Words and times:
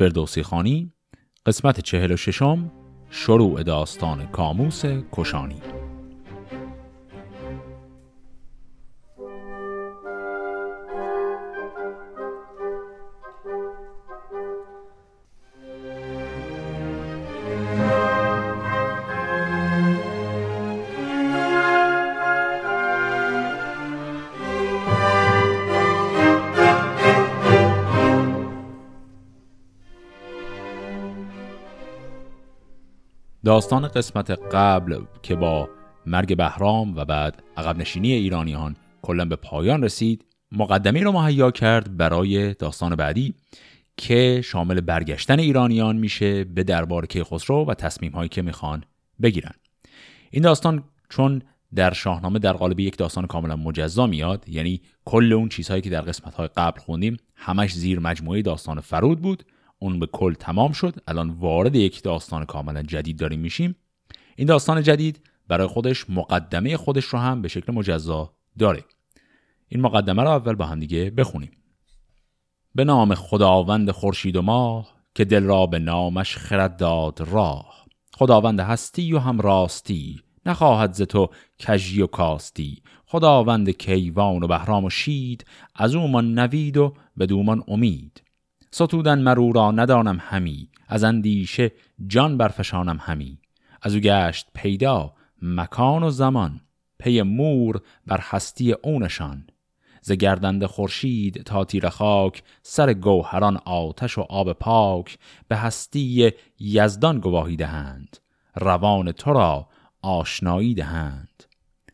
فردوسی 0.00 0.42
خانی 0.42 0.92
قسمت 1.46 1.80
چهل 1.80 2.12
و 2.12 2.16
ششم 2.16 2.72
شروع 3.10 3.62
داستان 3.62 4.26
کاموس 4.26 4.82
کشانی. 5.12 5.62
داستان 33.50 33.88
قسمت 33.88 34.30
قبل 34.30 35.00
که 35.22 35.34
با 35.34 35.68
مرگ 36.06 36.36
بهرام 36.36 36.96
و 36.96 37.04
بعد 37.04 37.42
عقب 37.56 37.76
نشینی 37.78 38.12
ایرانیان 38.12 38.76
کلا 39.02 39.24
به 39.24 39.36
پایان 39.36 39.84
رسید 39.84 40.24
مقدمه 40.52 41.02
رو 41.02 41.12
مهیا 41.12 41.50
کرد 41.50 41.96
برای 41.96 42.54
داستان 42.54 42.96
بعدی 42.96 43.34
که 43.96 44.40
شامل 44.44 44.80
برگشتن 44.80 45.38
ایرانیان 45.38 45.96
میشه 45.96 46.44
به 46.44 46.62
دربار 46.62 47.06
کیخسرو 47.06 47.64
و 47.64 47.74
تصمیم 47.74 48.12
هایی 48.12 48.28
که 48.28 48.42
می‌خوان 48.42 48.84
بگیرن. 49.22 49.52
این 50.30 50.42
داستان 50.42 50.84
چون 51.08 51.42
در 51.74 51.92
شاهنامه 51.92 52.38
در 52.38 52.52
قالب 52.52 52.80
یک 52.80 52.96
داستان 52.96 53.26
کاملا 53.26 53.56
مجزا 53.56 54.06
میاد 54.06 54.48
یعنی 54.48 54.80
کل 55.04 55.32
اون 55.32 55.48
چیزهایی 55.48 55.82
که 55.82 55.90
در 55.90 56.00
قسمت 56.00 56.34
های 56.34 56.48
قبل 56.56 56.80
خوندیم 56.80 57.16
همش 57.36 57.72
زیر 57.72 58.00
مجموعه 58.00 58.42
داستان 58.42 58.80
فرود 58.80 59.22
بود. 59.22 59.44
اون 59.82 59.98
به 59.98 60.06
کل 60.06 60.34
تمام 60.34 60.72
شد. 60.72 60.94
الان 61.08 61.30
وارد 61.30 61.76
یک 61.76 62.02
داستان 62.02 62.44
کاملا 62.44 62.82
جدید 62.82 63.18
داریم 63.18 63.40
میشیم. 63.40 63.76
این 64.36 64.46
داستان 64.46 64.82
جدید 64.82 65.20
برای 65.48 65.66
خودش 65.66 66.10
مقدمه 66.10 66.76
خودش 66.76 67.04
رو 67.04 67.18
هم 67.18 67.42
به 67.42 67.48
شکل 67.48 67.72
مجزا 67.72 68.34
داره. 68.58 68.84
این 69.68 69.80
مقدمه 69.80 70.22
رو 70.22 70.28
اول 70.28 70.54
با 70.54 70.66
هم 70.66 70.80
دیگه 70.80 71.10
بخونیم. 71.10 71.50
به 72.74 72.84
نام 72.84 73.14
خداوند 73.14 73.90
خورشید 73.90 74.36
و 74.36 74.42
ماه 74.42 74.94
که 75.14 75.24
دل 75.24 75.42
را 75.42 75.66
به 75.66 75.78
نامش 75.78 76.36
خرد 76.36 76.76
داد 76.76 77.20
راه. 77.20 77.86
خداوند 78.14 78.60
هستی 78.60 79.12
و 79.12 79.18
هم 79.18 79.40
راستی 79.40 80.20
نخواهد 80.46 80.92
ز 80.92 81.02
تو 81.02 81.28
کژی 81.58 82.02
و 82.02 82.06
کاستی. 82.06 82.82
خداوند 83.06 83.70
کیوان 83.70 84.42
و 84.42 84.46
بهرام 84.46 84.84
و 84.84 84.90
شید 84.90 85.44
از 85.74 85.94
اومان 85.94 86.38
نوید 86.38 86.76
و 86.76 86.94
به 87.16 87.26
دومان 87.26 87.64
امید. 87.68 88.22
ستودن 88.70 89.18
مرو 89.18 89.52
را 89.52 89.70
ندانم 89.70 90.18
همی 90.20 90.68
از 90.88 91.04
اندیشه 91.04 91.72
جان 92.06 92.36
برفشانم 92.36 92.98
همی. 93.00 93.38
از 93.82 93.94
او 93.94 94.00
گشت 94.00 94.46
پیدا 94.54 95.14
مکان 95.42 96.02
و 96.02 96.10
زمان 96.10 96.60
پی 96.98 97.22
مور 97.22 97.80
بر 98.06 98.20
هستی 98.20 98.72
اونشان 98.72 99.46
ز 100.02 100.12
گردنده 100.12 100.66
خورشید 100.66 101.42
تا 101.42 101.64
تیر 101.64 101.88
خاک 101.88 102.42
سر 102.62 102.92
گوهران 102.92 103.56
آتش 103.56 104.18
و 104.18 104.20
آب 104.20 104.52
پاک 104.52 105.18
به 105.48 105.56
هستی 105.56 106.32
یزدان 106.58 107.20
گواهی 107.20 107.56
دهند. 107.56 108.16
روان 108.56 109.12
تو 109.12 109.32
را 109.32 109.68
آشنایی 110.02 110.74
دهند. 110.74 111.44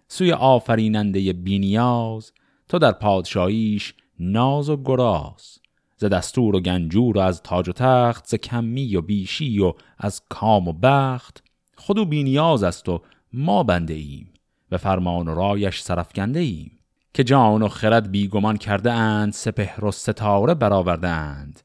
سوی 0.08 0.32
آفریننده 0.32 1.32
بینیاز 1.32 2.32
تو 2.68 2.78
در 2.78 2.92
پادشاهیش 2.92 3.94
ناز 4.20 4.68
و 4.68 4.82
گراز. 4.84 5.58
ز 5.96 6.04
دستور 6.04 6.56
و 6.56 6.60
گنجور 6.60 7.18
و 7.18 7.20
از 7.20 7.42
تاج 7.42 7.68
و 7.68 7.72
تخت 7.72 8.26
ز 8.26 8.34
کمی 8.34 8.96
و 8.96 9.00
بیشی 9.00 9.58
و 9.60 9.72
از 9.98 10.22
کام 10.28 10.68
و 10.68 10.72
بخت. 10.72 11.44
خود 11.76 11.98
و 11.98 12.04
بینیاز 12.04 12.62
است 12.62 12.88
و 12.88 13.02
ما 13.32 13.62
بنده 13.62 13.94
ایم 13.94 14.32
و 14.70 14.78
فرمان 14.78 15.28
و 15.28 15.34
رایش 15.34 15.80
سرفکنده 15.80 16.40
ایم. 16.40 16.78
که 17.14 17.24
جان 17.24 17.62
و 17.62 17.68
خرد 17.68 18.10
بیگمان 18.10 18.56
کرده 18.56 18.92
اند 18.92 19.32
سپهر 19.32 19.84
و 19.84 19.92
ستاره 19.92 20.54
برآورده 20.54 21.08
اند. 21.08 21.60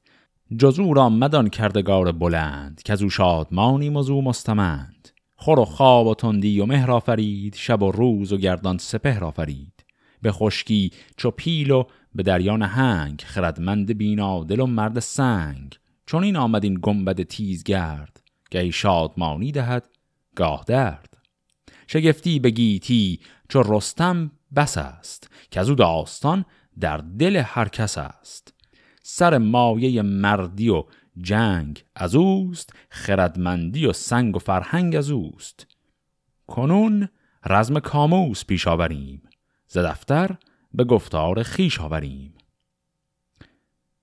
جزو 0.58 0.94
را 0.94 1.10
مدان 1.10 1.50
کردگار 1.50 2.12
بلند 2.12 2.82
که 2.86 2.94
از 2.94 3.02
او 3.02 3.10
شادمانیم 3.10 3.98
و 3.98 4.22
مستمند. 4.22 5.10
خور 5.36 5.60
و 5.60 5.66
خواب 5.66 6.08
و 6.08 6.16
تندی 6.16 6.60
و 6.60 6.66
مهر 6.66 6.92
آفرید 6.92 7.56
شب 7.56 7.82
و 7.82 7.92
روز 7.92 8.34
و 8.34 8.38
گردان 8.38 8.78
سپهر 8.78 9.24
آفرید. 9.24 9.86
به 10.22 10.32
خشکی 10.32 10.92
چو 11.18 11.32
پیل 11.32 11.72
و 11.72 11.84
به 12.16 12.24
دریان 12.24 12.62
هنگ 12.62 13.24
خردمند 13.26 13.94
دل 14.48 14.60
و 14.60 14.66
مرد 14.66 15.00
سنگ. 15.00 15.76
چون 16.06 16.24
این 16.24 16.36
آمد 16.36 16.64
این 16.64 16.80
گنبد 16.82 17.24
تیزگرد 17.24 18.22
گهی 18.52 18.72
شادمانی 18.72 19.52
دهد 19.52 19.90
گاه 20.36 20.64
درد. 20.68 21.18
شگفتی 21.88 22.40
به 22.40 22.50
گیتی 22.50 23.20
چو 23.50 23.64
رستم 23.66 24.32
بس 24.56 24.78
است 24.78 25.30
که 25.52 25.60
از 25.60 25.70
او 25.70 25.76
داستان 25.76 26.46
در 26.80 26.98
دل 26.98 27.36
هر 27.36 27.68
کس 27.68 27.98
است. 27.98 28.54
سر 29.04 29.38
مایه 29.38 30.02
مردی 30.02 30.70
و 30.70 30.84
جنگ 31.18 31.84
از 31.96 32.16
اوست 32.16 32.74
خردمندی 32.90 33.86
و 33.86 33.94
سنگ 33.94 34.36
و 34.36 34.40
فرهنگ 34.40 34.96
از 34.96 35.10
اوست. 35.10 35.68
کنون 36.48 37.10
رزم 37.46 37.80
کاموس 37.80 38.46
پیش 38.46 38.68
آوریم 38.68 39.22
ز 39.68 39.78
دفتر 39.78 40.36
به 40.74 40.84
گفتار 40.84 41.44
خیش 41.44 41.80
آوریم. 41.80 42.34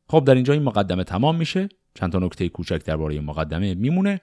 خب 0.09 0.25
در 0.25 0.35
اینجا 0.35 0.53
این 0.53 0.63
مقدمه 0.63 1.05
تمام 1.05 1.37
میشه. 1.37 1.69
چند 1.95 2.13
تا 2.13 2.19
نکته 2.19 2.49
کوچک 2.49 2.85
درباره 2.85 3.21
مقدمه 3.21 3.75
میمونه. 3.75 4.21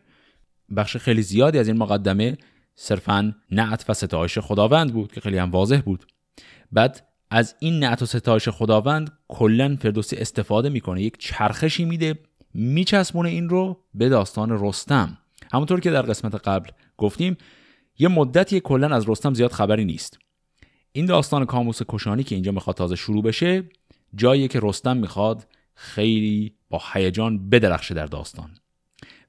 بخش 0.76 0.98
خیلی 0.98 1.22
زیادی 1.22 1.60
از 1.60 1.68
این 1.68 1.78
مقدمه 1.78 2.38
صرفا 2.76 3.36
نعت 3.52 3.86
و 3.90 3.94
ستایش 3.94 4.40
خداوند 4.40 4.94
بود 4.94 5.12
که 5.12 5.22
خیلی 5.22 5.38
هم 5.38 5.52
واضح 5.52 5.82
بود. 5.86 6.06
بعد 6.72 7.08
از 7.30 7.56
این 7.60 7.80
نعت 7.80 8.02
و 8.02 8.06
ستایش 8.06 8.50
خداوند 8.50 9.12
کلا 9.28 9.78
فردوسی 9.82 10.16
استفاده 10.16 10.70
می‌کنه. 10.70 11.02
یک 11.02 11.18
چرخشی 11.18 11.86
میده 11.86 12.20
میچسبونه 12.54 13.30
این 13.30 13.50
رو 13.50 13.84
به 13.94 14.10
داستان 14.10 14.66
رستم. 14.66 15.18
همونطور 15.54 15.80
که 15.80 15.92
در 15.92 16.02
قسمت 16.02 16.36
قبل 16.36 16.70
گفتیم 16.98 17.38
یه 18.00 18.08
مدتی 18.08 18.60
کلا 18.60 18.96
از 18.96 19.10
رستم 19.10 19.34
زیاد 19.34 19.52
خبری 19.52 19.86
نیست. 19.86 20.20
این 20.96 21.06
داستان 21.06 21.46
کاموس 21.46 21.82
کشانی 21.88 22.24
که 22.24 22.36
اینجا 22.36 22.52
می‌خواد 22.52 22.76
تازه 22.76 22.96
شروع 22.96 23.24
بشه 23.24 23.64
جایی 24.16 24.48
که 24.48 24.60
رستم 24.64 24.98
می‌خواد 24.98 25.48
خیلی 25.74 26.56
با 26.70 26.82
هیجان 26.94 27.50
بدرخشه 27.50 27.94
در 27.94 28.06
داستان. 28.06 28.50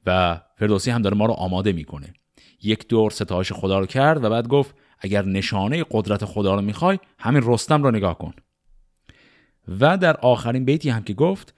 و 0.06 0.40
فردوسی 0.56 0.90
هم 0.90 1.02
داره 1.02 1.16
ما 1.16 1.26
رو 1.26 1.32
آماده 1.32 1.72
می‌کنه. 1.72 2.14
یک 2.62 2.88
دور 2.88 3.10
ستایش 3.10 3.52
خدا 3.52 3.78
رو 3.78 3.86
کرد 3.86 4.24
و 4.24 4.30
بعد 4.30 4.48
گفت 4.48 4.74
اگر 4.98 5.24
نشانه 5.24 5.84
قدرت 5.90 6.24
خدا 6.24 6.54
رو 6.54 6.60
می‌خوای 6.60 6.98
همین 7.18 7.42
رستم 7.46 7.82
رو 7.82 7.90
نگاه 7.90 8.18
کن. 8.18 8.32
و 9.80 9.98
در 9.98 10.16
آخرین 10.16 10.64
بیتی 10.64 10.90
هم 10.90 11.02
که 11.02 11.14
گفت 11.14 11.54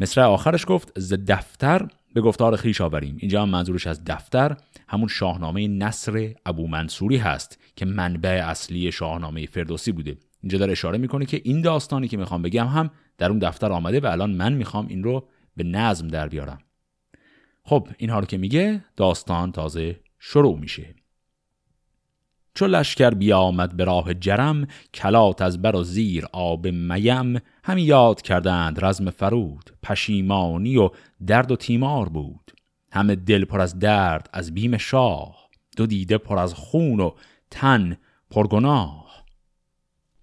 مصر 0.00 0.20
آخرش 0.20 0.64
گفت 0.68 1.00
ز 1.00 1.14
دفتر 1.28 1.88
به 2.14 2.20
گفتار 2.20 2.56
خیش 2.56 2.80
آوریم. 2.80 3.16
اینجا 3.18 3.42
هم 3.42 3.48
منظورش 3.48 3.86
از 3.86 4.04
دفتر 4.04 4.56
همون 4.88 5.08
شاهنامه 5.08 5.68
نصر 5.68 6.34
ابو 6.46 6.66
منصوری 6.66 7.16
هست. 7.16 7.58
که 7.76 7.84
منبع 7.84 8.42
اصلی 8.46 8.92
شاهنامه 8.92 9.46
فردوسی 9.46 9.92
بوده. 9.92 10.16
اینجا 10.42 10.58
داره 10.58 10.72
اشاره 10.72 10.98
می‌کنه 10.98 11.26
که 11.26 11.40
این 11.44 11.60
داستانی 11.60 12.08
که 12.08 12.16
می‌خوام 12.16 12.42
بگم 12.42 12.66
هم 12.66 12.90
در 13.18 13.30
اون 13.30 13.38
دفتر 13.38 13.72
آمده 13.72 14.00
و 14.00 14.06
الان 14.06 14.30
من 14.30 14.52
می‌خوام 14.52 14.86
این 14.86 15.04
رو 15.04 15.28
به 15.56 15.64
نظم 15.64 16.08
در 16.08 16.28
بیارم. 16.28 16.58
خب 17.62 17.88
اینها 17.98 18.18
رو 18.18 18.26
که 18.26 18.38
میگه 18.38 18.84
داستان 18.96 19.52
تازه 19.52 20.00
شروع 20.18 20.58
میشه. 20.58 20.94
چو 22.54 22.66
لشکر 22.66 23.10
بیامد 23.10 23.76
به 23.76 23.84
راه 23.84 24.14
جرم 24.14 24.66
کلات 24.94 25.42
از 25.42 25.62
بر 25.62 25.76
و 25.76 25.82
زیر 25.82 26.26
آب 26.32 26.66
میم 26.66 27.40
همی 27.64 27.82
یاد 27.82 28.22
کردند 28.22 28.84
رزم 28.84 29.10
فرود 29.10 29.70
پشیمانی 29.82 30.76
و 30.76 30.90
درد 31.26 31.50
و 31.50 31.56
تیمار 31.56 32.08
بود. 32.08 32.52
همه 32.92 33.14
دل 33.14 33.44
پر 33.44 33.60
از 33.60 33.78
درد 33.78 34.30
از 34.32 34.54
بیم 34.54 34.76
شاه 34.76 35.48
دو 35.76 35.86
دیده 35.86 36.18
پر 36.18 36.38
از 36.38 36.54
خون 36.54 37.00
و 37.00 37.10
تن 37.50 37.96
پرگناه. 38.30 39.06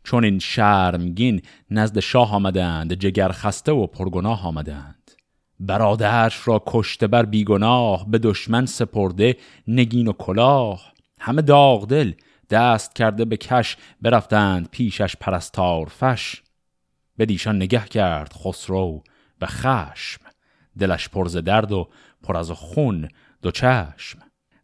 چون 0.04 0.24
این 0.24 0.40
شرمگین 0.40 1.42
نزد 1.70 2.00
شاه 2.00 2.34
آمدند 2.34 2.94
جگر 2.94 3.32
خسته 3.32 3.72
و 3.72 3.88
پرگناه 3.88 4.48
آمدند. 4.48 5.12
برادرش 5.60 6.48
را 6.48 6.64
کشته 6.68 7.08
بر 7.08 7.26
بیگناه 7.26 8.10
به 8.10 8.18
دشمن 8.18 8.66
سپرده 8.66 9.38
نگین 9.68 10.08
و 10.08 10.14
کلاه. 10.14 10.94
همه 11.20 11.42
داغ 11.42 11.88
دل 11.88 12.14
دست 12.50 12.96
کرده 12.96 13.26
به 13.26 13.38
کش 13.38 13.78
برفتند 14.02 14.70
پیشش 14.72 15.16
پرستار 15.16 15.86
فش. 15.86 16.42
به 17.18 17.26
دیشان 17.26 17.56
نگه 17.56 17.86
کرد 17.86 18.34
خسرو 18.34 19.04
به 19.40 19.46
خشم. 19.46 20.22
دلش 20.80 21.10
پرز 21.10 21.38
درد 21.38 21.72
و 21.72 21.90
پر 22.24 22.38
از 22.38 22.52
خون 22.52 23.10
دو 23.42 23.52
چشم. 23.52 24.20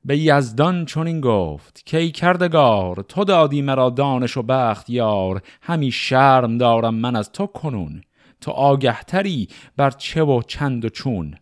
به 0.09 0.17
یزدان 0.17 0.85
چنین 0.85 1.21
گفت 1.21 1.85
که 1.85 1.97
ای 1.97 2.11
کردگار 2.11 3.05
تو 3.07 3.23
دادی 3.23 3.61
مرا 3.61 3.89
دانش 3.89 4.37
و 4.37 4.43
بخت 4.43 4.89
یار 4.89 5.41
همی 5.61 5.91
شرم 5.91 6.57
دارم 6.57 6.95
من 6.95 7.15
از 7.15 7.31
تو 7.31 7.47
کنون 7.47 8.01
تو 8.41 8.51
آگهتری 8.51 9.47
بر 9.77 9.89
چه 9.89 10.23
و 10.23 10.41
چند 10.41 10.85
و 10.85 10.89
چون. 10.89 11.35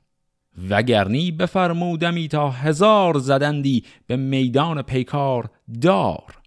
وگرنی 0.70 1.32
بفرمودمی 1.32 2.28
تا 2.28 2.50
هزار 2.50 3.18
زدندی 3.18 3.84
به 4.08 4.16
میدان 4.16 4.82
پیکار 4.82 5.50
دار 5.82 6.38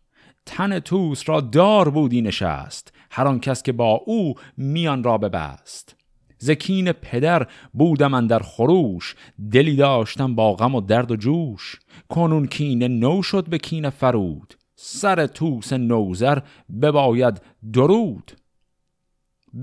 تن 0.46 0.78
توس 0.78 1.28
را 1.28 1.40
دار 1.40 1.90
بودی 1.90 2.22
نشست 2.22 2.92
هر 3.10 3.26
آن 3.26 3.40
کس 3.40 3.62
که 3.62 3.72
با 3.72 4.02
او 4.06 4.34
میان 4.56 5.04
را 5.04 5.18
ببست. 5.18 5.96
زکین 6.42 6.92
پدر 6.92 7.46
بودم 7.74 8.26
در 8.26 8.38
خروش 8.38 9.14
دلی 9.52 9.76
داشتم 9.76 10.34
با 10.34 10.52
غم 10.52 10.74
و 10.74 10.80
درد 10.80 11.10
و 11.10 11.16
جوش. 11.16 11.78
کنون 12.10 12.46
کینه 12.46 12.88
نو 12.88 13.22
شد 13.22 13.48
به 13.48 13.58
کین 13.58 13.90
فرود. 13.90 14.54
سر 14.74 15.26
توس 15.26 15.72
نوزر 15.72 16.38
بباید 16.82 17.42
درود. 17.72 18.32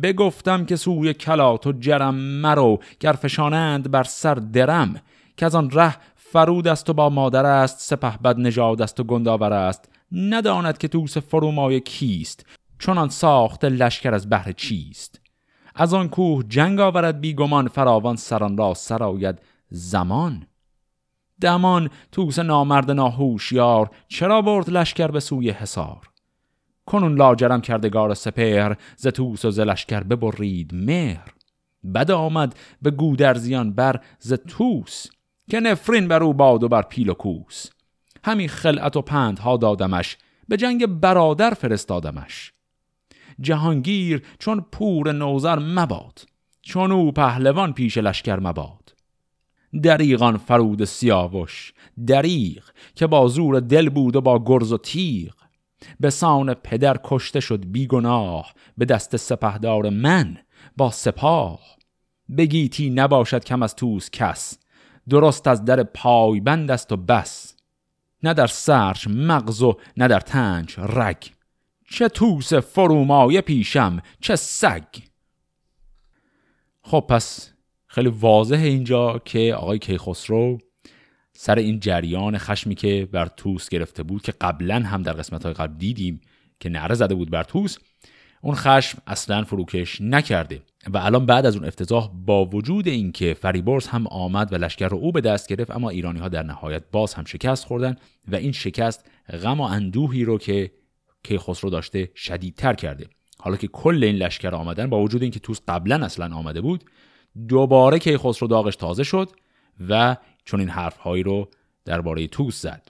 بگفتم 0.04 0.66
که 0.66 0.76
سوی 0.76 1.14
کلات 1.14 1.68
و 1.68 1.72
جرم 1.72 2.16
مرو 2.16 2.80
گر 3.00 3.14
فشانند 3.14 3.92
بر 3.92 4.04
سر 4.04 4.36
درم. 4.36 5.02
که 5.38 5.46
از 5.46 5.56
آن 5.56 5.70
ره 5.72 5.96
فرود 6.16 6.68
است 6.68 6.90
و 6.90 6.94
با 6.94 7.10
مادر 7.10 7.46
است 7.46 7.80
سپه 7.80 8.18
بد 8.18 8.40
نژاد 8.40 8.82
است 8.82 9.00
و 9.00 9.04
گنداور 9.04 9.54
است. 9.54 9.90
نداند 10.12 10.78
که 10.78 10.88
توس 10.88 11.18
فرومای 11.18 11.80
کیست 11.80 12.46
چونان 12.80 13.10
ساخت 13.10 13.66
لشکر 13.66 14.14
از 14.14 14.30
بهر 14.30 14.52
چیست. 14.52 15.22
از 15.76 15.94
آن 15.94 16.10
کوه 16.10 16.44
جنگ 16.44 16.80
آورد 16.80 17.22
بیگمان 17.22 17.68
فراوان 17.68 18.16
سران 18.16 18.58
را 18.58 18.74
سراید 18.74 19.40
زمان. 19.70 20.48
دمان 21.42 21.90
توس 22.12 22.40
نامرد 22.40 22.92
ناهوشیار 22.92 23.90
چرا 24.08 24.42
برد 24.42 24.70
لشکر 24.70 25.08
به 25.08 25.20
سوی 25.20 25.50
حصار؟ 25.50 26.10
کنون 26.86 27.16
لاجرم 27.16 27.62
کردگار 27.62 28.14
سپهر 28.14 28.78
ز 28.96 29.08
توس 29.08 29.46
و 29.46 29.52
ز 29.52 29.60
لشکر 29.60 30.04
ببرید 30.04 30.72
مهر. 30.74 31.34
بد 31.94 32.12
آمد 32.12 32.56
به 32.82 32.92
گودرزیان 32.92 33.74
بر 33.74 34.02
ز 34.20 34.34
توس 34.34 35.08
که 35.50 35.60
نفرین 35.60 36.08
بر 36.08 36.24
او 36.24 36.34
باد 36.34 36.64
و 36.64 36.68
بر 36.68 36.82
پیل 36.82 37.10
و 37.10 37.14
کوس. 37.14 37.70
همین 38.24 38.48
خلعت 38.48 38.98
و 38.98 39.02
پندها 39.02 39.58
دادمش 39.58 40.18
به 40.48 40.58
جنگ 40.58 40.86
برادر 40.86 41.54
فرستادمش. 41.54 42.54
جهانگیر 43.40 44.24
چون 44.40 44.66
پور 44.72 45.12
نوزر 45.12 45.60
مباد 45.60 46.26
چون 46.62 46.92
او 46.92 47.12
پهلوان 47.12 47.74
پیش 47.74 47.98
لشکر 47.98 48.40
مباد. 48.40 48.87
دریغان 49.82 50.38
فرود 50.38 50.86
سیاوش. 50.86 51.74
دریغ 52.08 52.64
که 52.96 53.08
با 53.08 53.28
زور 53.28 53.60
دل 53.60 53.90
بود 53.90 54.16
و 54.16 54.22
با 54.22 54.44
گرز 54.46 54.72
و 54.72 54.78
تیغ. 54.78 55.34
به 56.00 56.10
سان 56.10 56.54
پدر 56.54 56.98
کشته 57.04 57.40
شد 57.40 57.72
بیگناه. 57.72 58.54
به 58.78 58.86
دست 58.86 59.18
سپهدار 59.18 59.90
من 59.90 60.38
با 60.78 60.92
سپاه. 60.92 61.60
بگیتی 62.38 62.90
نباشد 62.90 63.44
کم 63.44 63.64
از 63.64 63.76
توس 63.76 64.10
کس. 64.10 64.58
درست 65.10 65.48
از 65.48 65.66
در 65.66 65.84
پای 65.84 66.40
بند 66.40 66.72
است 66.72 66.92
و 66.92 66.98
بس. 66.98 67.56
نه 68.24 68.34
در 68.34 68.48
سرش 68.48 69.08
مغز 69.08 69.64
و 69.64 69.78
نه 69.98 70.08
در 70.08 70.20
تنج 70.20 70.76
رگ. 70.80 71.24
چه 71.90 72.10
توس 72.10 72.54
فرومایه 72.54 73.42
پیشم 73.42 74.02
چه 74.22 74.36
سگ. 74.36 74.84
خب 76.82 77.06
پس 77.10 77.54
خیلی 77.88 78.10
واضح 78.10 78.56
اینجا 78.56 79.22
که 79.26 79.54
آقای 79.54 79.80
کیخسرو 79.80 80.58
سر 81.34 81.56
این 81.56 81.80
جریان 81.80 82.38
خشمی 82.38 82.76
که 82.76 83.10
بر 83.12 83.26
توس 83.26 83.70
گرفته 83.70 84.04
بود 84.04 84.22
که 84.22 84.34
قبلا 84.42 84.76
هم 84.76 85.02
در 85.02 85.14
قسمت 85.14 85.44
های 85.44 85.54
قبل 85.54 85.78
دیدیم 85.78 86.22
که 86.60 86.70
نعره 86.70 86.96
زده 86.96 87.16
بود 87.16 87.32
بر 87.32 87.44
توس 87.44 87.78
اون 88.42 88.56
خشم 88.56 88.98
اصلا 89.08 89.44
فروکش 89.44 90.02
نکرده 90.02 90.62
و 90.94 90.98
الان 90.98 91.26
بعد 91.26 91.46
از 91.46 91.56
اون 91.56 91.66
افتضاح 91.66 92.12
با 92.26 92.46
وجود 92.46 92.88
اینکه 92.88 93.34
فریبرز 93.34 93.88
هم 93.88 94.08
آمد 94.08 94.54
و 94.54 94.56
لشکر 94.56 94.88
رو 94.88 94.98
او 94.98 95.12
به 95.12 95.22
دست 95.22 95.50
گرفت 95.50 95.72
اما 95.72 95.90
ایرانی 95.90 96.20
ها 96.20 96.30
در 96.30 96.44
نهایت 96.44 96.84
باز 96.92 97.14
هم 97.14 97.26
شکست 97.26 97.66
خوردن 97.66 97.96
و 98.28 98.36
این 98.36 98.52
شکست 98.52 99.06
غم 99.44 99.60
و 99.60 99.64
اندوهی 99.64 100.24
رو 100.24 100.38
که 100.38 100.72
کیخسرو 101.24 101.70
داشته 101.70 102.12
شدیدتر 102.16 102.74
کرده. 102.74 103.08
حالا 103.40 103.58
که 103.58 103.68
کل 103.68 104.04
این 104.04 104.16
لشکر 104.16 104.56
آمدن 104.56 104.90
با 104.90 105.02
وجود 105.02 105.22
اینکه 105.22 105.40
توس 105.40 105.60
قبلا 105.68 106.06
اصلا 106.06 106.36
آمده 106.36 106.62
بود 106.62 106.84
دوباره 107.50 108.00
کیخسرو 108.00 108.48
داغش 108.48 108.76
تازه 108.76 109.04
شد 109.04 109.30
و 109.90 110.18
چون 110.46 110.60
این 110.60 110.70
حرفهایی 110.70 111.24
رو 111.24 111.50
درباره 111.86 112.28
توس 112.28 112.62
زد. 112.62 112.88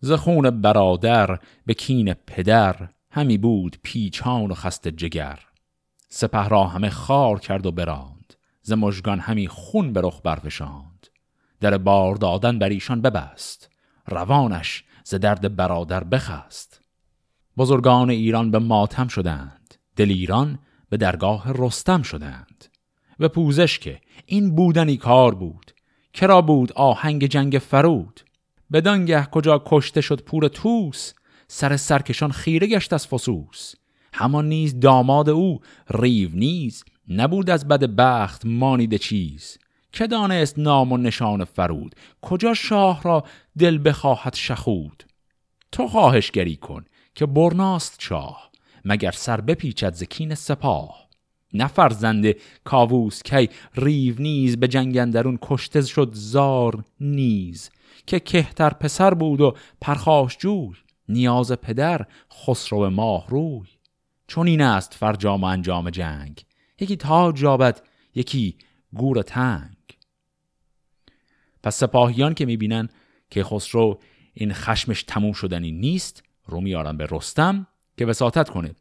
زخون 0.00 0.60
برادر 0.60 1.38
به 1.66 1.74
کین 1.74 2.14
پدر 2.14 2.88
همی 3.10 3.38
بود 3.38 3.78
پیچان 3.82 4.50
و 4.50 4.54
خست 4.54 4.88
جگر. 4.88 5.38
سپه 6.08 6.48
را 6.48 6.64
همه 6.64 6.90
خار 6.90 7.40
کرد 7.40 7.66
و 7.66 7.72
براند. 7.72 8.34
ز 8.62 8.72
مژگان 8.72 9.20
همی 9.20 9.48
خون 9.48 9.92
به 9.92 10.00
رخ 10.00 10.20
برفشاند. 10.24 11.06
در 11.60 11.78
بار 11.78 12.14
دادن 12.14 12.58
بر 12.58 12.68
ایشان 12.68 13.00
ببست. 13.00 13.70
روانش 14.06 14.84
ز 15.04 15.14
درد 15.14 15.56
برادر 15.56 16.04
بخست. 16.04 16.80
بزرگان 17.56 18.10
ایران 18.10 18.50
به 18.50 18.58
ماتم 18.58 19.08
شدند. 19.08 19.74
دل 19.96 20.10
ایران 20.10 20.58
به 20.88 20.96
درگاه 20.96 21.44
رستم 21.48 22.02
شدند 22.02 22.64
و 23.20 23.28
پوزش 23.28 23.78
که 23.78 24.00
این 24.26 24.54
بودنی 24.54 24.96
کار 24.96 25.34
بود 25.34 25.72
کرا 26.14 26.42
بود 26.42 26.72
آهنگ 26.72 27.26
جنگ 27.26 27.58
فرود. 27.58 28.20
بدانگه 28.72 29.24
کجا 29.24 29.62
کشته 29.66 30.00
شد 30.00 30.22
پور 30.22 30.48
توس 30.48 31.12
سر 31.48 31.76
سرکشان 31.76 32.32
خیره 32.32 32.66
گشت 32.66 32.92
از 32.92 33.06
فسوس. 33.06 33.74
همان 34.12 34.48
نیز 34.48 34.80
داماد 34.80 35.28
او 35.28 35.60
ریو 35.90 36.30
نیز 36.32 36.84
نبود 37.08 37.50
از 37.50 37.68
بد 37.68 37.84
بخت 37.84 38.46
مانیده 38.46 38.98
چیز. 38.98 39.58
که 39.92 40.06
دانست 40.06 40.58
نام 40.58 40.92
و 40.92 40.96
نشان 40.96 41.44
فرود 41.44 41.94
کجا 42.22 42.54
شاه 42.54 43.02
را 43.02 43.24
دل 43.58 43.80
بخواهد 43.84 44.34
شخود. 44.34 45.04
تو 45.72 45.88
خواهشگری 45.88 46.56
کن 46.56 46.84
که 47.14 47.26
برناست 47.26 47.96
شاه. 47.98 48.50
مگر 48.84 49.10
سر 49.10 49.40
بپیچد 49.40 49.94
زکین 49.94 50.34
سپاه؟ 50.34 51.08
نفرزنده 51.52 52.36
کاووس 52.64 53.22
کی 53.22 53.48
ریو 53.74 54.14
نیز 54.18 54.56
به 54.56 54.68
جنگندرون 54.68 55.38
کشته 55.42 55.82
شد 55.82 56.10
زار 56.12 56.84
نیز 57.00 57.70
که 58.06 58.20
کهتر 58.20 58.70
پسر 58.70 59.14
بود 59.14 59.40
و 59.40 59.56
پرخاش 59.80 60.36
جوی 60.38 60.76
نیاز 61.08 61.52
پدر 61.52 62.06
خسرو 62.32 62.90
ماه 62.90 63.26
روی. 63.28 63.68
چون 64.26 64.46
این 64.46 64.60
است 64.60 64.94
فرجام 64.94 65.40
و 65.40 65.44
انجام 65.44 65.90
جنگ 65.90 66.44
یکی 66.80 66.96
تاج 66.96 67.36
جابد 67.36 67.82
یکی 68.14 68.56
گور 68.92 69.22
تنگ. 69.22 69.76
پس 71.62 71.76
سپاهیان 71.76 72.34
که 72.34 72.46
می‌بینن 72.46 72.88
که 73.30 73.44
خسرو 73.44 74.00
این 74.34 74.52
خشمش 74.52 75.02
تموم 75.02 75.32
شدنی 75.32 75.72
نیست 75.72 76.22
رو 76.46 76.60
میارن 76.60 76.96
به 76.96 77.06
رستم 77.10 77.66
که 77.96 78.06
وساطت 78.06 78.48
کنه 78.48 78.74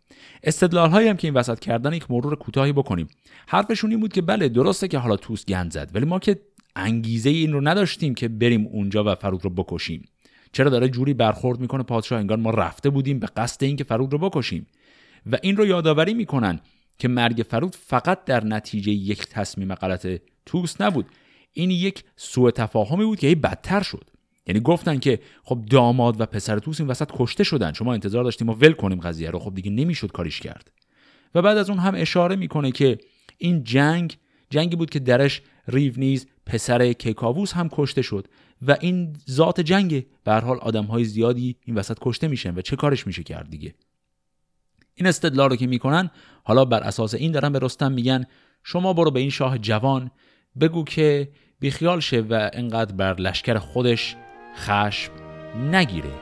استدلال 0.44 0.90
هایی 0.90 1.08
هم 1.08 1.18
که 1.18 1.28
این 1.28 1.34
وسط 1.34 1.60
کردن 1.60 1.94
یک 1.94 2.12
مرور 2.12 2.36
کوتاهی 2.36 2.72
بکنیم. 2.72 3.08
حرفشون 3.48 3.92
این 3.92 4.00
بود 4.00 4.14
که 4.14 4.22
بله 4.22 4.50
درسته 4.50 4.88
که 4.88 4.98
حالا 4.98 5.18
توس 5.18 5.46
گند 5.46 5.72
زد 5.72 5.92
ولی 5.94 6.06
ما 6.06 6.20
که 6.20 6.40
انگیزه 6.76 7.30
این 7.30 7.54
رو 7.54 7.68
نداشتیم 7.68 8.16
که 8.16 8.28
بریم 8.28 8.68
اونجا 8.68 9.04
و 9.04 9.16
فرود 9.16 9.44
رو 9.44 9.50
بکشیم. 9.50 10.06
چرا 10.52 10.70
داره 10.70 10.90
جوری 10.90 11.14
برخورد 11.14 11.60
می‌کنه؟ 11.60 11.84
پادشاه 11.84 12.20
انگار 12.20 12.38
ما 12.38 12.50
رفته 12.50 12.90
بودیم 12.90 13.20
به 13.20 13.28
قصد 13.28 13.64
اینکه 13.64 13.84
فرود 13.84 14.14
رو 14.14 14.20
بکشیم. 14.30 14.68
و 15.32 15.38
این 15.42 15.58
رو 15.58 15.66
یادآوری 15.66 16.14
می‌کنن 16.14 16.60
که 16.98 17.08
مرگ 17.08 17.46
فرود 17.50 17.76
فقط 17.76 18.26
در 18.26 18.44
نتیجه 18.44 18.92
یک 18.92 19.28
تصمیم 19.28 19.76
غلط 19.76 20.08
توس 20.46 20.82
نبود. 20.82 21.06
این 21.54 21.72
یک 21.72 22.04
سوء 22.16 22.52
تفاهمی 22.52 23.06
بود 23.06 23.20
که 23.20 23.28
هی 23.28 23.36
بدتر 23.36 23.82
شد. 23.82 24.10
یعنی 24.48 24.60
گفتن 24.60 25.00
که 25.00 25.20
خب 25.44 25.66
داماد 25.70 26.22
و 26.22 26.26
پسر 26.26 26.60
توس 26.60 26.80
این 26.80 26.90
وسط 26.90 27.10
کشته 27.14 27.44
شدن 27.44 27.74
شما 27.74 27.94
انتظار 27.94 28.24
داشتیم 28.24 28.48
ما 28.48 28.54
ول 28.54 28.72
کنیم 28.72 29.00
قضیه 29.00 29.30
رو. 29.30 29.40
خب 29.40 29.56
دیگه 29.56 29.72
نمی‌شد 29.72 30.12
کاریش 30.12 30.40
کرد. 30.40 30.72
و 31.36 31.42
بعد 31.42 31.58
از 31.58 31.70
اون 31.70 31.80
هم 31.80 31.94
اشاره 31.98 32.36
می‌کنه 32.36 32.72
که 32.72 32.98
این 33.38 33.64
جنگ 33.64 34.18
جنگی 34.50 34.76
بود 34.76 34.90
که 34.90 35.00
درش 35.00 35.42
ریو 35.68 35.94
نیز 35.98 36.28
پسر 36.46 36.94
کیکاووس 36.94 37.54
هم 37.54 37.70
کشته 37.72 38.02
شد 38.02 38.28
و 38.68 38.78
این 38.82 39.16
ذات 39.30 39.62
جنگ 39.62 40.06
به 40.24 40.32
هر 40.32 40.42
حال 40.42 40.58
آدم 40.58 40.86
های 40.86 41.04
زیادی 41.04 41.56
این 41.66 41.76
وسط 41.76 41.98
کشته 42.02 42.28
میشن 42.28 42.56
و 42.56 42.62
چه 42.62 42.76
کارش 42.76 43.08
میشه 43.08 43.24
کرد 43.24 43.50
دیگه؟ 43.50 43.76
این 44.96 45.08
استدلال 45.08 45.50
رو 45.50 45.56
که 45.56 45.68
می‌کنن 45.68 46.10
حالا 46.44 46.66
بر 46.66 46.84
اساس 46.84 47.14
این 47.14 47.32
دارن 47.32 47.52
به 47.52 47.60
رستم 47.60 47.92
میگن 47.92 48.26
شما 48.64 48.94
برو 48.94 49.12
به 49.12 49.20
این 49.20 49.30
شاه 49.30 49.58
جوان 49.58 50.12
بگو 50.60 50.84
که 50.84 51.32
بیخیال 51.60 52.00
شه 52.00 52.22
و 52.22 52.50
انقدر 52.54 52.96
بر 52.96 53.14
لشکر 53.14 53.58
خودش 53.58 54.16
خشم 54.56 55.12
نگیره. 55.72 56.14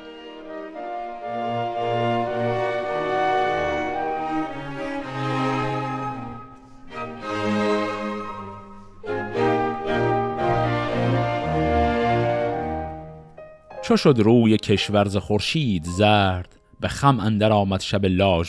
چو 13.84 13.98
شد 13.98 14.16
روی 14.18 14.58
کشورز 14.58 15.18
خورشید 15.18 15.84
زرد 15.84 16.56
به 16.80 16.88
خم 16.88 17.20
اندر 17.20 17.52
آمد 17.52 17.80
شب 17.80 18.06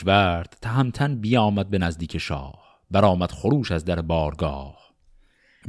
ورد 0.07 0.57
تهمتن 0.61 1.17
بیامد 1.17 1.71
به 1.71 1.79
نزدیک 1.79 2.19
شاه 2.19 2.55
برآمد 2.91 3.31
خروش 3.31 3.73
از 3.73 3.85
در 3.85 4.01
بارگاه. 4.01 4.92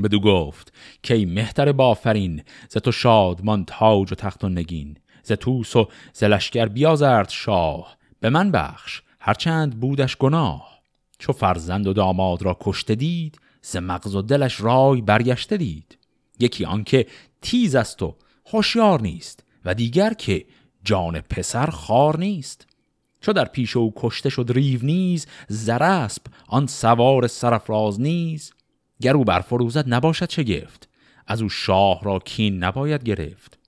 بدو 0.04 0.20
گفت 0.20 0.74
کی 1.02 1.26
مهتر 1.26 1.72
بافرین 1.72 2.44
ز 2.70 2.78
تو 2.78 2.92
شادمان 2.92 3.66
تاج 3.66 4.12
و 4.12 4.16
تخت 4.16 4.44
و 4.44 4.50
نگین. 4.50 4.98
ز 5.24 5.32
توس 5.32 5.76
و 5.76 5.88
ز 6.14 6.24
لشکر 6.24 6.66
بیازرد 6.66 7.30
شاه. 7.30 7.98
به 8.20 8.30
من 8.30 8.52
بخش 8.52 9.02
هرچند 9.20 9.80
بودش 9.80 10.18
گناه. 10.18 10.80
چو 11.20 11.34
فرزند 11.34 11.88
و 11.88 11.94
داماد 11.94 12.44
را 12.44 12.58
کشته 12.62 12.96
دید 12.96 13.40
ز 13.62 13.78
مغز 13.78 14.16
و 14.16 14.22
دلش 14.22 14.62
رای 14.62 15.02
برگشته 15.02 15.58
دید. 15.58 15.98
یکی 16.40 16.66
آنکه 16.66 17.08
تیز 17.42 17.76
است 17.76 18.04
و 18.04 18.16
هوشیار 18.52 19.02
نیست 19.02 19.44
و 19.66 19.74
دیگر 19.74 20.14
که 20.14 20.46
جان 20.84 21.22
پسر 21.22 21.68
خار 21.68 22.20
نیست. 22.20 22.68
چو 23.22 23.34
در 23.34 23.46
پیش 23.46 23.78
او 23.78 23.94
کشته 23.96 24.30
شد 24.30 24.52
ریو 24.56 24.80
نیز 24.84 25.28
زرسب 25.48 26.22
آن 26.48 26.68
سوار 26.68 27.28
سرفراز 27.28 28.02
نیز. 28.02 28.54
گر 29.02 29.16
او 29.16 29.24
برفروزد 29.24 29.94
نباشد 29.94 30.42
گفت 30.42 30.90
از 31.28 31.42
او 31.42 31.50
شاه 31.50 32.04
را 32.04 32.20
کین 32.20 32.64
نباید 32.64 33.04
گرفت. 33.04 33.60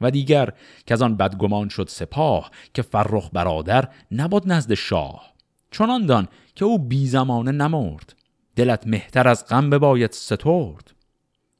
و 0.00 0.10
دیگر 0.10 0.52
که 0.86 0.94
از 0.94 1.02
آن 1.02 1.16
بدگمان 1.16 1.68
شد 1.68 1.88
سپاه 1.88 2.50
که 2.74 2.82
فرخ 2.82 3.30
برادر 3.32 3.88
نبود 4.12 4.52
نزد 4.52 4.74
شاه. 4.74 5.32
چنان 5.70 6.06
دان 6.06 6.28
که 6.54 6.64
او 6.64 6.78
بی 6.78 7.06
زمانه 7.06 7.52
نمرد. 7.52 8.14
دلت 8.56 8.86
مهتر 8.86 9.28
از 9.28 9.46
غم 9.46 9.70
باید 9.70 10.12
سترد. 10.12 10.92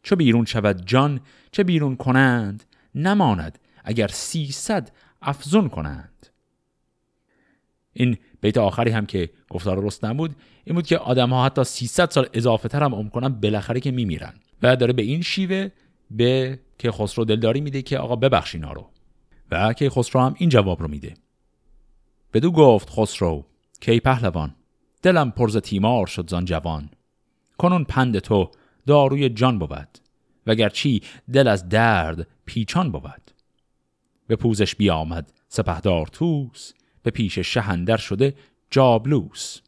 چه 0.02 0.16
بیرون 0.16 0.44
شود 0.44 0.86
جان 0.86 1.20
چه 1.52 1.64
بیرون 1.64 1.96
کنند؟ 1.96 2.64
نماند 2.94 3.58
اگر 3.84 4.08
سیصد 4.08 4.90
افزون 5.22 5.68
کنند. 5.68 6.26
این 7.92 8.18
بیت 8.46 8.58
آخری 8.58 8.90
هم 8.90 9.06
که 9.06 9.30
گفتار 9.50 9.84
رستم 9.84 10.16
بود 10.16 10.36
این 10.64 10.74
بود 10.74 10.86
که 10.86 10.98
آدم 10.98 11.30
ها 11.30 11.44
حتی 11.44 11.64
300 11.64 12.10
سال 12.10 12.28
اضافه 12.32 12.68
تر 12.68 12.82
هم 12.82 12.94
عمر 12.94 13.08
کنن 13.08 13.28
بالاخره 13.28 13.80
که 13.80 13.90
میمیرن. 13.90 14.34
و 14.62 14.76
داره 14.76 14.92
به 14.92 15.02
این 15.02 15.22
شیوه 15.22 15.68
به 16.10 16.58
که 16.78 16.90
خسرو 16.90 17.24
دلداری 17.24 17.60
میده 17.60 17.82
که 17.82 17.98
آقا 17.98 18.16
ببخش 18.16 18.54
اینا 18.54 18.72
رو. 18.72 18.90
و 19.50 19.72
که 19.72 19.90
خسرو 19.90 20.22
هم 20.22 20.34
این 20.38 20.48
جواب 20.48 20.82
رو 20.82 20.88
میده. 20.88 21.14
بدو 22.32 22.50
گفت 22.50 22.90
خسرو 22.90 23.44
کی 23.80 24.00
پهلوان 24.00 24.54
دلم 25.02 25.30
پرز 25.30 25.56
تیمار 25.56 26.06
شد 26.06 26.30
زان 26.30 26.44
جوان. 26.44 26.90
کنون 27.58 27.84
پند 27.84 28.18
تو 28.18 28.50
داروی 28.86 29.28
جان 29.28 29.58
بود 29.58 29.98
وگرچی 30.46 31.02
دل 31.32 31.48
از 31.48 31.68
درد 31.68 32.26
پیچان 32.44 32.92
بود. 32.92 33.30
به 34.26 34.36
پوزش 34.36 34.74
بیامد 34.74 35.32
سپهدار 35.48 36.06
توس 36.06 36.72
به 37.06 37.12
پیش 37.12 37.38
شهندر 37.38 37.96
شده 37.96 38.34
جابلوس. 38.70 39.60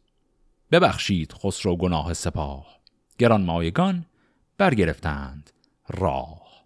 ببخشید 0.73 1.33
خسرو 1.33 1.77
گناه 1.77 2.15
سپاه. 2.15 2.81
گران 3.19 3.43
مایگان 3.43 4.07
برگرفتند 4.57 5.51
راه. 5.89 6.65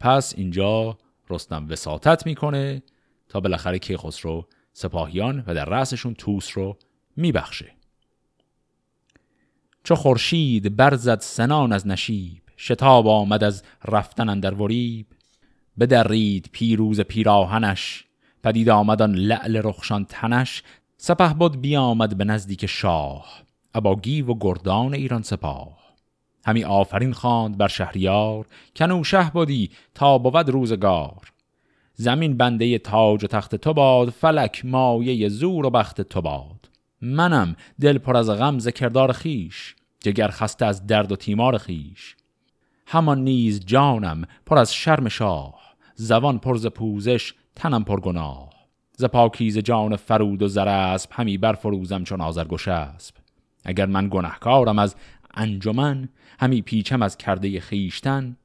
پس 0.00 0.34
اینجا 0.36 0.98
رستم 1.30 1.66
وساطت 1.68 2.26
می‌کنه 2.26 2.82
تا 3.28 3.40
بالاخره 3.40 3.78
که 3.78 3.96
خسرو 3.96 4.46
سپاهیان 4.72 5.44
و 5.46 5.54
در 5.54 5.64
رأسشون 5.64 6.14
توس 6.14 6.58
رو 6.58 6.78
میبخشه. 7.16 7.72
چو 9.84 9.94
خورشید 9.94 10.76
برزد 10.76 11.20
سنان 11.20 11.72
از 11.72 11.86
نشیب 11.86 12.42
شتاب 12.56 13.08
آمد 13.08 13.44
از 13.44 13.62
رفتن 13.84 14.28
اندر 14.28 14.54
وریب. 14.54 15.06
بدرید 15.78 16.48
پیروز 16.52 17.00
پیراهنش 17.00 18.04
پدید 18.44 18.68
آمدان 18.68 19.14
لعل 19.14 19.60
رخشان 19.64 20.04
تنش 20.04 20.62
سپه 20.96 21.34
بود 21.34 21.60
بیامد 21.60 22.18
به 22.18 22.24
نزدیک 22.24 22.66
شاه 22.66 23.26
ابا 23.74 23.96
گیو 23.96 24.30
و 24.30 24.38
گردان 24.40 24.94
ایران 24.94 25.22
سپاه. 25.22 25.78
همی 26.46 26.64
آفرین 26.64 27.12
خواند 27.12 27.58
بر 27.58 27.68
شهریار 27.68 28.46
کنو 28.76 29.04
شه 29.04 29.30
بودی 29.30 29.70
تا 29.94 30.18
بود 30.18 30.48
روزگار. 30.48 31.32
زمین 31.94 32.36
بنده 32.36 32.78
تاج 32.78 33.24
و 33.24 33.26
تخت 33.26 33.54
تو 33.54 33.72
باد 33.72 34.10
فلک 34.10 34.64
مایه 34.64 35.28
زور 35.28 35.66
و 35.66 35.70
بخت 35.70 36.00
تو 36.00 36.20
باد. 36.20 36.68
منم 37.00 37.56
دل 37.80 37.98
پر 37.98 38.16
از 38.16 38.30
غم 38.30 38.58
ز 38.58 38.68
کردار 38.68 39.12
خیش 39.12 39.74
جگر 40.00 40.28
خسته 40.28 40.66
از 40.66 40.86
درد 40.86 41.12
و 41.12 41.16
تیمار 41.16 41.58
خیش 41.58 42.16
همان 42.86 43.24
نیز 43.24 43.66
جانم 43.66 44.24
پر 44.46 44.58
از 44.58 44.74
شرم 44.74 45.08
شاه 45.08 45.60
زبان 45.94 46.38
پر 46.38 46.56
ز 46.56 46.66
پوزش 46.66 47.34
تنم 47.56 47.84
پر 47.84 48.00
گناه 48.00 48.50
ز 48.96 49.04
پاکیز 49.04 49.58
جان 49.58 49.96
فرود 49.96 50.42
و 50.42 50.48
زرسب 50.48 51.10
همی 51.12 51.38
برفروزم 51.38 52.04
چون 52.04 52.20
آزرگوش 52.20 52.68
اسب 52.68 53.14
اگر 53.64 53.86
من 53.86 54.08
گنهکارم 54.10 54.78
از 54.78 54.96
انجمن 55.34 56.08
همی 56.40 56.62
پیچم 56.62 57.02
از 57.02 57.16
کرده 57.16 57.60
خیشتن 57.60 58.36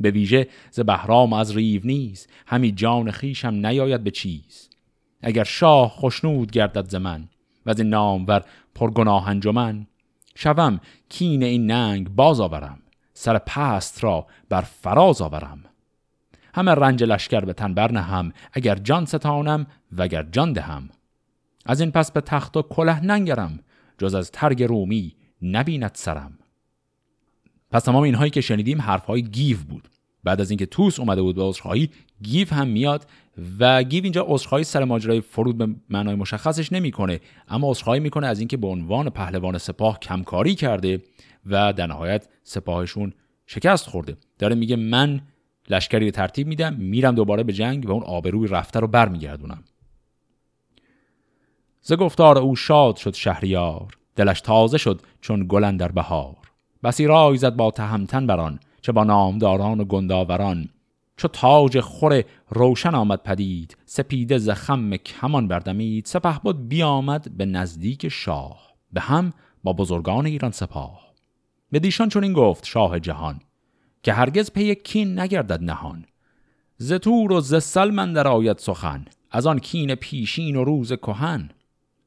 به 0.00 0.10
ویژه 0.10 0.48
ز 0.70 0.80
بهرام 0.80 1.32
از 1.32 1.56
ریو 1.56 1.80
نیز 1.84 2.26
همی 2.46 2.72
جان 2.72 3.10
خیشم 3.10 3.66
نیاید 3.66 4.04
به 4.04 4.10
چیز. 4.10 4.70
اگر 5.20 5.44
شاه 5.44 5.90
خوشنود 5.90 6.50
گردد 6.50 6.88
ز 6.88 6.94
من 6.94 7.28
و 7.66 7.70
از 7.70 7.80
نامور 7.80 8.44
پرگناه 8.74 9.28
انجمن. 9.28 9.86
شوم 10.34 10.80
کین 11.08 11.42
این 11.42 11.66
ننگ 11.66 12.08
باز 12.08 12.40
آورم 12.40 12.78
سر 13.14 13.38
پست 13.38 14.04
را 14.04 14.26
بر 14.48 14.60
فراز 14.60 15.22
آورم. 15.22 15.64
همه 16.54 16.70
رنج 16.70 17.04
لشکر 17.04 17.40
به 17.40 17.52
تن 17.52 17.74
برنهم 17.74 18.32
اگر 18.52 18.74
جان 18.74 19.04
ستانم 19.04 19.66
وگر 19.96 20.22
جان 20.22 20.52
دهم. 20.52 20.88
از 21.66 21.80
این 21.80 21.90
پس 21.90 22.12
به 22.12 22.20
تخت 22.20 22.56
و 22.56 22.62
کله 22.62 23.00
ننگرم 23.00 23.60
جز 23.98 24.14
از 24.14 24.30
ترگ 24.30 24.62
رومی 24.62 25.16
نبیند 25.42 25.90
سرم. 25.94 26.38
پس 27.70 27.82
تمام 27.82 28.02
اینهایی 28.02 28.30
که 28.30 28.40
شنیدیم 28.40 28.80
حرفهای 28.80 29.22
گیو 29.22 29.56
بود. 29.68 29.88
بعد 30.24 30.40
از 30.40 30.50
اینکه 30.50 30.66
توس 30.66 31.00
اومده 31.00 31.22
بود 31.22 31.36
به 31.36 31.42
عذرخواهی 31.42 31.90
گیو 32.22 32.54
هم 32.54 32.68
میاد 32.68 33.06
و 33.58 33.82
گیو 33.82 34.04
اینجا 34.04 34.24
عذرخواهی 34.28 34.64
سر 34.64 34.84
ماجرای 34.84 35.20
فرود 35.20 35.58
به 35.58 35.68
معنای 35.90 36.14
مشخصش 36.14 36.72
نمی‌کنه 36.72 37.20
اما 37.48 37.70
عذرخواهی 37.70 38.00
می‌کنه 38.00 38.26
از 38.26 38.38
اینکه 38.38 38.56
به 38.56 38.66
عنوان 38.66 39.10
پهلوان 39.10 39.58
سپاه 39.58 39.98
کمکاری 40.00 40.54
کرده 40.54 41.02
و 41.46 41.72
در 41.72 41.86
نهایت 41.86 42.28
سپاهشون 42.42 43.12
شکست 43.46 43.88
خورده. 43.88 44.16
داره 44.38 44.54
میگه 44.54 44.76
من 44.76 45.20
لشکری 45.72 46.10
ترتیب 46.10 46.46
میدم 46.46 46.74
میرم 46.74 47.14
دوباره 47.14 47.42
به 47.42 47.52
جنگ 47.52 47.88
و 47.88 47.92
اون 47.92 48.02
آبروی 48.02 48.48
رفته 48.48 48.80
رو 48.80 48.86
برمیگردونم. 48.86 49.64
ز 51.80 51.92
گفتار 51.92 52.38
او 52.38 52.56
شاد 52.56 52.96
شد 52.96 53.14
شهریار 53.14 53.96
دلش 54.16 54.40
تازه 54.40 54.78
شد 54.78 55.00
چون 55.20 55.46
گلن 55.48 55.76
در 55.76 55.92
بهار. 55.92 56.36
بسی 56.82 57.06
رای 57.06 57.36
زد 57.36 57.56
با 57.56 57.70
تهمتن 57.70 58.26
بران 58.26 58.60
چه 58.80 58.92
با 58.92 59.04
نامداران 59.04 59.80
و 59.80 59.84
گنداوران. 59.84 60.68
چو 61.16 61.28
تاج 61.28 61.80
خور 61.80 62.24
روشن 62.48 62.94
آمد 62.94 63.22
پدید 63.22 63.76
سپیده 63.84 64.38
زخم 64.38 64.96
کمان 64.96 65.48
بردمید. 65.48 66.06
سپه 66.06 66.38
بود 66.38 66.68
بیامد 66.68 67.36
به 67.36 67.46
نزدیک 67.46 68.08
شاه 68.08 68.72
به 68.92 69.00
هم 69.00 69.32
با 69.64 69.72
بزرگان 69.72 70.26
ایران 70.26 70.50
سپاه. 70.50 71.12
به 71.70 71.78
دیشان 71.78 72.08
چون 72.08 72.22
این 72.22 72.32
گفت 72.32 72.66
شاه 72.66 73.00
جهان 73.00 73.40
که 74.02 74.12
هرگز 74.12 74.50
پی 74.50 74.74
کین 74.74 75.18
نگردد 75.18 75.62
نهان. 75.62 76.04
ز 76.76 76.92
تور 76.92 77.32
و 77.32 77.40
ز 77.40 77.62
سلمن 77.62 78.12
در 78.12 78.28
آید 78.28 78.58
سخن 78.58 79.04
از 79.30 79.46
آن 79.46 79.58
کین 79.58 79.94
پیشین 79.94 80.56
و 80.56 80.64
روز 80.64 80.92
کهن. 80.92 81.50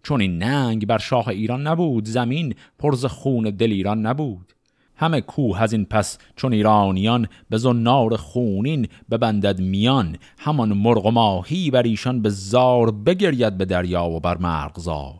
چون 0.04 0.22
این 0.22 0.38
ننگ 0.38 0.88
بر 0.88 0.98
شاه 0.98 1.28
ایران 1.28 1.68
نبود 1.68 2.06
زمین 2.06 2.56
پرز 2.80 3.06
خون 3.06 3.44
دل 3.44 3.72
ایران 3.72 4.06
نبود. 4.06 4.54
همه 4.96 5.22
کوه 5.22 5.62
از 5.62 5.74
این 5.74 5.86
پس 5.86 6.18
چون 6.36 6.54
ایرانیان 6.54 7.28
به 7.50 7.58
زنار 7.58 8.16
خونین 8.16 8.88
ببندد 9.12 9.60
میان 9.60 10.18
همان 10.38 10.74
مرغ 10.74 11.06
و 11.06 11.12
ماهی 11.12 11.72
بر 11.72 11.84
ایشان 11.84 12.22
به 12.22 12.30
زار 12.30 12.92
بگرید 12.92 13.58
به 13.58 13.66
دریا 13.66 14.06
و 14.06 14.20
بر 14.20 14.38
مرغزار 14.38 15.20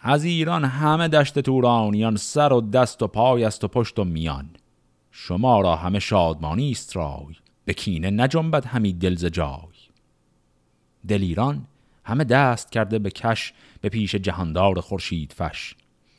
از 0.00 0.24
ایران 0.24 0.64
همه 0.64 1.08
دشت 1.08 1.38
تورانیان 1.38 2.16
سر 2.16 2.52
و 2.52 2.60
دست 2.60 3.02
و 3.02 3.06
پای 3.06 3.44
است 3.44 3.64
و 3.64 3.68
پشت 3.68 3.98
و 3.98 4.04
میان. 4.04 4.46
شما 5.18 5.60
را 5.60 5.76
همه 5.76 5.98
شادمانی 5.98 6.70
است 6.70 6.96
رای 6.96 7.34
به 7.64 7.74
کینه 7.74 8.10
نجنبد 8.10 8.64
همی 8.64 8.92
دل 8.92 9.14
جای. 9.14 9.76
دل 11.08 11.22
ایران 11.22 11.66
همه 12.04 12.24
دست 12.24 12.72
کرده 12.72 12.98
به 12.98 13.10
کش 13.10 13.52
به 13.80 13.88
پیش 13.88 14.14
جهاندار 14.14 14.80
خورشید 14.80 15.32
فش. 15.32 15.74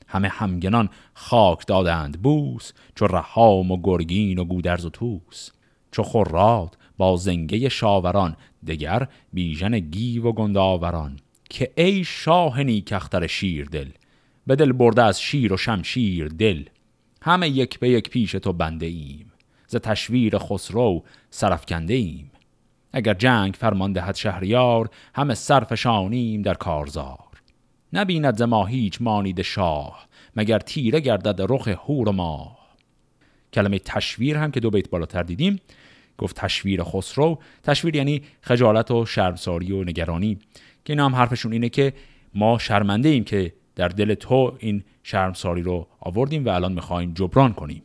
همه 0.08 0.28
همگنان 0.28 0.90
خاک 1.14 1.68
دادند 1.68 2.22
بوس 2.22 2.72
چو 2.96 3.08
رهام 3.08 3.72
و 3.72 3.82
گرگین 3.84 4.40
و 4.40 4.46
گودرز 4.46 4.86
و 4.86 4.90
توس 4.90 5.50
چو 5.92 6.04
خراد 6.04 6.78
با 6.98 7.18
زنگه 7.18 7.70
شاوران 7.70 8.36
دگر 8.68 9.08
بیژن 9.34 9.80
گیو 9.80 10.28
و 10.28 10.32
گنداوران. 10.32 11.20
که 11.50 11.72
ای 11.76 12.04
شاه 12.04 12.64
نیکختر 12.64 13.28
شیر 13.28 13.66
دل 13.66 13.90
به 14.48 14.56
دل 14.56 14.72
برده 14.72 15.04
از 15.04 15.22
شیر 15.22 15.54
و 15.54 15.58
شمشیر 15.58 16.28
دل. 16.28 16.64
همه 17.28 17.50
یک 17.50 17.80
به 17.80 17.90
یک 17.90 18.10
پیش 18.10 18.32
تو 18.32 18.54
بنده 18.54 18.86
ایم. 18.86 19.32
ز 19.68 19.76
تشویر 19.76 20.38
خسرو 20.38 21.04
سرفکنده 21.30 21.94
ایم 21.94 22.32
اگر 22.94 23.14
جنگ 23.14 23.54
فرمان 23.54 23.94
دهد 23.94 24.16
شهریار 24.16 24.90
همه 25.16 25.34
سرفشانیم 25.34 26.42
در 26.42 26.54
کارزار. 26.54 27.18
نبیند 27.94 28.38
ز 28.38 28.42
ما 28.42 28.66
هیچ 28.66 29.02
مانید 29.02 29.42
شاه 29.42 30.08
مگر 30.36 30.60
تیره 30.60 31.00
گردد 31.00 31.46
رخ 31.50 31.68
هور 31.68 32.10
و 32.10 32.12
ماه 32.12 32.58
کلمه 33.54 33.80
تشویر 33.80 34.38
هم 34.38 34.52
که 34.52 34.60
دو 34.60 34.70
بیت 34.70 34.90
بالاتر 34.90 35.24
دیدیم 35.24 35.60
گفت 36.18 36.36
تشویر 36.36 36.84
خسرو. 36.84 37.40
تشویر 37.64 37.96
یعنی 37.96 38.22
خجالت 38.42 38.92
و 38.92 39.06
شرمساری 39.06 39.72
و 39.72 39.84
نگرانی 39.84 40.40
که 40.86 40.94
اینا 40.94 41.06
هم 41.06 41.16
حرفشون 41.16 41.52
اینه 41.52 41.70
که 41.70 41.94
ما 42.34 42.58
شرمنده 42.58 43.10
ایم 43.10 43.24
که 43.24 43.54
در 43.78 43.88
دل 43.88 44.14
تو 44.14 44.54
این 44.60 44.84
شرمساری 45.04 45.62
رو 45.62 45.88
آوردیم 46.00 46.46
و 46.46 46.50
الان 46.50 46.74
می‌خوایم 46.74 47.14
جبران 47.14 47.54
کنیم. 47.54 47.84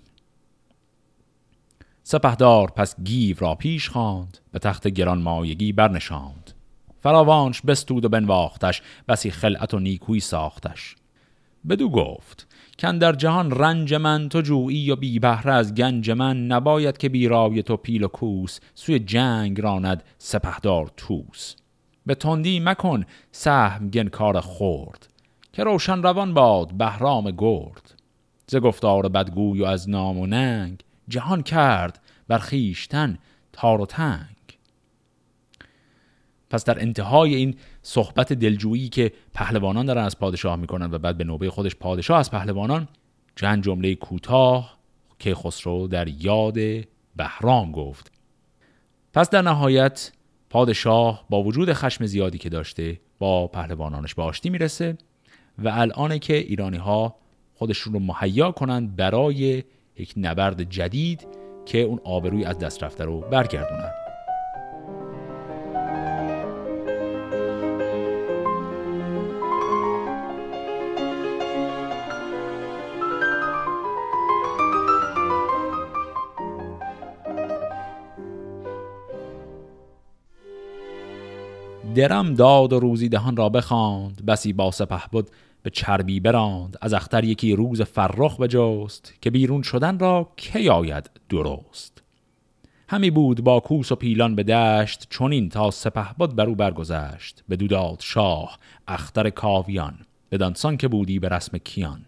سپهدار 2.03 2.71
پس 2.71 3.01
گیو 3.01 3.37
را 3.39 3.55
پیش 3.55 3.89
خواند 3.89 4.39
به 4.53 4.59
تخت 4.59 4.89
گران 4.89 5.23
مایگی 5.23 5.73
برنشاند. 5.73 6.53
فراوانش 7.01 7.63
بستود 7.63 8.05
و 8.05 8.09
بنواختش 8.09 8.83
بسی 9.09 9.31
خلعت 9.31 9.75
و 9.75 9.79
نیکویی 9.79 10.21
ساختش. 10.21 10.97
بدو 11.69 11.89
گفت 11.89 12.47
کن 12.79 12.99
در 12.99 13.13
جهان 13.13 13.51
رنج 13.51 13.95
من 13.95 14.29
تو 14.29 14.41
جویی 14.41 14.91
و 14.91 14.97
بی 14.97 15.19
بهره 15.19 15.53
از 15.53 15.75
گنج 15.75 16.11
من 16.11 16.47
نباید 16.47 16.97
که 16.97 17.09
بی 17.09 17.36
رای 17.36 17.63
تو 17.63 17.77
پیل 17.77 18.05
و 18.05 18.09
کوس 18.09 18.61
سوی 18.75 18.99
جنگ 18.99 19.61
راند 19.61 20.03
سپهدار 20.19 20.91
توس 20.97 21.57
به 22.07 22.15
تندی 22.15 22.61
مکن 22.61 23.05
سهم 23.33 23.91
گن 23.91 24.09
کار 24.09 24.41
خورد 24.41 25.12
که 25.53 25.65
روشن 25.65 26.03
روان 26.03 26.35
باد 26.35 26.73
بهرام 26.73 27.31
گرد. 27.31 27.95
ز 28.47 28.57
گفتار 28.57 29.09
بدگوی 29.09 29.61
و 29.61 29.65
از 29.65 29.91
نام 29.91 30.19
و 30.19 30.27
ننگ 30.27 30.83
جهان 31.09 31.43
کرد 31.43 32.01
بر 32.29 32.39
خیشتن 32.39 33.19
تار 33.53 33.81
و 33.81 33.87
تنگ. 33.87 34.37
پس 36.51 36.65
در 36.65 36.81
انتهای 36.81 37.35
این 37.35 37.57
صحبت 37.83 38.33
دلجویی 38.33 38.89
که 38.89 39.13
پهلوانان 39.35 39.87
دارن 39.87 40.05
از 40.05 40.19
پادشاه 40.19 40.57
می‌کنن 40.57 40.95
و 40.95 40.99
بعد 40.99 41.19
به 41.19 41.25
نوبه 41.25 41.51
خودش 41.51 41.77
پادشاه 41.77 42.19
از 42.19 42.31
پهلوانان 42.31 42.89
چند 43.37 43.65
جمله 43.65 43.95
کوتاه 43.95 44.79
که 45.19 45.35
خسرو 45.35 45.89
در 45.89 46.09
یاد 46.09 46.59
بهرام 47.17 47.73
گفت. 47.73 48.13
پس 49.13 49.31
در 49.31 49.43
نهایت 49.43 50.13
پادشاه 50.51 51.25
با 51.31 51.43
وجود 51.43 51.73
خشم 51.73 52.07
زیادی 52.07 52.39
که 52.39 52.49
داشته 52.49 53.01
با 53.19 53.47
پهلوانانش 53.47 54.15
به 54.15 54.23
آشتی 54.23 54.51
می‌رسه. 54.51 54.99
و 55.59 55.69
الانه 55.69 56.19
که 56.19 56.35
ایرانی 56.37 56.77
ها 56.77 57.15
خودشون 57.55 57.93
رو 57.93 57.99
مهیا 57.99 58.53
کنند 58.53 58.97
برای 58.97 59.65
یک 59.97 60.15
نبرد 60.17 60.63
جدید 60.63 61.27
که 61.67 61.79
اون 61.79 62.01
آبروی 62.05 62.45
از 62.45 62.59
دست 62.59 62.83
رفته 62.83 63.05
رو 63.05 63.21
برگردونن. 63.21 64.02
درم 81.95 82.35
داد 82.35 82.73
و 82.73 82.81
روزی 82.81 83.09
دهان 83.09 83.37
را 83.37 83.49
بخواند. 83.49 84.27
بسی 84.27 84.53
با 84.53 84.71
سپه 84.71 85.03
بود 85.13 85.31
به 85.63 85.71
چربی 85.71 86.21
براند. 86.21 86.77
از 86.81 86.95
اختر 86.95 87.25
یکی 87.25 87.57
روز 87.57 87.83
فرخ 87.83 88.41
بجست 88.41 89.15
که 89.21 89.31
بیرون 89.31 89.63
شدن 89.63 89.99
را 89.99 90.29
کی 90.37 90.69
آید 90.69 91.11
درست. 91.29 92.03
همی 92.89 93.11
بود 93.11 93.45
با 93.45 93.61
کوس 93.61 93.93
و 93.93 93.95
پیلان 93.95 94.35
به 94.35 94.43
دشت 94.43 95.07
چونین 95.11 95.49
تا 95.49 95.71
سپه 95.71 96.07
بود 96.19 96.37
برو 96.37 96.55
برگذشت. 96.55 97.45
به 97.49 97.57
دوداد 97.57 98.01
شاه 98.01 98.59
اختر 98.89 99.31
کاویان. 99.31 99.95
بدانسان 100.31 100.77
که 100.77 100.89
بودی 100.89 101.19
به 101.19 101.29
رسم 101.29 101.59
کیان. 101.59 102.05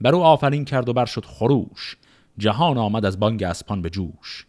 برو 0.00 0.18
آفرین 0.18 0.64
کرد 0.64 0.88
و 0.88 0.92
بر 0.92 1.06
شد 1.06 1.24
خروش. 1.24 1.96
جهان 2.38 2.78
آمد 2.78 3.04
از 3.04 3.20
بانگ 3.20 3.42
اسپان 3.42 3.82
به 3.82 3.90
جوش. 3.90 4.46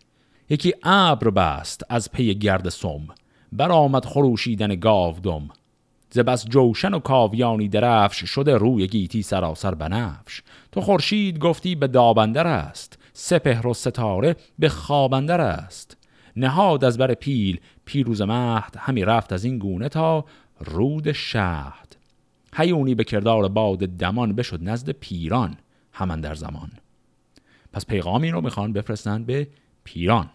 یکی 0.49 0.73
ابر 0.83 1.29
بست 1.29 1.83
از 1.89 2.11
پی 2.11 2.35
گرد 2.35 2.69
سم. 2.69 3.07
برآمد 3.57 4.05
خروشیدن 4.05 4.75
گاودم. 4.75 5.49
ز 6.09 6.19
بس 6.19 6.45
جوشن 6.45 6.93
و 6.93 6.99
کاویانی 6.99 7.67
درفش 7.67 8.29
شده 8.29 8.57
روی 8.57 8.87
گیتی 8.87 9.21
سراسر 9.21 9.75
بنفش. 9.75 10.41
تو 10.71 10.81
خورشید 10.81 11.39
گفتی 11.39 11.75
به 11.75 11.87
دابندر 11.87 12.47
است 12.47 12.99
سپهر 13.13 13.67
و 13.67 13.73
ستاره 13.73 14.35
به 14.59 14.69
خوابندر 14.69 15.41
است. 15.41 15.97
نهاد 16.35 16.83
از 16.83 16.97
بر 16.97 17.13
پیل 17.13 17.59
پیروز 17.85 18.21
مهد 18.21 18.75
همی 18.77 19.05
رفت 19.05 19.33
از 19.33 19.43
این 19.43 19.57
گونه 19.59 19.89
تا 19.89 20.25
رود 20.59 21.11
شهد. 21.11 21.95
هیونی 22.55 22.95
به 22.95 23.03
کردار 23.03 23.47
باد 23.47 23.79
دمان 23.79 24.33
بشد 24.33 24.59
نزد 24.61 24.89
پیران 24.89 25.57
همان 25.93 26.21
در 26.21 26.35
زمان. 26.35 26.71
پس 27.73 27.85
پیغامی 27.85 28.31
رو 28.31 28.41
می‌خوان 28.41 28.73
بفرستند 28.73 29.25
به 29.25 29.47
پیران. 29.83 30.29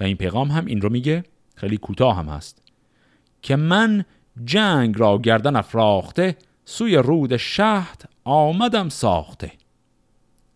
و 0.00 0.04
این 0.04 0.16
پیغام 0.16 0.48
هم 0.50 0.66
این 0.66 0.80
رو 0.80 0.90
میگه 0.90 1.24
خیلی 1.54 1.76
کوتاه 1.76 2.16
هم 2.16 2.28
هست. 2.28 2.62
که 3.42 3.56
من 3.56 4.04
جنگ 4.44 4.98
را 4.98 5.18
گردن 5.18 5.56
افراخته 5.56 6.36
سوی 6.64 6.96
رود 6.96 7.36
شهد 7.36 8.10
آمدم 8.24 8.88
ساخته. 8.88 9.52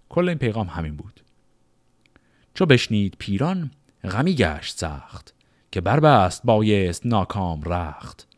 کل 0.08 0.28
این 0.28 0.38
پیغام 0.38 0.66
همین 0.66 0.96
بود. 0.96 1.20
چو 2.54 2.66
بشنید 2.66 3.16
پیران 3.18 3.70
غمی 4.04 4.34
گشت 4.34 4.78
سخت 4.78 5.34
که 5.72 5.80
بربست 5.80 6.42
بایست 6.44 7.06
ناکام 7.06 7.62
رخت. 7.62 8.28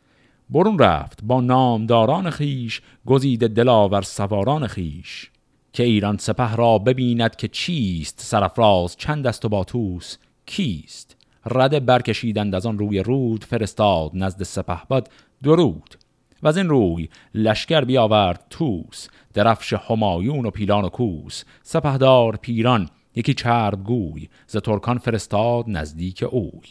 برون 0.50 0.78
رفت 0.78 1.18
با 1.22 1.40
نامداران 1.40 2.30
خیش 2.30 2.82
گزیده 3.06 3.48
دلاور 3.48 4.02
سواران 4.02 4.66
خیش 4.66 5.30
که 5.72 5.82
ایران 5.82 6.16
سپه 6.16 6.56
را 6.56 6.78
ببیند 6.78 7.36
که 7.36 7.48
چیست 7.48 8.20
سرفراز 8.20 8.96
چند 8.96 9.26
است 9.26 9.44
و 9.44 9.48
با 9.48 9.64
توس 9.64 10.16
کیست؟ 10.46 11.16
رده 11.46 11.80
برکشیدند 11.80 12.54
از 12.54 12.66
آن 12.66 12.78
روی 12.78 12.98
رود 12.98 13.44
فرستاد 13.44 14.10
نزد 14.14 14.42
سپهبد 14.42 15.08
درود 15.42 15.96
و 16.42 16.48
از 16.48 16.56
این 16.56 16.68
روی 16.68 17.08
لشکر 17.34 17.80
بیاورد 17.80 18.46
توس 18.50 19.08
درفش 19.34 19.72
همایون 19.72 20.46
و 20.46 20.50
پیلان 20.50 20.84
و 20.84 20.88
کوس. 20.88 21.44
سپهدار 21.62 22.36
پیران 22.36 22.88
یکی 23.14 23.34
چرب 23.34 23.84
گوی 23.84 24.28
ز 24.46 24.56
ترکان 24.56 24.98
فرستاد 24.98 25.64
نزدیک 25.68 26.24
اوی. 26.30 26.68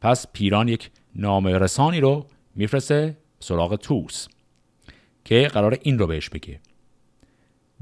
پس 0.00 0.26
پیران 0.32 0.68
یک 0.68 0.90
نام 1.14 1.46
رسانی 1.46 2.00
رو 2.00 2.26
میفرسته 2.54 3.16
سراغ 3.40 3.76
توس 3.76 4.28
که 5.24 5.48
قرار 5.52 5.78
این 5.82 5.98
رو 5.98 6.06
بهش 6.06 6.28
بگه. 6.28 6.60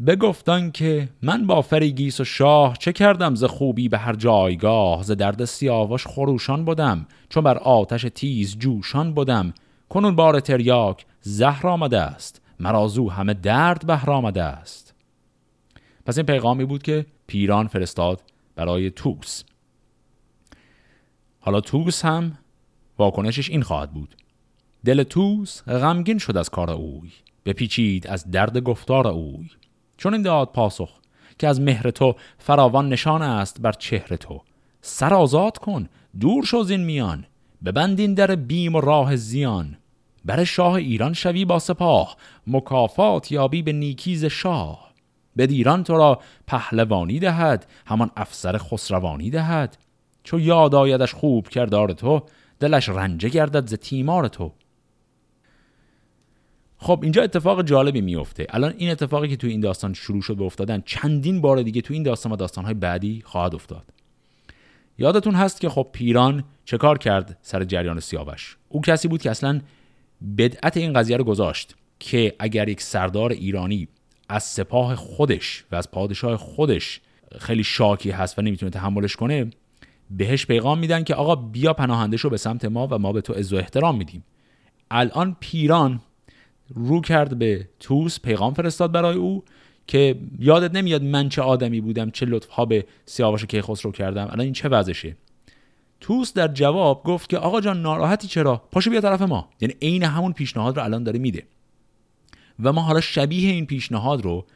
بگفتن 0.06 0.70
که 0.70 1.08
من 1.22 1.46
با 1.46 1.62
فریگیس 1.62 2.20
و 2.20 2.24
شاه 2.24 2.76
چه 2.76 2.92
کردم 2.92 3.34
ز 3.34 3.44
خوبی 3.44 3.88
به 3.88 3.98
هر 3.98 4.14
جایگاه؟ 4.14 5.02
ز 5.02 5.10
درد 5.10 5.44
سیاوش 5.44 6.06
خروشان 6.06 6.64
بودم 6.64 7.06
چون 7.28 7.44
بر 7.44 7.58
آتش 7.58 8.06
تیز 8.14 8.58
جوشان 8.58 9.14
بودم 9.14 9.54
کنون 9.88 10.16
بار 10.16 10.40
تریاک 10.40 11.06
زهر 11.20 11.66
آمده 11.66 12.00
است 12.00 12.42
مرازو 12.60 13.10
همه 13.10 13.34
درد 13.34 13.86
بهر 13.86 14.10
آمده 14.10 14.42
است. 14.42 14.94
پس 16.06 16.18
این 16.18 16.26
پیغامی 16.26 16.64
بود 16.64 16.82
که 16.82 17.06
پیران 17.26 17.66
فرستاد 17.66 18.20
برای 18.54 18.90
توس 18.90 19.44
حالا 21.40 21.60
توس 21.60 22.04
هم 22.04 22.38
واکنشش 22.98 23.50
این 23.50 23.62
خواهد 23.62 23.92
بود. 23.92 24.14
دل 24.84 25.02
توس 25.02 25.62
غمگین 25.62 26.18
شد 26.18 26.36
از 26.36 26.50
کار 26.50 26.70
اوی 26.70 27.10
بپیچید 27.44 28.06
از 28.06 28.30
درد 28.30 28.58
گفتار 28.58 29.06
اوی. 29.06 29.50
چون 29.96 30.12
این 30.12 30.22
داد 30.22 30.48
پاسخ 30.48 30.90
که 31.38 31.48
از 31.48 31.60
مهر 31.60 31.90
تو 31.90 32.14
فراوان 32.38 32.88
نشان 32.88 33.22
است 33.22 33.60
بر 33.60 33.72
چهره 33.72 34.16
تو. 34.16 34.40
سر 34.80 35.14
آزاد 35.14 35.58
کن 35.58 35.88
دور 36.20 36.44
شو 36.44 36.62
زین 36.62 36.84
میان 36.84 37.26
ببندین 37.64 38.14
در 38.14 38.34
بیم 38.34 38.74
و 38.74 38.80
راه 38.80 39.16
زیان. 39.16 39.76
بر 40.24 40.44
شاه 40.44 40.72
ایران 40.74 41.12
شوی 41.12 41.44
با 41.44 41.58
سپاه 41.58 42.16
مکافات 42.46 43.32
یابی 43.32 43.62
به 43.62 43.72
نیکیز 43.72 44.24
شاه. 44.24 44.92
به 45.36 45.46
دیران 45.46 45.84
تو 45.84 45.96
را 45.96 46.20
پهلوانی 46.46 47.18
دهد 47.18 47.66
همان 47.86 48.10
افسر 48.16 48.58
خسروانی 48.58 49.30
دهد. 49.30 49.76
چو 50.24 50.40
یاد 50.40 50.74
آیدش 50.74 51.14
خوب 51.14 51.48
کردار 51.48 51.92
تو 51.92 52.22
دلش 52.60 52.88
رنجه 52.88 53.28
گردد 53.28 53.66
ز 53.66 53.74
تیمار 53.74 54.28
تو. 54.28 54.52
خب 56.84 57.00
اینجا 57.02 57.22
اتفاق 57.22 57.62
جالبی 57.62 58.00
میفته 58.00 58.46
الان 58.50 58.74
این 58.78 58.90
اتفاقی 58.90 59.28
که 59.28 59.36
تو 59.36 59.46
این 59.46 59.60
داستان 59.60 59.94
شروع 59.94 60.22
شد 60.22 60.36
به 60.36 60.44
افتادن 60.44 60.82
چندین 60.86 61.40
بار 61.40 61.62
دیگه 61.62 61.80
تو 61.80 61.94
این 61.94 62.02
داستان 62.02 62.32
و 62.32 62.36
داستانهای 62.36 62.74
بعدی 62.74 63.22
خواهد 63.26 63.54
افتاد. 63.54 63.84
یادتون 64.98 65.34
هست 65.34 65.60
که 65.60 65.68
خب 65.68 65.88
پیران 65.92 66.44
چه 66.64 66.76
کار 66.76 66.98
کرد 66.98 67.38
سر 67.42 67.64
جریان 67.64 68.00
سیاوش؟ 68.00 68.56
او 68.68 68.80
کسی 68.80 69.08
بود 69.08 69.22
که 69.22 69.30
اصلا 69.30 69.60
بدعت 70.38 70.76
این 70.76 70.92
قضیه 70.92 71.16
رو 71.16 71.24
گذاشت 71.24 71.74
که 71.98 72.34
اگر 72.38 72.68
یک 72.68 72.80
سردار 72.80 73.32
ایرانی 73.32 73.88
از 74.28 74.42
سپاه 74.42 74.94
خودش 74.94 75.64
و 75.72 75.76
از 75.76 75.90
پادشاه 75.90 76.36
خودش 76.36 77.00
خیلی 77.38 77.64
شاکی 77.64 78.10
هست 78.10 78.38
و 78.38 78.42
نمی‌تونه 78.42 78.70
تحملش 78.70 79.16
کنه 79.16 79.50
بهش 80.10 80.46
پیغام 80.46 80.78
میدن 80.78 81.04
که 81.04 81.14
آقا 81.14 81.34
بیا 81.34 81.72
پناهنده 81.72 82.16
شو 82.16 82.30
به 82.30 82.36
سمت 82.36 82.64
ما 82.64 82.88
و 82.90 82.98
ما 82.98 83.12
به 83.12 83.20
تو 83.20 83.32
عز 83.32 83.52
و 83.52 83.56
احترام 83.56 83.96
میدیم. 83.96 84.24
الان 84.90 85.36
پیران 85.40 86.00
رو 86.68 87.00
کرد 87.00 87.38
به 87.38 87.68
توس 87.80 88.20
پیغام 88.20 88.54
فرستاد 88.54 88.92
برای 88.92 89.16
او 89.16 89.44
که 89.86 90.18
یادت 90.38 90.74
نمیاد 90.74 91.02
من 91.02 91.28
چه 91.28 91.42
آدمی 91.42 91.80
بودم 91.80 92.10
چه 92.10 92.26
لطفها 92.26 92.64
به 92.64 92.86
سیاوش 93.06 93.44
کیخسرو 93.44 93.92
کردم. 93.92 94.24
الان 94.24 94.40
این 94.40 94.52
چه 94.52 94.68
وضعشه؟ 94.68 95.16
توس 96.00 96.32
در 96.32 96.48
جواب 96.48 97.02
گفت 97.04 97.30
که 97.30 97.38
آقا 97.38 97.60
جان 97.60 97.82
ناراحتی 97.82 98.28
چرا؟ 98.28 98.62
پاشو 98.72 98.90
بیا 98.90 99.00
طرف 99.00 99.22
ما. 99.22 99.48
یعنی 99.60 99.74
عین 99.82 100.02
همون 100.02 100.32
پیشنهاد 100.32 100.76
رو 100.76 100.84
الان 100.84 101.02
داره 101.02 101.18
میده. 101.18 101.42
و 102.62 102.72
ما 102.72 102.82
حالا 102.82 103.00
شبیه 103.00 103.52
این 103.52 103.66
پیشنهاد 103.66 104.22
رو 104.22 104.46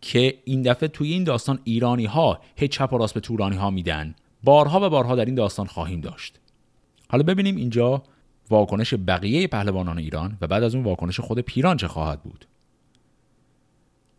که 0.00 0.38
این 0.44 0.62
دفعه 0.62 0.88
توی 0.88 1.12
این 1.12 1.24
داستان 1.24 1.58
ایرانی 1.64 2.04
ها 2.04 2.40
هیچ 2.56 2.70
چپ 2.70 2.92
و 2.92 2.98
راست 2.98 3.14
به 3.14 3.20
تورانی 3.20 3.56
ها 3.56 3.70
میدن. 3.70 4.14
بارها 4.44 4.86
و 4.86 4.90
بارها 4.90 5.16
در 5.16 5.24
این 5.24 5.34
داستان 5.34 5.66
خواهیم 5.66 6.00
داشت. 6.00 6.40
حالا 7.08 7.22
ببینیم 7.22 7.56
اینجا 7.56 8.02
واکنش 8.50 8.94
بقیه 9.06 9.46
پهلوانان 9.46 9.98
ایران 9.98 10.38
و 10.40 10.46
بعد 10.46 10.62
از 10.62 10.74
اون 10.74 10.84
واکنش 10.84 11.20
خود 11.20 11.38
پیران 11.38 11.76
چه 11.76 11.88
خواهد 11.88 12.22
بود؟ 12.22 12.46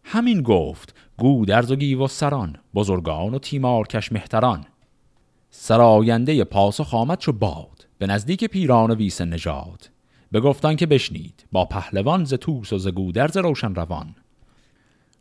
همین 0.03 0.41
گفت 0.41 0.95
گودرز 1.17 1.71
و 1.71 1.75
گیو 1.75 2.03
و 2.03 2.07
سران 2.07 2.57
بزرگان 2.75 3.33
و 3.33 3.39
تیمارکش 3.39 4.11
مهتران. 4.11 4.65
سراینده 5.49 6.43
پاسخ 6.43 6.93
آمد 6.93 7.17
چو 7.17 7.31
باد 7.31 7.87
به 7.97 8.07
نزدیک 8.07 8.45
پیران 8.45 8.91
و 8.91 8.95
ویس 8.95 9.21
نژاد. 9.21 9.89
گفتان 10.33 10.75
که 10.75 10.85
بشنید 10.85 11.45
با 11.51 11.65
پهلوان 11.65 12.25
ز 12.25 12.33
توس 12.33 12.73
و 12.73 12.77
ز 12.77 12.87
گودرز 12.87 13.37
روشن 13.37 13.75
روان. 13.75 14.15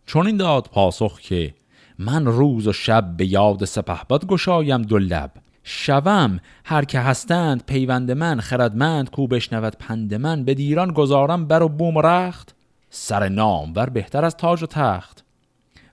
چون 0.06 0.26
این 0.26 0.36
داد 0.36 0.68
پاسخ 0.72 1.20
که 1.20 1.54
من 1.98 2.26
روز 2.26 2.66
و 2.66 2.72
شب 2.72 3.16
به 3.16 3.26
یاد 3.26 3.64
سپهبد 3.64 4.26
گشایم 4.26 4.82
دو 4.82 4.98
لب. 4.98 5.30
شوم. 5.64 6.40
هر 6.64 6.84
که 6.84 7.00
هستند 7.00 7.64
پیوند 7.66 8.10
من 8.10 8.40
خردمند 8.40 9.10
کو 9.10 9.26
بشنود 9.26 9.76
پند 9.78 10.14
من. 10.14 10.44
به 10.44 10.54
دیران 10.54 10.92
گذارم 10.92 11.46
بر 11.46 11.62
و 11.62 11.68
بوم 11.68 11.98
رخت. 11.98 12.54
سر 12.90 13.28
نام 13.28 13.72
ور 13.76 13.88
بهتر 13.88 14.24
از 14.24 14.36
تاج 14.36 14.62
و 14.62 14.66
تخت. 14.66 15.24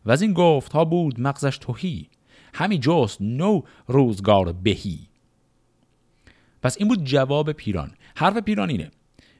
و 0.05 0.11
از 0.11 0.21
این 0.21 0.33
گفت 0.33 0.71
ها 0.71 0.85
بود 0.85 1.19
مغزش 1.19 1.57
توهی 1.57 2.07
همی 2.53 2.79
جست 2.79 3.21
نو 3.21 3.61
روزگار 3.87 4.51
بهی. 4.51 4.99
پس 6.63 6.77
این 6.79 6.87
بود 6.87 7.03
جواب 7.03 7.51
پیران. 7.51 7.91
حرف 8.15 8.37
پیران 8.37 8.69
اینه. 8.69 8.91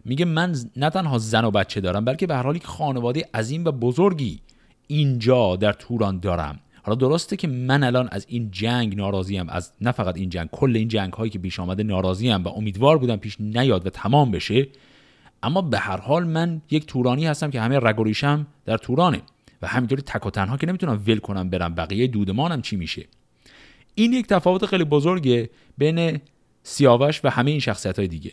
میگه 0.06 0.26
من 0.26 0.56
نه 0.78 0.90
تنها 0.90 1.18
زن 1.18 1.46
و 1.46 1.52
بچه 1.52 1.82
دارم 1.82 2.06
بلکه 2.06 2.28
به 2.28 2.36
هر 2.36 2.44
حال 2.44 2.60
خانواده 2.64 3.30
عظیم 3.34 3.66
و 3.66 3.72
بزرگی 3.72 4.40
اینجا 4.88 5.56
در 5.56 5.74
توران 5.74 6.20
دارم. 6.20 6.60
حالا 6.84 6.96
درسته 6.96 7.36
که 7.36 7.48
من 7.48 7.84
الان 7.84 8.10
از 8.12 8.26
این 8.30 8.52
جنگ 8.52 8.96
ناراضیم 8.96 9.50
از 9.50 9.72
نه 9.82 9.92
فقط 9.92 10.18
این 10.18 10.30
جنگ 10.30 10.50
کل 10.50 10.76
این 10.76 10.88
جنگ 10.88 11.14
هایی 11.14 11.30
که 11.30 11.40
پیش 11.40 11.60
آمده 11.60 11.84
ناراضیم 11.84 12.44
و 12.44 12.48
امیدوار 12.48 12.98
بودم 12.98 13.16
پیش 13.16 13.38
نیاد 13.40 13.88
و 13.88 13.90
تمام 13.90 14.32
بشه 14.32 14.68
اما 15.44 15.62
به 15.62 15.78
هر 15.78 15.98
حال 15.98 16.28
من 16.28 16.62
یک 16.72 16.86
تورانی 16.86 17.26
هستم 17.26 17.52
که 17.52 17.62
همه 17.62 17.80
رگ 17.80 18.16
در 18.66 18.78
تورانه 18.78 19.22
و 19.62 19.68
همینطوری 19.68 20.02
تک 20.02 20.26
و 20.26 20.30
تنها 20.30 20.58
که 20.58 20.68
نمی‌تونم 20.68 21.04
ول 21.08 21.18
کنم 21.18 21.50
برم 21.50 21.76
بقیه 21.76 22.08
دودمانم 22.08 22.62
چی 22.62 22.76
میشه. 22.76 23.06
این 23.96 24.14
یک 24.14 24.28
تفاوت 24.28 24.66
خیلی 24.66 24.84
بزرگه 24.84 25.50
بین 25.78 26.20
سیاوش 26.64 27.22
و 27.24 27.30
همه 27.30 27.52
این 27.52 27.60
شخصیت 27.60 28.00
های 28.00 28.08
دیگه. 28.08 28.32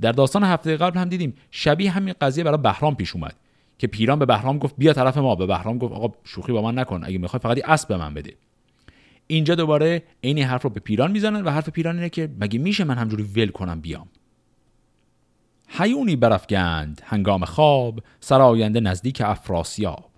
در 0.00 0.12
داستان 0.12 0.44
هفته 0.44 0.76
قبل 0.76 0.98
هم 0.98 1.08
دیدیم 1.08 1.34
شبیه 1.50 1.90
همین 1.90 2.14
قضیه 2.20 2.44
برای 2.44 2.58
بهرام 2.58 2.96
پیش 2.96 3.14
اومد. 3.14 3.34
که 3.78 3.86
پیران 3.86 4.18
به 4.18 4.26
بهرام 4.26 4.58
گفت 4.58 4.74
بیا 4.78 4.92
طرف 4.92 5.16
ما. 5.16 5.34
به 5.34 5.46
بهرام 5.46 5.78
گفت 5.78 5.94
آقا 5.94 6.14
شوخی 6.24 6.52
با 6.52 6.62
من 6.62 6.78
نکن 6.78 7.04
اگه 7.04 7.18
می‌خوای 7.18 7.40
فقط 7.40 7.68
اسب 7.68 7.88
به 7.88 7.96
من 7.96 8.14
بده. 8.14 8.34
اینجا 9.26 9.54
دوباره 9.54 10.02
عین 10.24 10.38
حرف 10.38 10.62
رو 10.62 10.70
به 10.70 10.80
پیران 10.80 11.10
می‌زنن 11.10 11.44
و 11.44 11.50
حرف 11.50 11.68
پیران 11.68 11.94
اینه 11.94 12.08
که 12.08 12.30
مگه 12.40 12.58
میشه 12.58 12.84
من 12.84 12.98
همجوری 12.98 13.22
ول 13.22 13.48
کنم 13.48 13.80
بیام؟ 13.80 14.08
حیونی 15.68 16.16
برافگند 16.16 17.02
هنگام 17.04 17.44
خواب 17.44 18.00
سراینده 18.20 18.80
نزدیک 18.80 19.22
افراسیاب 19.24 20.10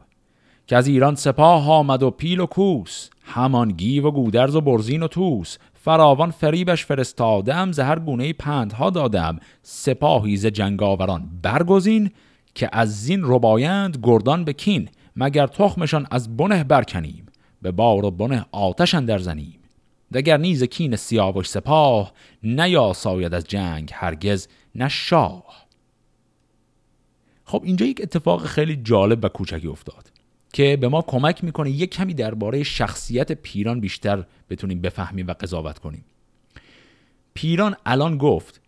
که 0.66 0.76
از 0.76 0.86
ایران 0.86 1.14
سپاه 1.14 1.70
آمد 1.70 2.02
و 2.02 2.10
پیل 2.10 2.40
و 2.40 2.46
کوس 2.46 3.10
همان 3.22 3.68
گیو 3.68 4.06
و 4.06 4.10
گودرز 4.10 4.56
و 4.56 4.60
برزین 4.60 5.02
و 5.02 5.08
توس 5.08 5.58
فراوان 5.74 6.30
فریبش 6.30 6.84
فرستادم 6.84 7.72
زهر 7.72 7.98
گونه 7.98 8.32
پندها 8.32 8.90
دادم 8.90 9.38
سپاهی 9.62 10.36
ز 10.36 10.46
جنگاوران 10.46 11.30
برگزین 11.42 12.10
که 12.54 12.68
از 12.72 13.02
زین 13.02 13.20
ربایند 13.24 13.98
گردان 14.02 14.44
به 14.44 14.52
کین 14.52 14.88
مگر 15.16 15.46
تخمشان 15.46 16.06
از 16.10 16.36
بنه 16.36 16.64
برکنیم 16.64 17.26
به 17.62 17.70
بار 17.70 18.04
و 18.04 18.10
بنه 18.10 18.46
آتش 18.52 18.94
در 18.94 19.18
زنیم. 19.18 19.58
دگر 20.14 20.36
نیز 20.36 20.64
کین 20.64 20.96
سیاوش 20.96 21.48
سپاه 21.48 22.12
نیاساید 22.42 23.34
از 23.34 23.44
جنگ 23.44 23.90
هرگز 23.94 24.48
نه 24.74 24.88
شاه. 24.88 25.66
خب 27.44 27.62
اینجا 27.64 27.86
یک 27.86 28.00
اتفاق 28.02 28.46
خیلی 28.46 28.76
جالب 28.76 29.24
و 29.24 29.28
کوچکی 29.28 29.66
افتاد 29.66 30.10
که 30.52 30.76
به 30.76 30.88
ما 30.88 31.02
کمک 31.02 31.44
می‌کنه 31.44 31.70
یک 31.70 31.90
کمی 31.90 32.14
درباره 32.14 32.62
شخصیت 32.62 33.32
پیران 33.32 33.80
بیشتر 33.80 34.24
بتونیم 34.50 34.80
بفهمیم 34.80 35.26
و 35.26 35.32
قضاوت 35.32 35.78
کنیم. 35.78 36.04
پیران 37.34 37.76
الان 37.86 38.18
گفت 38.18 38.60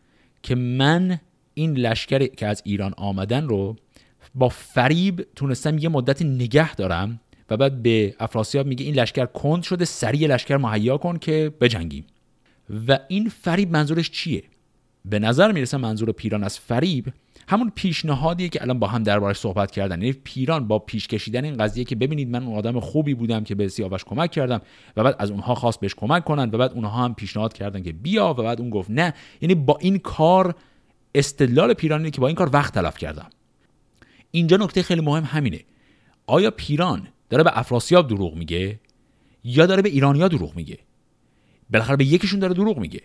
که 0.43 0.55
من 0.55 1.21
این 1.55 1.77
لشکر 1.77 2.27
که 2.27 2.47
از 2.47 2.63
ایران 2.65 2.95
آمدن 2.97 3.49
رو 3.49 3.77
با 4.35 4.49
فریب 4.49 5.27
تونستم 5.37 5.79
یه 5.79 5.89
مدت 5.89 6.23
نگه 6.23 6.75
دارم 6.75 7.21
و 7.51 7.57
بعد 7.57 7.83
به 7.83 8.15
افراسیاب 8.21 8.67
میگه 8.67 8.85
این 8.85 8.95
لشکر 8.95 9.27
کند 9.27 9.63
شده 9.63 9.85
سریع 9.85 10.29
لشکر 10.29 10.57
مهیا 10.57 10.99
کن 10.99 11.19
که 11.19 11.53
بجنگیم. 11.61 12.05
و 12.89 12.99
این 13.09 13.29
فریب 13.29 13.73
منظورش 13.73 14.11
چیه؟ 14.11 14.43
به 15.05 15.19
نظر 15.19 15.53
می‌رسه 15.53 15.77
منظور 15.77 16.13
پیران 16.13 16.45
از 16.45 16.59
فریب 16.59 17.13
همون 17.49 17.73
پیشنهادیه 17.75 18.49
که 18.49 18.63
الان 18.63 18.79
با 18.79 18.87
هم 18.87 19.03
دربارش 19.03 19.37
صحبت 19.37 19.71
کردن. 19.71 20.03
یعنی 20.03 20.13
پیران 20.13 20.69
با 20.69 20.79
پیش 20.79 21.09
کشیدن 21.09 21.45
این 21.45 21.57
قضیه 21.57 21.85
که 21.85 21.97
ببینید 21.97 22.29
من 22.29 22.43
اون 22.43 22.57
آدم 22.57 22.81
خوبی 22.81 23.15
بودم 23.15 23.45
که 23.45 23.55
به 23.55 23.69
سیاوش 23.69 24.05
کمک 24.05 24.31
کردم 24.31 24.61
و 24.97 25.05
بعد 25.05 25.17
از 25.19 25.31
اونها 25.31 25.55
خواست 25.55 25.81
بهش 25.81 25.95
کمک 25.95 26.25
کنن 26.25 26.51
و 26.53 26.59
بعد 26.59 26.73
اونها 26.73 27.05
هم 27.05 27.15
پیشنهاد 27.15 27.53
کردن 27.53 27.83
که 27.83 27.93
بیا 27.93 28.31
و 28.31 28.43
بعد 28.43 28.61
اون 28.61 28.71
گفت 28.71 28.91
نه. 28.91 29.15
یعنی 29.41 29.55
با 29.55 29.79
این 29.81 29.99
کار 29.99 30.55
استدلال 31.15 31.75
پیران 31.75 32.11
که 32.11 32.21
با 32.21 32.27
این 32.27 32.37
کار 32.37 32.51
وقت 32.53 32.75
تلف 32.75 32.99
کردم. 32.99 33.31
اینجا 34.31 34.57
نکته 34.57 34.83
خیلی 34.83 35.01
مهم 35.01 35.25
همینه. 35.25 35.61
آیا 36.27 36.51
پیران 36.51 37.09
داره 37.31 37.45
به 37.45 37.59
افراسیاب 37.59 38.09
دروغ 38.09 38.35
میگه 38.35 38.81
یا 39.45 39.67
داره 39.67 39.83
به 39.83 39.89
ایرانیا 39.89 40.29
دروغ 40.29 40.57
میگه؟ 40.57 40.79
بالاخره 41.71 41.97
به 41.97 42.05
یکیشون 42.05 42.41
داره 42.41 42.55
دروغ 42.55 42.79
میگه. 42.79 43.01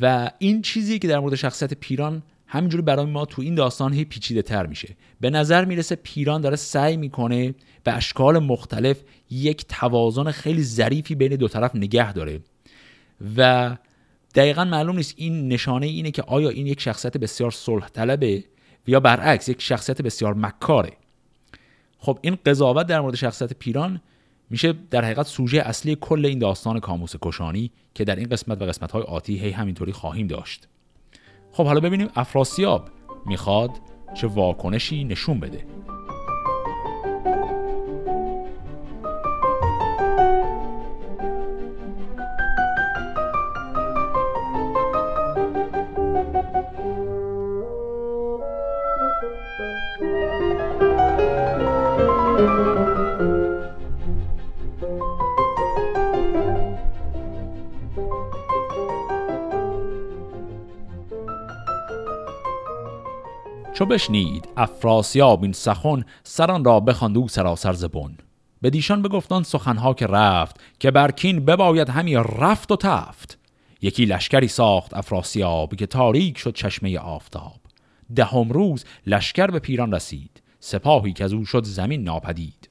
و 0.00 0.30
این 0.38 0.62
چیزی 0.62 0.98
که 0.98 1.08
در 1.08 1.18
مورد 1.18 1.34
شخصیت 1.34 1.74
پیران 1.74 2.22
همینجوری 2.46 2.82
برای 2.82 3.06
ما 3.06 3.24
تو 3.24 3.42
این 3.42 3.54
داستان 3.54 3.92
هی 3.92 4.04
پیچیده 4.04 4.42
تر 4.42 4.66
میشه. 4.66 4.96
به 5.20 5.30
نظر 5.30 5.64
می‌رسه 5.64 5.96
پیران 5.96 6.40
داره 6.40 6.56
سعی 6.56 6.96
می‌کنه 6.96 7.54
به 7.84 7.92
اشکال 7.92 8.38
مختلف 8.38 9.00
یک 9.30 9.64
توازن 9.68 10.30
خیلی 10.30 10.62
ظریفی 10.62 11.14
بین 11.14 11.36
دو 11.36 11.48
طرف 11.48 11.76
نگه 11.76 12.12
داره. 12.12 12.40
و 13.36 13.76
دقیقا 14.34 14.64
معلوم 14.64 14.96
نیست 14.96 15.14
این 15.16 15.48
نشانه 15.48 15.86
اینه 15.86 16.10
که 16.10 16.22
آیا 16.22 16.48
این 16.48 16.66
یک 16.66 16.80
شخصیت 16.80 17.16
بسیار 17.16 17.50
صلح 17.50 17.88
طلبه 17.88 18.44
یا 18.86 19.00
برعکس 19.00 19.48
یک 19.48 19.62
شخصیت 19.62 20.02
بسیار 20.02 20.34
مکاره. 20.34 20.92
خب 21.98 22.18
این 22.22 22.38
قضاوت 22.46 22.86
در 22.86 23.00
مورد 23.00 23.14
شخصیت 23.14 23.52
پیران 23.52 24.00
میشه 24.50 24.74
در 24.90 25.04
حقیقت 25.04 25.26
سوژه 25.26 25.58
اصلی 25.58 25.96
کل 26.00 26.26
این 26.26 26.38
داستان 26.38 26.80
کاموس 26.80 27.14
کشانی 27.22 27.70
که 27.94 28.04
در 28.04 28.16
این 28.16 28.28
قسمت 28.28 28.62
و 28.62 28.64
قسمت 28.64 28.92
های 28.92 29.02
آتی 29.02 29.38
هی 29.38 29.50
همینطوری 29.50 29.92
خواهیم 29.92 30.26
داشت. 30.26 30.68
خب 31.52 31.64
حالا 31.64 31.80
ببینیم 31.80 32.08
افراسیاب 32.14 32.88
می‌خواد 33.26 33.70
چه 34.14 34.26
واکنشی 34.26 35.04
نشون 35.04 35.40
بده. 35.40 35.64
چو 63.74 63.86
بشنید 63.86 64.48
افراسیاب 64.56 65.42
این 65.42 65.52
سخن 65.52 66.04
سران 66.22 66.64
را 66.64 66.80
بخواند 66.80 67.28
سراسر 67.28 67.72
زبون 67.72 68.16
به 68.60 68.70
دیشان 68.70 69.02
بگفتان 69.02 69.42
سخنها 69.42 69.94
که 69.94 70.06
رفت 70.06 70.60
که 70.78 70.90
برکین 70.90 71.44
بباید 71.44 71.88
همی 71.88 72.14
رفت 72.14 72.72
و 72.72 72.76
تفت. 72.76 73.38
یکی 73.82 74.04
لشکری 74.04 74.48
ساخت 74.48 74.94
افراسیاب 74.94 75.76
که 75.76 75.86
تاریک 75.86 76.38
شد 76.38 76.54
چشمه 76.54 76.98
آفتاب. 76.98 77.60
دهم 78.16 78.48
روز 78.48 78.84
لشکر 79.06 79.46
به 79.46 79.58
پیران 79.58 79.94
رسید 79.94 80.42
سپاهی 80.60 81.12
که 81.12 81.24
از 81.24 81.32
او 81.32 81.44
شد 81.44 81.64
زمین 81.64 82.04
ناپدید. 82.04 82.68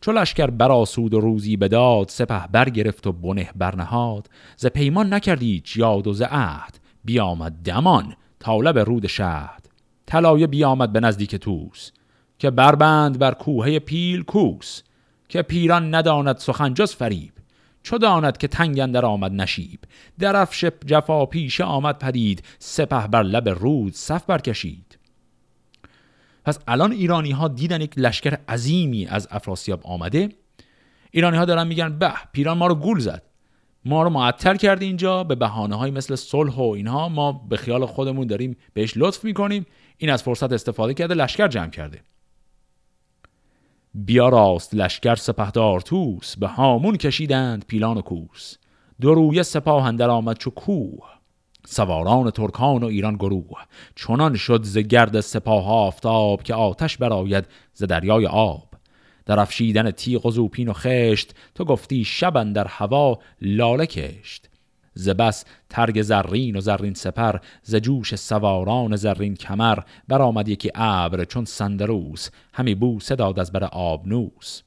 چو 0.00 0.12
لشکر 0.12 0.46
براسود 0.46 1.14
و 1.14 1.20
روزی 1.20 1.56
بداد 1.56 2.08
سپه 2.08 2.46
برگرفت 2.52 3.06
و 3.06 3.12
بنه 3.12 3.50
برنهاد. 3.56 4.30
ز 4.56 4.66
پیمان 4.66 5.14
نکردید 5.14 5.66
یاد 5.76 6.06
و 6.06 6.12
ز 6.12 6.22
عهد 6.22 6.78
بیامد 7.04 7.52
دمان 7.64 8.14
طالب 8.38 8.78
رود 8.78 9.06
شهد. 9.06 9.67
طلایه 10.08 10.46
بیامد 10.46 10.92
به 10.92 11.00
نزدیک 11.00 11.36
توس 11.36 11.90
که 12.38 12.50
بربند 12.50 13.18
بر 13.18 13.34
کوه 13.34 13.78
پیل 13.78 14.22
کوس 14.22 14.82
که 15.28 15.42
پیران 15.42 15.94
نداند 15.94 16.36
سخن 16.36 16.74
جز 16.74 16.94
فریب 16.94 17.32
چو 17.82 17.98
داند 17.98 18.36
که 18.36 18.48
تنگ 18.48 18.80
اندر 18.80 19.04
آمد 19.04 19.32
نشیب. 19.32 19.80
درفش 20.18 20.64
جفا 20.64 21.26
پیشه 21.26 21.64
آمد 21.64 21.98
پدید 21.98 22.42
سپه 22.58 23.06
بر 23.06 23.22
لب 23.22 23.48
رود 23.48 23.94
صف 23.94 24.24
برکشید 24.24 24.98
پس 26.44 26.58
الان 26.68 26.92
ایرانی 26.92 27.30
ها 27.30 27.48
دیدن 27.48 27.80
یک 27.80 27.92
لشکر 27.96 28.38
عظیمی 28.48 29.06
از 29.06 29.28
افراسیاب 29.30 29.80
آمده. 29.84 30.28
ایرانی 31.10 31.36
ها 31.36 31.44
دارن 31.44 31.66
میگن 31.66 31.98
به 31.98 32.12
پیران 32.32 32.58
ما 32.58 32.66
رو 32.66 32.74
گول 32.74 32.98
زد. 32.98 33.22
ما 33.84 34.02
رو 34.02 34.10
معطل 34.10 34.56
کرده 34.56 34.84
اینجا 34.84 35.24
به 35.24 35.34
بهانه 35.34 35.76
های 35.76 35.90
مثل 35.90 36.14
صلح 36.14 36.54
و 36.54 36.62
اینها 36.62 37.08
ما 37.08 37.32
به 37.32 37.56
خیال 37.56 37.86
خودمون 37.86 38.26
داریم 38.26 38.56
بهش 38.74 38.92
لطف 38.96 39.24
می‌کنیم. 39.24 39.66
این 39.98 40.10
از 40.10 40.22
فرصت 40.22 40.52
استفاده 40.52 40.94
کرده 40.94 41.14
لشکر 41.14 41.48
جمع 41.48 41.70
کرده. 41.70 42.00
بیا 43.94 44.28
راست 44.28 44.74
لشکر 44.74 45.14
سپهدار 45.14 45.80
توس 45.80 46.36
به 46.36 46.46
هامون 46.46 46.96
کشیدند 46.96 47.64
پیلان 47.66 47.96
و 47.96 48.00
کوس. 48.00 48.56
دو 49.00 49.14
روی 49.14 49.42
سپاه 49.42 49.86
اندر 49.86 50.10
آمد 50.10 50.38
چو 50.38 50.50
کوه. 50.50 51.08
سواران 51.66 52.30
ترکان 52.30 52.82
و 52.82 52.86
ایران 52.86 53.16
گروه. 53.16 53.64
چنان 53.96 54.36
شد 54.36 54.62
ز 54.62 54.78
گرد 54.78 55.20
سپاه 55.20 55.68
آفتاب 55.68 56.42
که 56.42 56.54
آتش 56.54 56.96
براید 56.96 57.44
ز 57.74 57.82
دریای 57.84 58.26
آب. 58.26 58.68
در 59.26 59.40
افشیدن 59.40 59.90
تیغ 59.90 60.26
و 60.26 60.30
زوپین 60.30 60.68
و 60.68 60.72
خشت 60.72 61.34
تو 61.54 61.64
گفتی 61.64 62.04
شبن 62.04 62.52
در 62.52 62.66
هوا 62.66 63.18
لاله 63.40 63.86
کشت. 63.86 64.47
ز 64.98 65.08
بس 65.08 65.44
ترگ 65.68 66.02
زرین 66.02 66.56
و 66.56 66.60
زرین 66.60 66.94
سپر 66.94 67.36
ز 67.62 67.74
جوش 67.74 68.14
سواران 68.14 68.96
زرین 68.96 69.36
کمر 69.36 69.78
برآمد 70.08 70.48
یکی 70.48 70.70
ابر 70.74 71.24
چون 71.24 71.44
سندروس 71.44 72.30
همی 72.54 72.74
بوسه 72.74 73.14
داد 73.14 73.38
از 73.38 73.52
بر 73.52 73.64
آبنوس. 73.64 74.62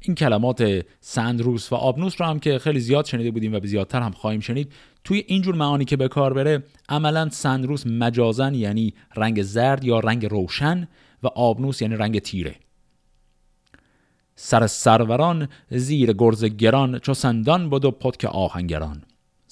این 0.00 0.14
کلمات 0.14 0.86
سندروس 1.00 1.72
و 1.72 1.74
آبنوس 1.74 2.20
رو 2.20 2.26
هم 2.26 2.38
که 2.38 2.58
خیلی 2.58 2.80
زیاد 2.80 3.04
شنیده 3.04 3.30
بودیم 3.30 3.54
و 3.54 3.60
به 3.60 3.68
زیادتر 3.68 4.00
هم 4.02 4.12
خواهیم 4.12 4.40
شنید 4.40 4.72
توی 5.04 5.24
اینجور 5.26 5.54
معانی 5.54 5.84
که 5.84 5.96
به 5.96 6.08
کار 6.08 6.32
بره 6.32 6.62
عملا 6.88 7.28
سندروس 7.28 7.86
مجازن 7.86 8.54
یعنی 8.54 8.94
رنگ 9.16 9.42
زرد 9.42 9.84
یا 9.84 10.00
رنگ 10.00 10.26
روشن 10.26 10.88
و 11.22 11.26
آبنوس 11.26 11.82
یعنی 11.82 11.96
رنگ 11.96 12.18
تیره. 12.18 12.54
سر 14.36 14.66
سروران 14.66 15.48
زیر 15.70 16.12
گرز 16.12 16.44
گران 16.44 16.98
چو 16.98 17.14
سندان 17.14 17.70
بود 17.70 17.84
و 17.84 17.90
پتک 17.90 18.24
آهنگران. 18.24 19.02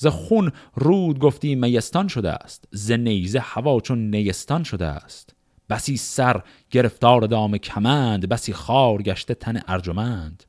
ز 0.03 0.07
خون 0.07 0.53
رود 0.75 1.19
گفتی 1.19 1.55
میستان 1.55 2.09
شده 2.09 2.31
است 2.33 2.69
ز 2.71 2.93
نیزه 2.93 3.41
هوا 3.41 3.81
چون 3.81 4.11
نیستان 4.11 4.65
شده 4.65 4.87
است. 4.87 5.35
بسی 5.71 5.97
سر 5.97 6.43
گرفتار 6.71 7.21
دام 7.21 7.59
کمند 7.59 8.29
بسی 8.29 8.53
خار 8.53 9.03
گشته 9.03 9.35
تن 9.35 9.61
ارجمند. 9.69 10.45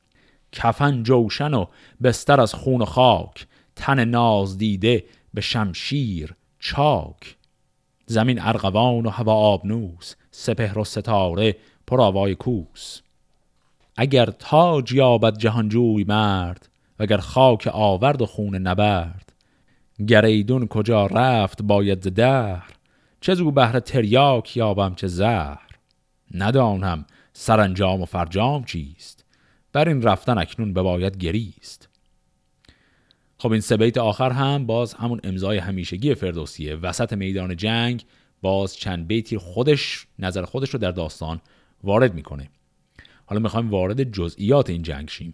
کفن 0.51 1.03
جوشن 1.03 1.53
و 1.53 1.65
بستر 2.03 2.41
از 2.41 2.53
خون 2.53 2.81
و 2.81 2.85
خاک 2.85 3.47
تن 3.75 4.05
ناز 4.05 4.57
دیده 4.57 5.03
به 5.33 5.41
شمشیر 5.41 6.35
چاک. 6.59 7.37
زمین 8.05 8.41
ارغوان 8.41 9.05
و 9.05 9.09
هوا 9.09 9.33
آبنوس 9.33 10.15
سپهر 10.31 10.79
و 10.79 10.83
ستاره 10.83 11.55
پر 11.87 12.01
آوای 12.01 12.35
کوس. 12.35 13.01
اگر 13.97 14.25
تاج 14.25 14.91
یابد 14.91 15.37
جهانجوی 15.37 16.03
مرد 16.03 16.69
وگر 16.99 17.17
خاک 17.17 17.69
آورد 17.73 18.21
و 18.21 18.25
خون 18.25 18.55
نبرد. 18.55 19.32
گریدون 20.07 20.67
کجا 20.67 21.05
رفت 21.05 21.61
باید 21.61 22.03
ز 22.03 22.07
دهر 22.07 22.73
چه 23.21 23.35
زو 23.35 23.51
بهر 23.51 23.79
تریاک 23.79 24.57
یابم 24.57 24.95
چه 24.95 25.07
زهر؟ 25.07 25.67
ندانم 26.33 27.05
سرانجام 27.33 28.01
و 28.01 28.05
فرجام 28.05 28.63
چیست 28.63 29.25
بر 29.73 29.87
این 29.87 30.01
رفتن 30.01 30.37
اکنون 30.37 30.73
بباید 30.73 31.17
گریست. 31.17 31.89
خب 33.37 33.51
این 33.51 33.61
سه 33.61 33.77
بیت 33.77 33.97
آخر 33.97 34.31
هم 34.31 34.65
باز 34.65 34.93
همون 34.93 35.19
امضای 35.23 35.57
همیشگی 35.57 36.15
فردوسیه. 36.15 36.75
وسط 36.75 37.13
میدان 37.13 37.55
جنگ 37.55 38.05
باز 38.41 38.75
چند 38.75 39.07
بیتی 39.07 39.37
خودش 39.37 40.07
نظر 40.19 40.45
خودش 40.45 40.69
رو 40.69 40.79
در 40.79 40.91
داستان 40.91 41.41
وارد 41.83 42.13
می‌کنه. 42.13 42.49
حالا 43.25 43.41
می‌خوایم 43.41 43.69
وارد 43.69 44.03
جزئیات 44.03 44.69
این 44.69 44.81
جنگ 44.81 45.09
شیم. 45.09 45.33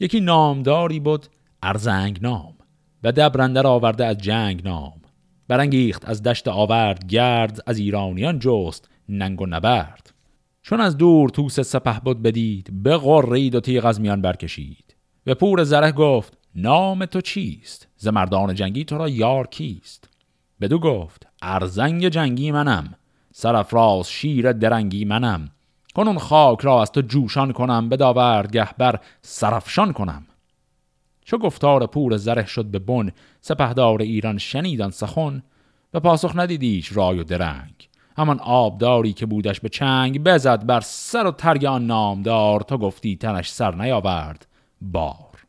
یکی 0.00 0.20
نامداری 0.20 1.00
بود 1.00 1.26
ارزنگ 1.62 2.18
نام 2.22 2.54
و 3.02 3.12
دبرندر 3.12 3.66
آورده 3.66 4.06
از 4.06 4.18
جنگ 4.18 4.64
نام. 4.64 4.92
برانگیخت 5.48 6.08
از 6.08 6.22
دشت 6.22 6.48
آورد 6.48 7.06
گرد 7.06 7.60
از 7.66 7.78
ایرانیان 7.78 8.38
جست 8.38 8.88
ننگ 9.08 9.40
و 9.40 9.46
نبرد. 9.46 10.12
چون 10.62 10.80
از 10.80 10.96
دور 10.96 11.28
توس 11.28 11.60
سپه 11.60 12.00
بود 12.00 12.22
بدید 12.22 12.82
بغرید 12.84 13.54
و 13.54 13.60
تیغ 13.60 13.84
از 13.84 14.00
میان 14.00 14.22
برکشید. 14.22 14.96
به 15.24 15.34
پور 15.34 15.64
زره 15.64 15.92
گفت 15.92 16.38
نام 16.54 17.04
تو 17.04 17.20
چیست؟ 17.20 17.88
ز 17.96 18.08
مردان 18.08 18.54
جنگی 18.54 18.84
تو 18.84 18.98
را 18.98 19.08
یار 19.08 19.46
کیست؟ 19.46 20.08
بدو 20.60 20.78
گفت 20.78 21.26
ارزنگ 21.42 22.08
جنگی 22.08 22.52
منم. 22.52 22.94
سرفراز 23.32 24.10
شیر 24.10 24.52
درنگی 24.52 25.04
منم. 25.04 25.50
کنون 25.94 26.18
خاک 26.18 26.60
را 26.60 26.82
از 26.82 26.92
تو 26.92 27.00
جوشان 27.00 27.52
کنم 27.52 27.88
به 27.88 27.96
داورد 27.96 28.52
گهبر 28.52 29.00
سرفشان 29.22 29.92
کنم. 29.92 30.26
چو 31.26 31.38
گفتار 31.38 31.86
پور 31.86 32.16
زره 32.16 32.46
شد 32.46 32.64
به 32.64 32.78
بن 32.78 33.12
سپهدار 33.40 34.02
ایران 34.02 34.38
شنیدان 34.38 34.90
سخن 34.90 35.42
به 35.90 36.00
پاسخ 36.00 36.32
ندیدیش 36.36 36.96
رای 36.96 37.18
و 37.18 37.24
درنگ. 37.24 37.88
همان 38.16 38.40
آبداری 38.40 39.12
که 39.12 39.26
بودش 39.26 39.60
به 39.60 39.68
چنگ 39.68 40.24
بزد 40.24 40.66
بر 40.66 40.80
سر 40.80 41.26
و 41.26 41.30
ترگ 41.30 41.64
آن 41.64 41.86
نامدار 41.86 42.60
تو 42.60 42.78
گفتی 42.78 43.16
تنش 43.16 43.50
سر 43.50 43.74
نیاورد 43.74 44.46
بار. 44.80 45.46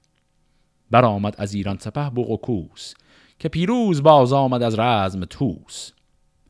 برآمد 0.91 1.35
از 1.37 1.53
ایران 1.53 1.77
سپه 1.77 2.09
بوق 2.09 2.29
و 2.29 2.37
کوس 2.37 2.93
که 3.39 3.49
پیروز 3.49 4.03
باز 4.03 4.33
آمد 4.33 4.63
از 4.63 4.79
رزم 4.79 5.25
توس 5.25 5.91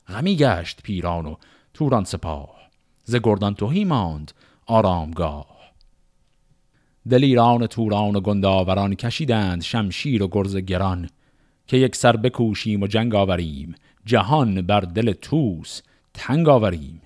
غمی 0.07 0.35
گشت 0.35 0.81
پیران 0.81 1.25
و 1.25 1.35
توران 1.73 2.03
سپاه 2.03 2.55
ز 3.03 3.15
گردان 3.15 3.53
توهی 3.53 3.85
ماند 3.85 4.31
آرامگاه. 4.65 5.56
دلیران 7.09 7.67
توران 7.67 8.15
و 8.15 8.19
گنداوران 8.19 8.95
کشیدند 8.95 9.61
شمشیر 9.61 10.23
و 10.23 10.27
گرز 10.27 10.57
گران 10.57 11.09
که 11.67 11.77
یک 11.77 11.95
سر 11.95 12.17
بکوشیم 12.17 12.81
و 12.81 12.87
جنگ 12.87 13.15
آوریم 13.15 13.75
جهان 14.05 14.61
بر 14.61 14.79
دل 14.79 15.13
توس 15.13 15.81
تنگ 16.13 16.49
آوریم. 16.49 17.01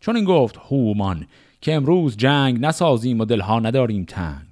چون 0.00 0.16
این 0.16 0.24
گفت 0.24 0.56
هومان 0.56 1.26
که 1.60 1.74
امروز 1.74 2.16
جنگ 2.16 2.60
نسازیم 2.60 3.20
و 3.20 3.24
دلها 3.24 3.60
نداریم 3.60 4.04
تنگ. 4.04 4.46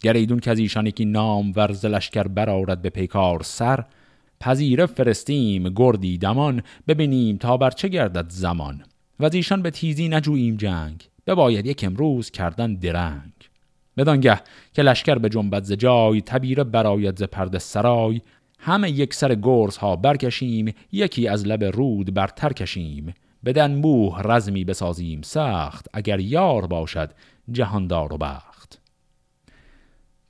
گر 0.00 0.12
ایدون 0.12 0.38
که 0.38 0.50
از 0.50 0.58
ایشان 0.58 0.86
یکی 0.86 1.04
نام 1.04 1.52
ورز 1.56 1.84
لشکر 1.84 2.22
برارد 2.22 2.82
به 2.82 2.90
پیکار 2.90 3.42
سر 3.42 3.84
پذیره 4.40 4.86
فرستیم 4.86 5.68
گردی 5.68 6.18
دمان 6.18 6.62
ببینیم 6.88 7.36
تا 7.36 7.56
بر 7.56 7.70
چه 7.70 7.88
گردد 7.88 8.30
زمان. 8.30 8.82
و 9.20 9.24
از 9.24 9.34
ایشان 9.34 9.62
به 9.62 9.70
تیزی 9.70 10.08
نجوییم 10.08 10.56
جنگ 10.56 11.08
بباید 11.26 11.66
یک 11.66 11.84
امروز 11.84 12.30
کردن 12.30 12.74
درنگ. 12.74 13.32
بدانگه 13.96 14.40
که 14.74 14.82
لشکر 14.82 15.14
به 15.14 15.28
جنبت 15.28 15.64
ز 15.64 15.72
جای 15.72 16.20
تبیره 16.20 16.64
براید 16.64 17.18
ز 17.18 17.22
پرده 17.22 17.58
سرای. 17.58 18.20
همه 18.58 18.90
یک 18.90 19.14
سر 19.14 19.34
گرز 19.34 19.76
ها 19.76 19.96
برکشیم 19.96 20.74
یکی 20.92 21.28
از 21.28 21.46
لب 21.46 21.64
رود 21.64 22.14
برتر 22.14 22.52
کشیم. 22.52 23.14
بدن 23.44 23.74
موه 23.74 24.20
رزمی 24.24 24.64
بسازیم 24.64 25.22
سخت 25.22 25.86
اگر 25.92 26.20
یار 26.20 26.66
باشد 26.66 27.10
جهاندار 27.52 28.12
و 28.12 28.18
بخت. 28.18 28.80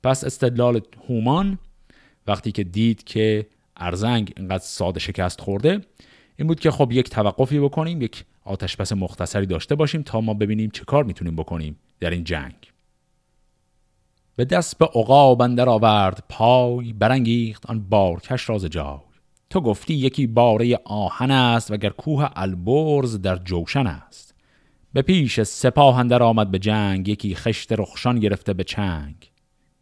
پس 0.03 0.23
استدلال 0.23 0.81
هومان 1.09 1.59
وقتی 2.27 2.51
که 2.51 2.63
دید 2.63 3.03
که 3.03 3.47
ارزنگ 3.77 4.33
اینقدر 4.37 4.63
ساده 4.63 4.99
شکست 4.99 5.41
خورده 5.41 5.81
این 6.35 6.47
بود 6.47 6.59
که 6.59 6.71
خب 6.71 6.91
یک 6.91 7.09
توقفی 7.09 7.59
بکنیم 7.59 8.01
یک 8.01 8.25
آتش 8.45 8.77
پس 8.77 8.93
مختصری 8.93 9.45
داشته 9.45 9.75
باشیم 9.75 10.01
تا 10.01 10.21
ما 10.21 10.33
ببینیم 10.33 10.69
چه 10.69 10.85
کار 10.85 11.03
می‌تونیم 11.03 11.35
بکنیم 11.35 11.79
در 11.99 12.09
این 12.09 12.23
جنگ. 12.23 12.55
به 14.41 14.45
دست 14.45 14.77
به 14.77 14.85
عقاب 14.85 15.41
اندر 15.41 15.69
آورد 15.69 16.23
پای 16.29 16.93
برانگیخت 16.93 17.65
آن 17.65 17.79
بارکش 17.79 18.49
راز 18.49 18.65
جای. 18.65 18.99
تو 19.49 19.61
گفتی 19.61 19.93
یکی 19.93 20.27
باره 20.27 20.79
آهن 20.85 21.31
است 21.31 21.71
وگر 21.71 21.89
کوه 21.89 22.29
البرز 22.35 23.21
در 23.21 23.35
جوشن 23.35 23.87
است. 23.87 24.35
به 24.93 25.01
پیش 25.01 25.41
سپاه 25.41 25.99
اندر 25.99 26.23
آمد 26.23 26.51
به 26.51 26.59
جنگ 26.59 27.09
یکی 27.09 27.35
خشت 27.35 27.71
رخشان 27.71 28.19
گرفته 28.19 28.53
به 28.53 28.63
چنگ. 28.63 29.31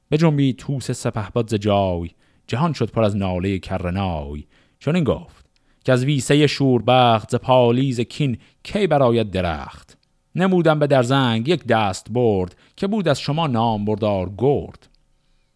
به 0.10 0.17
جنبی 0.17 0.54
توس 0.54 0.91
سپهبد 0.91 1.50
ز 1.50 1.54
جای 1.54 2.10
جهان 2.48 2.74
شد 2.74 2.91
پر 2.91 3.04
از 3.04 3.15
ناله 3.15 3.60
کرنای 3.60 4.43
چون 4.80 4.95
این 4.95 5.04
گفت 5.04 5.45
که 5.86 5.91
از 5.91 6.06
ویسه 6.06 6.48
شوربخت 6.48 7.32
ز 7.32 7.36
پالیز 7.36 8.00
کین 8.00 8.38
کی 8.63 8.88
براید 8.88 9.32
درخت؟ 9.32 9.98
نمودم 10.36 10.80
به 10.80 10.88
در 10.88 11.04
زنگ 11.04 11.48
یک 11.48 11.65
دست 11.65 12.12
برد 12.12 12.56
که 12.79 12.87
بود 12.87 13.07
از 13.07 13.19
شما 13.19 13.47
نام 13.47 13.85
بردار 13.85 14.31
گرد. 14.37 14.89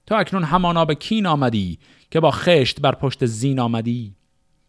تو 0.08 0.16
اکنون 0.16 0.44
همانا 0.44 0.86
به 0.86 0.96
کین 0.96 1.26
آمدی 1.26 1.80
که 2.12 2.20
با 2.20 2.32
خشت 2.32 2.82
بر 2.82 2.96
پشت 2.96 3.26
زین 3.26 3.60
آمدی. 3.60 4.16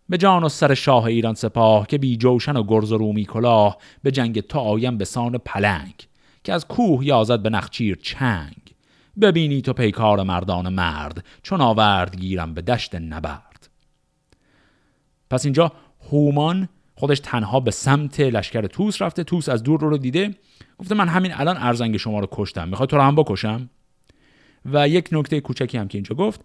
به 0.08 0.18
جان 0.18 0.44
و 0.44 0.48
سر 0.48 0.74
شاه 0.74 1.04
ایران 1.04 1.34
سپاه 1.34 1.86
که 1.86 1.98
بی 1.98 2.16
جوشن 2.16 2.56
و 2.56 2.62
گرز 2.62 2.92
و 2.92 2.98
رومی 2.98 3.24
کلاه 3.24 3.76
به 4.02 4.10
جنگ 4.10 4.40
تو 4.40 4.58
آیم 4.58 4.98
به 4.98 5.04
سان 5.04 5.38
پلنگ 5.38 5.94
که 6.44 6.52
از 6.52 6.68
کوه 6.68 7.06
یازد 7.06 7.42
به 7.42 7.50
نخچیر 7.50 7.98
چنگ. 8.02 8.74
ببینی 9.20 9.62
تو 9.62 9.72
پیکار 9.72 10.22
مردان 10.22 10.68
مرد 10.68 11.24
چون 11.42 11.60
آورد 11.60 12.16
گیرم 12.16 12.54
به 12.54 12.62
دشت 12.62 12.94
نبرد. 12.94 13.68
پس 15.30 15.44
اینجا 15.44 15.72
هومان 16.10 16.68
خودش 16.94 17.20
تنها 17.20 17.60
به 17.60 17.70
سمت 17.70 18.20
لشکر 18.20 18.66
توس 18.66 19.02
رفته. 19.02 19.24
توس 19.24 19.48
از 19.48 19.62
دور 19.62 19.80
رو, 19.80 19.90
رو 19.90 19.98
دیده. 19.98 20.34
گفته 20.78 20.94
من 20.94 21.08
همین 21.08 21.32
الان 21.34 21.56
ارزنگ 21.56 21.96
شما 21.96 22.18
رو 22.18 22.28
کشتم. 22.30 22.68
می‌خوای 22.68 22.86
تو 22.86 22.96
رو 22.96 23.02
هم 23.02 23.14
بکشم؟ 23.14 23.70
و 24.72 24.88
یک 24.88 25.08
نکته 25.12 25.40
کوچکی 25.40 25.78
هم 25.78 25.88
که 25.88 25.98
اینجا 25.98 26.14
گفت. 26.14 26.40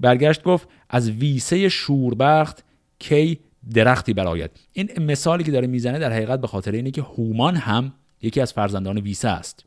برگشت 0.00 0.42
گفت 0.42 0.68
از 0.90 1.10
ویسه 1.10 1.68
شوربخت 1.68 2.64
کی 2.98 3.40
درختی 3.74 4.12
براید 4.12 4.50
این 4.72 4.90
مثالی 4.98 5.44
که 5.44 5.52
داره 5.52 5.66
می‌زنه 5.66 5.98
در 5.98 6.12
حقیقت 6.12 6.40
به 6.40 6.46
خاطر 6.46 6.72
اینه 6.72 6.90
که 6.90 7.02
هومان 7.02 7.56
هم 7.56 7.92
یکی 8.22 8.40
از 8.40 8.52
فرزندان 8.52 8.98
ویسه 8.98 9.28
است. 9.28 9.64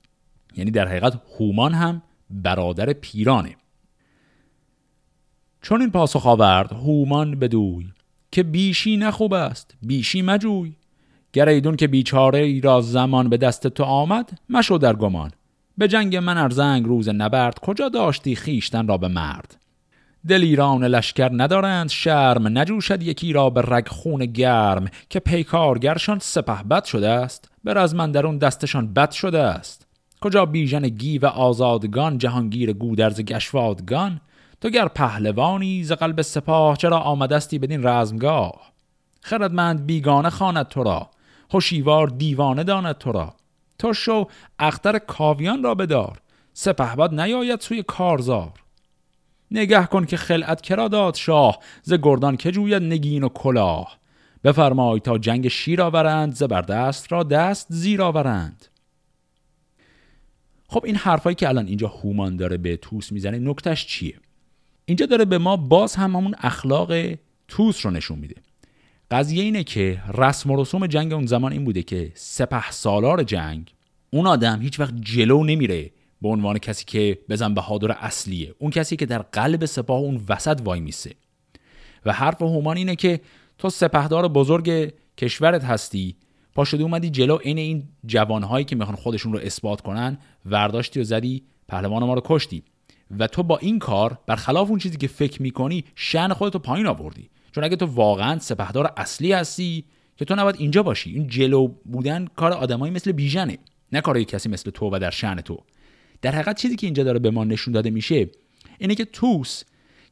یعنی 0.56 0.72
در 0.72 0.88
حقیقت 0.88 1.22
هومان 1.40 1.74
هم 1.74 2.02
برادر 2.30 2.94
پیرانه. 2.94 3.56
چون 5.62 5.82
این 5.82 5.92
پاسخ 5.92 6.26
آورد 6.26 6.72
هومان 6.72 7.40
بدوی. 7.40 7.92
که 8.32 8.44
بیشی 8.44 8.98
نخوب 8.98 9.34
است 9.34 9.76
بیشی 9.82 10.22
مجوی. 10.22 10.74
گر 11.34 11.50
ایدون 11.50 11.76
که 11.76 11.88
بیچاره 11.88 12.40
ای 12.40 12.62
را 12.62 12.82
زمان 12.82 13.30
به 13.30 13.38
دست 13.38 13.68
تو 13.68 13.84
آمد 13.84 14.30
مشو 14.50 14.78
در 14.78 14.96
گمان. 14.96 15.32
به 15.78 15.88
جنگ 15.88 16.16
من 16.16 16.38
ارزنگ 16.38 16.86
روز 16.86 17.10
نبرد 17.10 17.60
کجا 17.60 17.90
داشتی 17.90 18.36
خیشتن 18.36 18.88
را 18.88 18.98
به 18.98 19.08
مرد؟ 19.08 19.58
دل 20.28 20.42
ایران 20.42 20.84
لشکر 20.84 21.30
ندارند 21.34 21.90
شرم 21.90 22.58
نجوشد 22.58 23.04
یکی 23.04 23.34
را 23.34 23.50
به 23.50 23.62
رگ 23.62 23.88
خون 23.88 24.26
گرم 24.26 24.88
که 25.10 25.20
پیکارگرشان 25.20 26.20
سپه 26.20 26.64
بد 26.64 26.84
شده 26.84 27.10
است. 27.10 27.52
به 27.64 27.74
رزمندرون 27.74 28.38
دستشان 28.38 28.94
بد 28.94 29.12
شده 29.12 29.40
است. 29.40 29.88
کجا 30.22 30.46
بیژن 30.46 30.90
گیو 30.90 31.26
آزادگان 31.26 32.18
جهانگیر 32.18 32.74
گودرز 32.74 33.22
گشوادگان؟ 33.22 34.22
تو 34.62 34.70
گر 34.70 34.88
پهلوانی 34.88 35.84
ز 35.84 35.92
قلب 35.92 36.22
سپاه 36.22 36.78
چرا 36.78 37.00
آمدستی 37.00 37.60
بدین 37.60 37.88
رزمگاه؟ 37.88 38.72
خردمند 39.22 39.86
بیگانه 39.86 40.30
خواند 40.30 40.68
تو 40.68 40.84
را 40.84 41.10
هوشیوار 41.54 42.08
دیوانه 42.08 42.64
داند 42.64 42.98
تو 42.98 43.12
را. 43.12 43.36
تو 43.80 43.94
شو 43.94 44.28
اختر 44.60 45.00
کاویان 45.00 45.64
را 45.64 45.76
بدار 45.76 46.22
سپهبد 46.54 47.20
نیاید 47.20 47.60
سوی 47.60 47.84
کارزار. 47.84 48.52
نگه 49.52 49.86
کن 49.86 50.06
که 50.06 50.18
خلعت 50.18 50.62
کرا 50.62 50.88
داد 50.88 51.16
شاه 51.16 51.60
ز 51.84 51.94
گردان 51.94 52.38
که 52.38 52.52
جوید 52.52 52.84
نگین 52.84 53.24
و 53.24 53.30
کلاه. 53.30 53.98
بفرمای 54.44 55.00
تا 55.00 55.18
جنگ 55.18 55.48
شیر 55.48 55.82
آورند 55.82 56.36
زبردست 56.36 57.12
را 57.12 57.24
دست 57.24 57.68
زیر 57.70 58.02
آورند. 58.02 58.66
خب 60.68 60.86
این 60.86 60.96
حرفایی 60.96 61.36
که 61.36 61.50
الان 61.50 61.68
اینجا 61.68 61.88
هومان 61.88 62.36
داره 62.36 62.58
به 62.58 62.78
توس 62.78 63.12
می‌زنه 63.12 63.40
نکتش 63.40 63.88
چیه؟ 63.88 64.20
اینجا 64.86 65.06
داره 65.06 65.26
به 65.26 65.38
ما 65.38 65.58
باز 65.58 65.96
هم 65.96 66.16
همون 66.16 66.36
اخلاق 66.38 66.94
توس 67.48 67.86
رو 67.86 67.92
نشون 67.92 68.20
میده. 68.20 68.36
قضیه 69.12 69.44
اینه 69.44 69.64
که 69.64 70.02
رسم 70.18 70.52
و 70.52 70.62
رسوم 70.62 70.88
جنگ 70.88 71.14
اون 71.14 71.26
زمان 71.26 71.52
این 71.52 71.66
بوده 71.66 71.84
که 71.84 72.12
سپه 72.16 72.72
سالار 72.72 73.24
جنگ 73.24 73.74
اون 74.10 74.28
آدم 74.28 74.62
هیچ 74.62 74.80
وقت 74.80 74.94
جلو 75.02 75.44
نمیره 75.44 75.92
به 76.22 76.30
عنوان 76.30 76.58
کسی 76.58 76.86
که 76.86 77.18
بزن 77.30 77.54
بهادر 77.54 77.92
اصلیه 77.92 78.56
اون 78.60 78.72
کسی 78.72 78.96
که 78.96 79.06
در 79.06 79.22
قلب 79.22 79.66
سپاه 79.66 80.00
اون 80.00 80.22
وسط 80.30 80.62
وای 80.64 80.80
میسه. 80.80 81.16
و 82.06 82.14
حرف 82.14 82.42
هومان 82.42 82.78
اینه 82.78 82.96
که 82.96 83.22
تو 83.58 83.70
سپهدار 83.70 84.28
بزرگ 84.28 84.94
کشورت 85.18 85.64
هستی 85.64 86.16
پاشده 86.56 86.84
اومدی 86.84 87.10
جلو 87.10 87.38
این 87.44 87.58
این 87.58 87.84
جوانهایی 88.06 88.66
که 88.66 88.76
می‌خوان 88.76 88.96
خودشون 88.96 89.34
رو 89.34 89.40
اثبات 89.40 89.82
کنن 89.82 90.18
ورداشتی 90.46 91.00
و 91.00 91.04
زدی 91.04 91.44
پهلوان 91.68 92.04
ما 92.04 92.14
رو 92.14 92.22
کشتی. 92.26 92.64
و 93.20 93.28
تو 93.28 93.44
با 93.44 93.58
این 93.58 93.80
کار 93.80 94.18
برخلاف 94.28 94.70
اون 94.70 94.80
چیزی 94.80 94.98
که 94.98 95.08
فکر 95.08 95.42
می‌کنی 95.42 95.84
شن 95.96 96.34
خودتو 96.34 96.60
پایین 96.60 96.88
آوردی. 96.88 97.30
چون 97.52 97.64
اگه 97.64 97.76
تو 97.76 97.86
واقعا 97.86 98.40
سپهدار 98.40 98.94
اصلی 98.98 99.34
هستی 99.34 99.86
که 100.18 100.26
تو 100.26 100.36
نباید 100.36 100.56
اینجا 100.60 100.84
باشی. 100.84 101.12
این 101.12 101.28
جلو 101.28 101.68
بودن 101.68 102.28
کار 102.36 102.52
آدمایی 102.52 102.94
مثل 102.94 103.12
بیژنه 103.12 103.58
نه 103.92 104.02
کار 104.02 104.24
کسی 104.24 104.50
مثل 104.50 104.72
تو 104.72 104.90
و 104.96 105.00
در 105.00 105.10
شن 105.10 105.36
تو. 105.36 105.58
در 106.22 106.32
حقیقت 106.32 106.58
چیزی 106.58 106.76
که 106.76 106.88
اینجا 106.88 107.04
داره 107.04 107.20
به 107.20 107.32
ما 107.32 107.44
نشون 107.44 107.74
داده 107.74 107.90
میشه 107.90 108.30
اینه 108.80 108.96
که 108.96 109.06
توس 109.06 109.64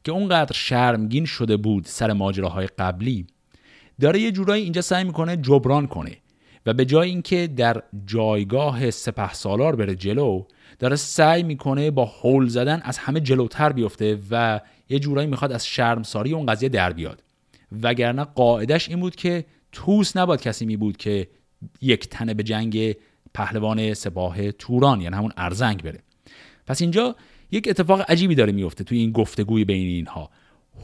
که 0.04 0.12
اونقدر 0.12 0.52
شرمگین 0.52 1.24
شده 1.24 1.56
بود 1.56 1.84
سر 1.86 2.12
ماجراهای 2.12 2.66
قبلی 2.66 3.26
داره 4.00 4.20
یه 4.20 4.32
جورایی 4.32 4.62
اینجا 4.62 4.82
سعی 4.82 5.04
می‌کنه 5.04 5.36
جبران 5.36 5.86
کنه 5.86 6.16
و 6.66 6.74
به 6.74 6.84
جای 6.84 7.08
اینکه 7.08 7.46
در 7.46 7.82
جایگاه 8.06 8.90
سپه 8.90 9.34
سالار 9.34 9.76
بره 9.76 9.94
جلو 9.94 10.44
داره 10.80 10.96
سعی 10.96 11.42
می‌کنه 11.42 11.90
با 11.90 12.04
هول 12.04 12.48
زدن 12.48 12.80
از 12.84 12.98
همه 12.98 13.20
جلوتر 13.20 13.72
بیفته 13.72 14.18
و 14.30 14.60
یه 14.88 14.98
جورایی 14.98 15.28
می‌خواد 15.28 15.52
از 15.52 15.66
شرمساری 15.66 16.32
اون 16.32 16.46
قضیه 16.46 16.68
در 16.68 16.92
بیاد. 16.92 17.22
وگرنه 17.82 18.24
قاعدش 18.24 18.88
این 18.88 19.00
بود 19.00 19.16
که 19.16 19.44
توس 19.72 20.16
نباید 20.16 20.40
کسی 20.40 20.66
می 20.66 20.76
بود 20.76 20.96
که 20.96 21.28
یک 21.80 22.08
تنه 22.08 22.34
به 22.34 22.42
جنگ 22.42 22.96
پهلوان 23.34 23.94
سپاه 23.94 24.52
توران 24.52 25.00
یعنی 25.00 25.16
همون 25.16 25.32
ارزنگ 25.36 25.82
بره. 25.82 26.00
پس 26.66 26.80
اینجا 26.80 27.16
یک 27.50 27.68
اتفاق 27.68 28.10
عجیبی 28.10 28.34
داره 28.34 28.52
میفته 28.52 28.84
توی 28.84 28.98
این 28.98 29.12
گفتگوی 29.12 29.64
بین 29.64 29.86
اینها. 29.86 30.30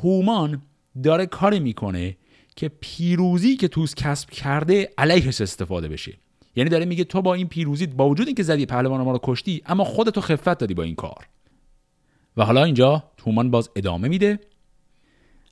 هومان 0.02 0.62
داره 1.02 1.26
کاری 1.26 1.60
می‌کنه 1.60 2.16
که 2.56 2.70
پیروزی 2.80 3.56
که 3.56 3.68
توس 3.68 3.94
کسب 3.94 4.30
کرده 4.30 4.90
علیهش 4.98 5.40
استفاده 5.40 5.88
بشه. 5.88 6.12
یعنی 6.56 6.70
داره 6.70 6.84
میگه 6.84 7.04
تو 7.04 7.22
با 7.22 7.34
این 7.34 7.48
پیروزی 7.48 7.86
با 7.86 8.08
وجود 8.08 8.26
اینکه 8.26 8.42
زدی 8.42 8.66
پهلوان 8.66 9.00
ما 9.00 9.12
رو 9.12 9.20
کشتی 9.22 9.62
اما 9.66 9.84
خودتو 9.84 10.20
خفت 10.20 10.58
دادی 10.58 10.74
با 10.74 10.82
این 10.82 10.94
کار. 10.94 11.28
و 12.36 12.44
حالا 12.44 12.64
اینجا 12.64 13.04
تومان 13.16 13.50
باز 13.50 13.70
ادامه 13.76 14.08
میده. 14.08 14.38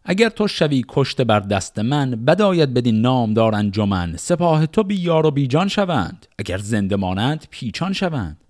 اگر 0.05 0.29
تو 0.29 0.49
شوی 0.49 0.85
کشته 0.89 1.25
بر 1.25 1.41
دست 1.41 1.79
من 1.79 2.11
بداید 2.11 2.75
بدین 2.75 3.01
نامدار 3.01 3.55
انجمن. 3.55 4.17
سپاه 4.17 4.67
تو 4.67 4.83
بیار 4.83 5.27
و 5.27 5.31
بیجان 5.31 5.69
شوند. 5.69 6.27
اگر 6.39 6.59
زنده 6.59 6.97
مانند 6.97 7.47
پیچان 7.51 7.93
شوند. 7.93 8.45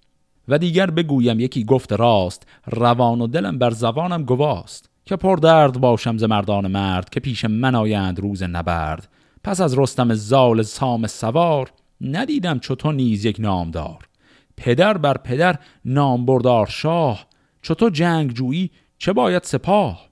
و 0.49 0.59
دیگر 0.59 0.91
بگویم 0.91 1.41
یکی 1.41 1.65
گفت 1.65 1.93
راست 1.93 2.47
روان 2.67 3.21
و 3.21 3.27
دلم 3.27 3.59
بر 3.59 3.71
زبانم 3.71 4.25
گواست. 4.25 4.91
که 5.05 5.17
پر 5.17 5.37
درد 5.37 5.81
باشم 5.81 6.19
ز 6.19 6.25
مردان 6.25 6.67
مرد 6.67 7.11
که 7.11 7.21
پیش 7.21 7.45
من 7.45 7.75
آیند 7.75 8.21
روز 8.21 8.43
نبرد. 8.43 9.09
پس 9.45 9.61
از 9.61 9.79
رستم 9.79 10.15
زال 10.15 10.63
سام 10.63 11.07
سوار 11.07 11.71
ندیدم 12.01 12.59
چطور 12.59 12.95
نیز 12.95 13.25
یک 13.25 13.37
نامدار. 13.39 14.09
پدر 14.57 14.99
بر 14.99 15.17
پدر 15.17 15.59
نامبردار 15.85 16.67
شاه 16.67 17.27
چطور 17.63 17.91
جنگ 17.91 18.33
جویی 18.33 18.71
چه 18.99 19.13
باید 19.13 19.43
سپاه؟ 19.43 20.09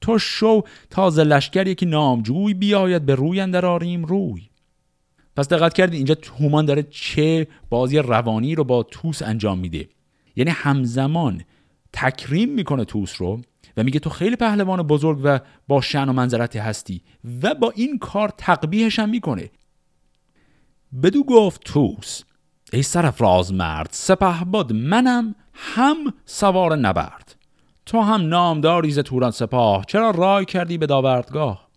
تو 0.00 0.18
شو 0.18 0.62
تازه 0.90 1.24
لشکر 1.24 1.66
یکی 1.66 1.86
نامجوی 1.86 2.54
بیاید 2.54 3.06
به 3.06 3.14
روی 3.14 3.40
اندر 3.40 3.66
آریم 3.66 4.04
روی. 4.04 4.48
پس 5.36 5.48
دقت 5.48 5.74
کردید 5.74 5.94
اینجا 5.94 6.16
هومان 6.38 6.64
داره 6.64 6.82
چه 6.82 7.46
بازی 7.70 7.98
روانی 7.98 8.54
رو 8.54 8.64
با 8.64 8.82
توس 8.82 9.22
انجام 9.22 9.58
میده. 9.58 9.88
یعنی 10.36 10.50
همزمان 10.50 11.42
تکریم 11.92 12.48
می‌کنه 12.48 12.84
توس 12.84 13.14
رو 13.18 13.40
و 13.76 13.82
میگه 13.82 14.00
تو 14.00 14.10
خیلی 14.10 14.36
پهلوان 14.36 14.82
بزرگ 14.82 15.20
و 15.22 15.38
با 15.68 15.80
شن 15.80 16.08
و 16.08 16.12
منظرتی 16.12 16.58
هستی 16.58 17.02
و 17.42 17.54
با 17.54 17.72
این 17.76 17.98
کار 17.98 18.32
تقبیهش 18.38 18.98
هم 18.98 19.08
می‌کنه. 19.08 19.50
بدو 21.00 21.24
گفت 21.24 21.64
توس 21.64 22.22
ای 22.72 22.82
سرفراز 22.82 23.52
مرد 23.52 23.88
سپه 23.92 24.44
باد 24.44 24.72
منم 24.72 25.34
هم 25.52 25.96
سوار 26.24 26.76
نبرد. 26.76 27.36
تو 27.86 28.00
هم 28.00 28.28
نامداری 28.28 28.90
ز 28.90 28.98
توران 28.98 29.30
سپاه 29.30 29.84
چرا 29.84 30.10
رای 30.10 30.44
کردی 30.44 30.78
به 30.78 30.86
داوردگاه؟ 30.86 31.68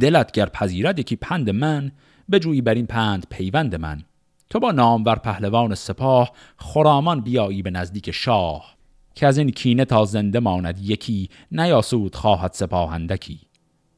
دلت 0.00 0.32
گر 0.32 0.46
پذیرد 0.46 0.98
یکی 0.98 1.16
پند 1.16 1.50
من 1.50 1.92
بجویی 2.30 2.60
بر 2.60 2.74
این 2.74 2.86
پند 2.86 3.26
پیوند 3.30 3.74
من. 3.74 4.02
تو 4.50 4.60
با 4.60 4.72
نامور 4.72 5.16
پهلوان 5.16 5.74
سپاه 5.74 6.32
خرامان 6.56 7.20
بیایی 7.20 7.62
به 7.62 7.70
نزدیک 7.70 8.10
شاه. 8.10 8.76
که 9.14 9.26
از 9.26 9.38
این 9.38 9.50
کینه 9.50 9.84
تا 9.84 10.04
زنده 10.04 10.40
ماند 10.40 10.78
یکی 10.78 11.30
نیاسود 11.52 12.16
خواهد 12.16 12.52
سپاهندکی 12.52 13.40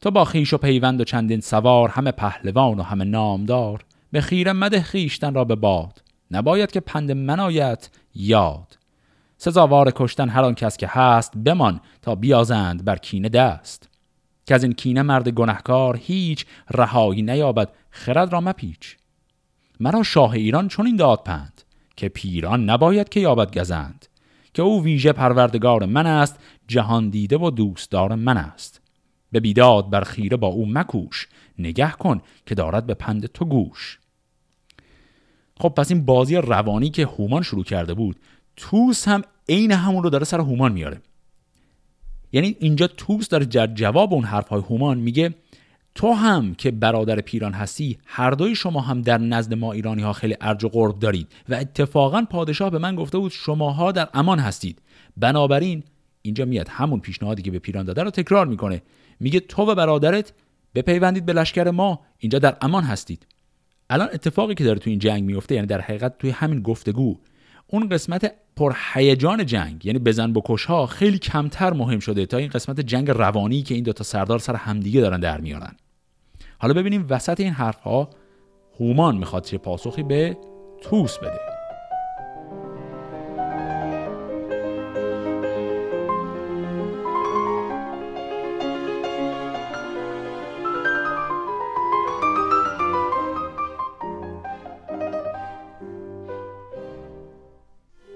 تو 0.01 0.11
با 0.11 0.25
خیش 0.25 0.53
و 0.53 0.59
پیوند 0.59 1.01
و 1.01 1.05
چندین 1.05 1.41
سوار 1.41 1.89
همه 1.89 2.11
پهلوان 2.11 2.81
و 2.81 2.83
همه 2.83 3.05
نامدار. 3.05 3.85
به 4.13 4.21
خیره 4.21 4.53
مده 4.53 4.83
خیشتن 4.83 5.35
را 5.35 5.45
به 5.45 5.55
باد. 5.55 6.03
نباید 6.31 6.71
که 6.71 6.81
پند 6.81 7.13
من 7.13 7.41
آید 7.41 7.91
یاد. 8.15 8.79
سزاوار 9.37 9.93
کشتن 9.97 10.29
هر 10.29 10.45
آن 10.45 10.55
کس 10.55 10.77
که 10.77 10.87
هست 10.87 11.37
بمان 11.37 11.81
تا 12.03 12.15
بیازند 12.15 12.85
بر 12.85 12.97
کینه 12.97 13.29
دست. 13.29 13.89
که 14.47 14.55
از 14.55 14.63
این 14.63 14.73
کینه 14.73 15.03
مرد 15.03 15.29
گنهکار 15.29 15.97
هیچ 15.97 16.47
رهایی 16.71 17.23
نیابد 17.23 17.69
خرد 17.91 18.33
را 18.33 18.41
مپیچ. 18.41 18.97
مرا 19.81 20.03
شاه 20.03 20.31
ایران 20.31 20.69
چون 20.69 20.87
این 20.87 20.97
داد 20.97 21.23
پند 21.25 21.63
که 21.97 22.09
پیران 22.09 22.71
نباید 22.71 23.09
که 23.09 23.21
یابد 23.21 23.59
گزند. 23.59 24.07
که 24.55 24.63
او 24.63 24.83
ویژه 24.83 25.13
پروردگار 25.13 25.87
من 25.87 26.07
است 26.07 26.39
جهان 26.69 27.11
دیده 27.11 27.39
و 27.39 27.51
دوستدار 27.51 28.15
من 28.15 28.37
است. 28.37 28.81
به 29.33 29.41
بیداد 29.41 29.91
بر 29.91 30.05
خیره 30.05 30.37
با 30.37 30.47
او 30.47 30.67
مکوش 30.67 31.29
نگه 31.59 31.91
کن 31.91 32.21
که 32.47 32.55
دارد 32.55 32.87
به 32.87 32.95
پند 32.95 33.27
تو 33.27 33.45
گوش. 33.45 33.99
خب 35.63 35.69
پس 35.69 35.91
این 35.91 36.05
بازی 36.05 36.37
روانی 36.37 36.91
که 36.91 37.07
هومان 37.07 37.43
شروع 37.43 37.65
کرده 37.65 37.95
بود 37.95 38.17
توس 38.57 39.09
هم 39.09 39.23
عین 39.49 39.73
همون 39.73 40.03
رو 40.03 40.11
داره 40.11 40.25
سر 40.25 40.41
هومان 40.41 40.73
میاره. 40.73 41.01
یعنی 42.33 42.57
اینجا 42.61 42.87
توس 42.87 43.29
داره 43.29 43.47
جواب 43.67 44.15
اون 44.15 44.25
حرفهای 44.25 44.61
هومان 44.61 44.99
میگه 44.99 45.35
تو 45.95 46.13
هم 46.13 46.55
که 46.55 46.71
برادر 46.71 47.21
پیران 47.21 47.53
هستی 47.53 47.99
هر 48.07 48.31
دوی 48.31 48.55
شما 48.55 48.81
هم 48.81 49.03
در 49.03 49.19
نزد 49.19 49.55
ما 49.55 49.73
ایرانی 49.73 50.03
ها 50.03 50.13
خیلی 50.13 50.37
ارج 50.41 50.65
و 50.65 50.69
قرب 50.69 50.99
دارید 50.99 51.29
و 51.49 51.55
اتفاقا 51.55 52.27
پادشاه 52.31 52.71
به 52.71 52.79
من 52.79 52.97
گفته 52.97 53.19
بود 53.19 53.33
شماها 53.33 53.93
در 53.93 54.09
امان 54.15 54.39
هستید. 54.39 54.83
بنابراین 55.17 55.83
اینجا 56.23 56.45
میاد 56.45 56.69
همون 56.69 57.01
پیشنهادی 57.01 57.43
که 57.43 57.51
به 57.51 57.59
پیران 57.59 57.85
داده 57.85 58.03
رو 58.03 58.11
تکرار 58.11 58.47
می‌کنه. 58.47 58.83
میگه 59.21 59.41
تو 59.41 59.63
و 59.63 59.75
برادرت 59.75 60.33
بپیوندید 60.75 61.27
به 61.27 61.33
لشکر 61.33 61.71
ما 61.71 62.01
اینجا 62.19 62.39
در 62.39 62.57
امان 62.61 62.85
هستید. 62.85 63.27
الان 63.91 64.09
اتفاقی 64.13 64.55
که 64.55 64.65
داره 64.65 64.79
تو 64.79 64.91
این 64.91 64.99
جنگ 64.99 65.25
میفته 65.25 65.55
یعنی 65.55 65.67
در 65.67 65.81
حقیقت 65.81 66.19
توی 66.19 66.31
همین 66.31 66.63
گفتگو 66.63 67.19
اون 67.67 67.89
قسمت 67.89 68.35
پرهیجان 68.57 69.47
جنگ 69.47 69.87
یعنی 69.87 69.99
بزن 69.99 70.33
بکش 70.33 70.65
ها 70.65 70.87
خیلی 70.87 71.19
کمتر 71.19 71.73
مهم 71.73 71.99
شده 71.99 72.27
تا 72.27 72.37
این 72.37 72.49
قسمت 72.49 72.81
جنگ 72.81 73.11
روانی 73.11 73.63
که 73.63 73.75
این 73.75 73.85
دوتا 73.85 74.05
سردار 74.05 74.39
سر 74.39 74.55
همدیگه 74.55 75.01
دارن 75.01 75.21
در 75.21 75.41
میارن. 75.41 75.77
حالا 76.59 76.75
ببینیم 76.75 77.07
وسط 77.11 77.41
این 77.41 77.53
حرف 77.53 77.81
ها 77.81 78.11
هومان 78.81 79.17
می‌خواد 79.17 79.45
چه 79.45 79.59
پاسخی 79.59 80.03
به 80.03 80.37
توس 80.83 81.19
بده. 81.19 81.52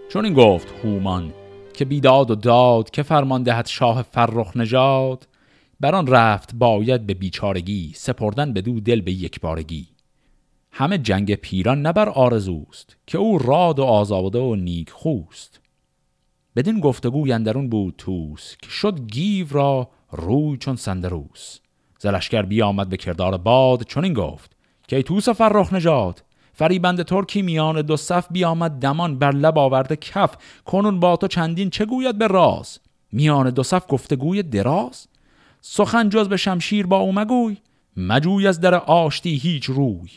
چون 0.08 0.24
این 0.24 0.34
گفت 0.34 0.74
هومان 0.84 1.32
که 1.74 1.84
بیداد 1.84 2.30
و 2.30 2.34
داد 2.34 2.90
که 2.90 3.02
فرمان 3.02 3.42
دهد 3.42 3.66
شاه 3.66 4.02
فرخ 4.02 4.56
نژاد 4.56 5.28
بر 5.80 5.94
آن 5.94 6.06
رفت 6.06 6.54
باید 6.54 7.06
به 7.06 7.14
بیچارگی 7.14 7.92
سپردن 7.94 8.52
به 8.52 8.60
دو 8.60 8.80
دل 8.80 9.00
به 9.00 9.12
یک 9.12 9.40
بارگی 9.40 9.88
همه 10.72 10.98
جنگ 10.98 11.34
پیران 11.34 11.86
نبر 11.86 12.08
آرزوست 12.08 12.96
که 13.06 13.18
او 13.18 13.38
راد 13.38 13.78
و 13.78 13.84
آزاده 13.84 14.38
و 14.38 14.54
نیک 14.54 14.90
خوست. 14.90 15.60
بدین 16.56 16.80
گفتگوی 16.80 17.32
اندرون 17.32 17.68
بود 17.68 17.94
توس 17.98 18.56
که 18.62 18.70
شد 18.70 19.00
گیو 19.06 19.46
را 19.50 19.88
روی 20.10 20.56
چون 20.56 20.76
سندروس. 20.76 21.58
زلشگر 21.98 22.42
بیامد 22.42 22.88
به 22.88 22.96
کردار 22.96 23.36
باد 23.36 23.82
چون 23.82 24.04
این 24.04 24.14
گفت 24.14 24.56
که 24.88 24.96
ای 24.96 25.02
توس 25.02 25.28
فرخ 25.28 25.72
نژاد 25.72 26.22
فریبند 26.58 27.02
ترکی 27.02 27.42
میان 27.42 27.82
دو 27.82 27.96
صف 27.96 28.26
بیامد 28.30 28.70
دمان 28.70 29.18
بر 29.18 29.30
لب 29.30 29.58
آورده 29.58 29.96
کف. 29.96 30.36
کنون 30.64 31.00
با 31.00 31.16
تو 31.16 31.28
چندین 31.28 31.70
چه 31.70 31.84
گوید 31.84 32.18
به 32.18 32.26
راز؟ 32.26 32.78
میان 33.12 33.50
دو 33.50 33.62
صف 33.62 33.84
گفتگوی 33.88 34.42
دراز. 34.42 35.06
سخن 35.60 36.08
جز 36.08 36.28
به 36.28 36.36
شمشیر 36.36 36.86
با 36.86 36.98
او 36.98 37.12
مگوی 37.12 37.56
مجوی 37.96 38.46
از 38.46 38.60
در 38.60 38.74
آشتی 38.74 39.36
هیچ 39.36 39.64
روی. 39.64 40.10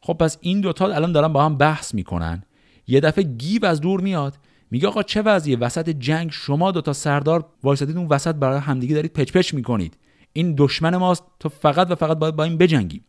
خب 0.00 0.12
پس 0.12 0.38
این 0.40 0.60
دوتا 0.60 0.86
الان 0.86 1.12
دارن 1.12 1.32
با 1.32 1.44
هم 1.44 1.56
بحث 1.56 1.94
می‌کنن. 1.94 2.42
یه 2.86 3.00
دفعه 3.00 3.24
گیو 3.24 3.66
از 3.66 3.80
دور 3.80 4.00
میاد. 4.00 4.34
میگه 4.70 4.88
آقا 4.88 5.02
چه 5.02 5.22
وضعیه؟ 5.22 5.58
وسط 5.58 5.90
جنگ 5.90 6.30
شما 6.30 6.70
دوتا 6.70 6.92
سردار 6.92 7.46
وایسادید 7.62 7.96
اون 7.96 8.06
وسط 8.06 8.34
برای 8.34 8.60
همدیگه 8.60 8.94
دارید 8.94 9.12
پچ 9.12 9.32
پچ 9.32 9.54
می‌کنید. 9.54 9.96
این 10.32 10.54
دشمن 10.58 10.96
ماست. 10.96 11.24
تو 11.40 11.48
فقط 11.48 11.90
و 11.90 11.94
فقط 11.94 12.18
باید 12.18 12.36
با 12.36 12.44
این 12.44 12.58
بجنگیم 12.58 13.04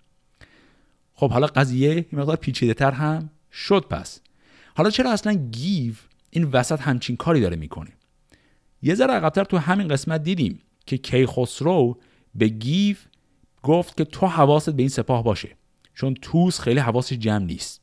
خب 1.15 1.31
حالا 1.31 1.47
قضیه 1.47 1.91
این 1.91 2.05
مقدار 2.11 2.35
پیچیده 2.35 2.73
تر 2.73 2.91
هم 2.91 3.29
شد 3.51 3.85
پس. 3.89 4.21
حالا 4.75 4.89
چرا 4.89 5.11
اصلا 5.11 5.33
گیو 5.33 5.93
این 6.29 6.43
وسط 6.43 6.81
همچین 6.81 7.15
کاری 7.15 7.41
داره 7.41 7.55
می‌کنه؟ 7.55 7.91
یه 8.81 8.95
ذره 8.95 9.13
عقبتر 9.13 9.43
تو 9.43 9.57
همین 9.57 9.87
قسمت 9.87 10.23
دیدیم 10.23 10.59
که 10.85 10.97
کیخسرو 10.97 11.97
به 12.35 12.47
گیو 12.47 12.95
گفت 13.63 13.97
که 13.97 14.05
تو 14.05 14.27
حواست 14.27 14.69
به 14.69 14.81
این 14.81 14.89
سپاه 14.89 15.23
باشه 15.23 15.49
چون 15.93 16.13
توس 16.13 16.59
خیلی 16.59 16.79
حواسش 16.79 17.15
جمع 17.15 17.45
نیست. 17.45 17.81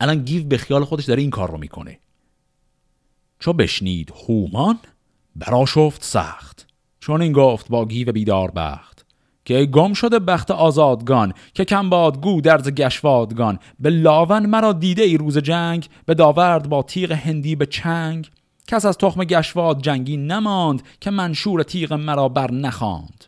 الان 0.00 0.24
گیو 0.24 0.44
به 0.44 0.58
خیال 0.58 0.84
خودش 0.84 1.04
داره 1.04 1.20
این 1.20 1.30
کار 1.30 1.50
رو 1.50 1.58
می‌کنه. 1.58 1.98
چو 3.38 3.52
بشنید 3.52 4.12
هومان 4.28 4.78
براشفت 5.36 6.04
سخت. 6.04 6.66
چون 7.00 7.22
این 7.22 7.32
گفت 7.32 7.68
با 7.68 7.86
گیو 7.86 8.12
بیدار 8.12 8.50
بخت. 8.50 8.93
که 9.44 9.64
گم 9.64 9.92
شده 9.92 10.18
بخت 10.18 10.50
آزادگان 10.50 11.32
که 11.54 11.64
کم 11.64 11.90
باد 11.90 12.20
گو 12.20 12.40
درز 12.40 12.68
گشوادگان. 12.68 13.58
به 13.80 13.90
لاون 13.90 14.46
مرا 14.46 14.72
دیده 14.72 15.02
ای 15.02 15.16
روز 15.16 15.38
جنگ 15.38 15.88
به 16.06 16.14
داورد 16.14 16.68
با 16.68 16.82
تیغ 16.82 17.12
هندی 17.12 17.56
به 17.56 17.66
چنگ. 17.66 18.30
کس 18.66 18.84
از 18.84 18.98
تخم 18.98 19.24
گشواد 19.24 19.82
جنگی 19.82 20.16
نماند 20.16 20.82
که 21.00 21.10
منشور 21.10 21.62
تیغ 21.62 21.92
مرا 21.92 22.28
بر 22.28 22.50
نخواند. 22.50 23.24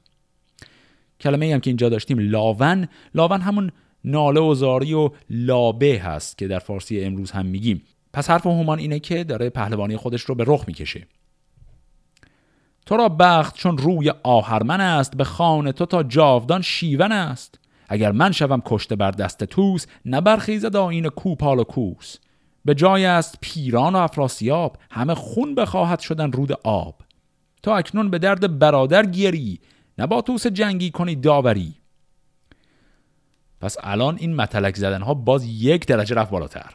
کلمه 1.21 1.55
هم 1.55 1.61
که 1.61 1.71
اینجا 1.71 1.89
داشتیم 1.89 2.19
لاون. 2.19 2.89
لاون 3.15 3.41
همون 3.41 3.71
ناله 4.05 4.41
و 4.41 4.55
زاری 4.55 4.95
و 4.95 5.11
لابه 5.31 6.01
هست 6.05 6.39
که 6.39 6.49
در 6.49 6.59
فارسی 6.59 7.01
امروز 7.01 7.31
هم 7.31 7.47
میگیم. 7.47 7.83
پس 8.13 8.31
حرف 8.31 8.47
هومان 8.47 8.79
اینه 8.79 8.99
که 8.99 9.25
داره 9.25 9.51
پهلوانی 9.51 9.97
خودش 9.97 10.21
رو 10.21 10.35
به 10.35 10.45
رخ 10.47 10.65
می‌کشه. 10.67 11.07
تو 12.87 12.97
را 12.97 13.09
بخت 13.09 13.57
چون 13.57 13.79
روی 13.79 14.13
آهرمن 14.23 14.81
است 14.81 15.17
به 15.17 15.25
خانه 15.25 15.73
تو 15.73 15.87
تا 15.87 16.03
جاودان 16.03 16.63
شیون 16.63 17.13
است. 17.13 17.59
اگر 17.89 18.13
من 18.13 18.33
شوم 18.33 18.63
کشته 18.65 18.97
بر 18.97 19.11
دست 19.11 19.45
توس 19.45 19.87
نبرخیزد 20.05 20.77
آین 20.77 21.09
کوپال 21.09 21.59
و 21.59 21.65
کوس. 21.65 22.17
به 22.65 22.75
جای 22.75 23.07
است 23.07 23.39
پیران 23.41 23.95
و 23.95 23.99
افراسیاب 23.99 24.79
همه 24.91 25.15
خون 25.15 25.55
بخواهد 25.55 26.01
شدن 26.01 26.33
رود 26.33 26.53
آب. 26.65 27.01
تو 27.63 27.71
اکنون 27.71 28.11
به 28.11 28.19
درد 28.19 28.59
برادر 28.59 29.07
گیری 29.07 29.61
نه 29.99 30.07
با 30.07 30.23
توس 30.23 30.47
جنگی 30.47 30.91
کنی 30.91 31.17
داوری. 31.17 31.75
پس 33.61 33.77
الان 33.81 34.17
این 34.19 34.35
متلک 34.35 34.77
زدن 34.77 35.03
ها 35.03 35.15
باز 35.15 35.45
یک 35.45 35.87
درجه 35.87 36.15
رفت 36.15 36.31
بالاتر. 36.31 36.75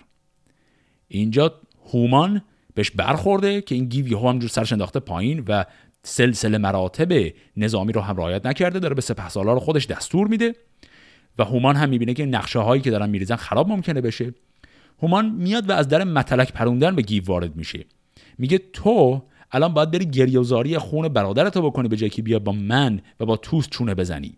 اینجا 1.07 1.53
هومان 1.93 2.41
بهش 2.74 2.91
برخورده 2.91 3.62
که 3.62 3.76
این 3.76 3.86
گیوی 3.86 4.14
ها 4.14 4.30
همجور 4.30 4.49
سرش 4.49 4.72
انداخته 4.72 4.99
پایین 4.99 5.43
و 5.47 5.64
سلسله 6.04 6.58
مراتب 6.58 7.34
نظامی 7.58 7.93
رو 7.93 8.02
هم 8.02 8.18
رعایت 8.18 8.45
نکرده 8.45 8.80
داره 8.80 8.95
به 8.95 9.02
سپه 9.02 9.30
سالار 9.30 9.60
خودش 9.60 9.86
دستور 9.86 10.28
میده 10.28 10.56
و 11.38 11.43
هومان 11.43 11.76
هم 11.76 11.89
می‌بینه 11.89 12.14
که 12.14 12.26
نقشه 12.26 12.60
هایی 12.60 12.82
که 12.82 12.91
دارن 12.91 13.10
میریزن 13.10 13.36
خراب 13.36 13.68
ممکنه 13.70 14.02
بشه. 14.02 14.34
هومان 15.02 15.30
میاد 15.30 15.70
و 15.70 15.74
از 15.74 15.88
در 15.88 16.04
متلک 16.04 16.54
پروندن 16.54 16.95
به 16.95 17.02
گیو 17.02 17.26
وارد 17.26 17.56
میشه. 17.56 17.86
میگه 18.38 18.58
تو 18.58 19.24
الان 19.52 19.74
باید 19.74 19.91
بری 19.91 20.06
گریوزاری 20.06 20.78
خون 20.78 21.08
برادرتو 21.08 21.62
بکنی 21.62 21.88
به 21.88 21.97
جایی 21.97 22.10
که 22.10 22.22
بیا 22.22 22.39
با 22.39 22.52
من 22.52 23.02
و 23.20 23.26
با 23.26 23.38
توس 23.38 23.68
چونه 23.70 23.95
بزنی. 23.95 24.38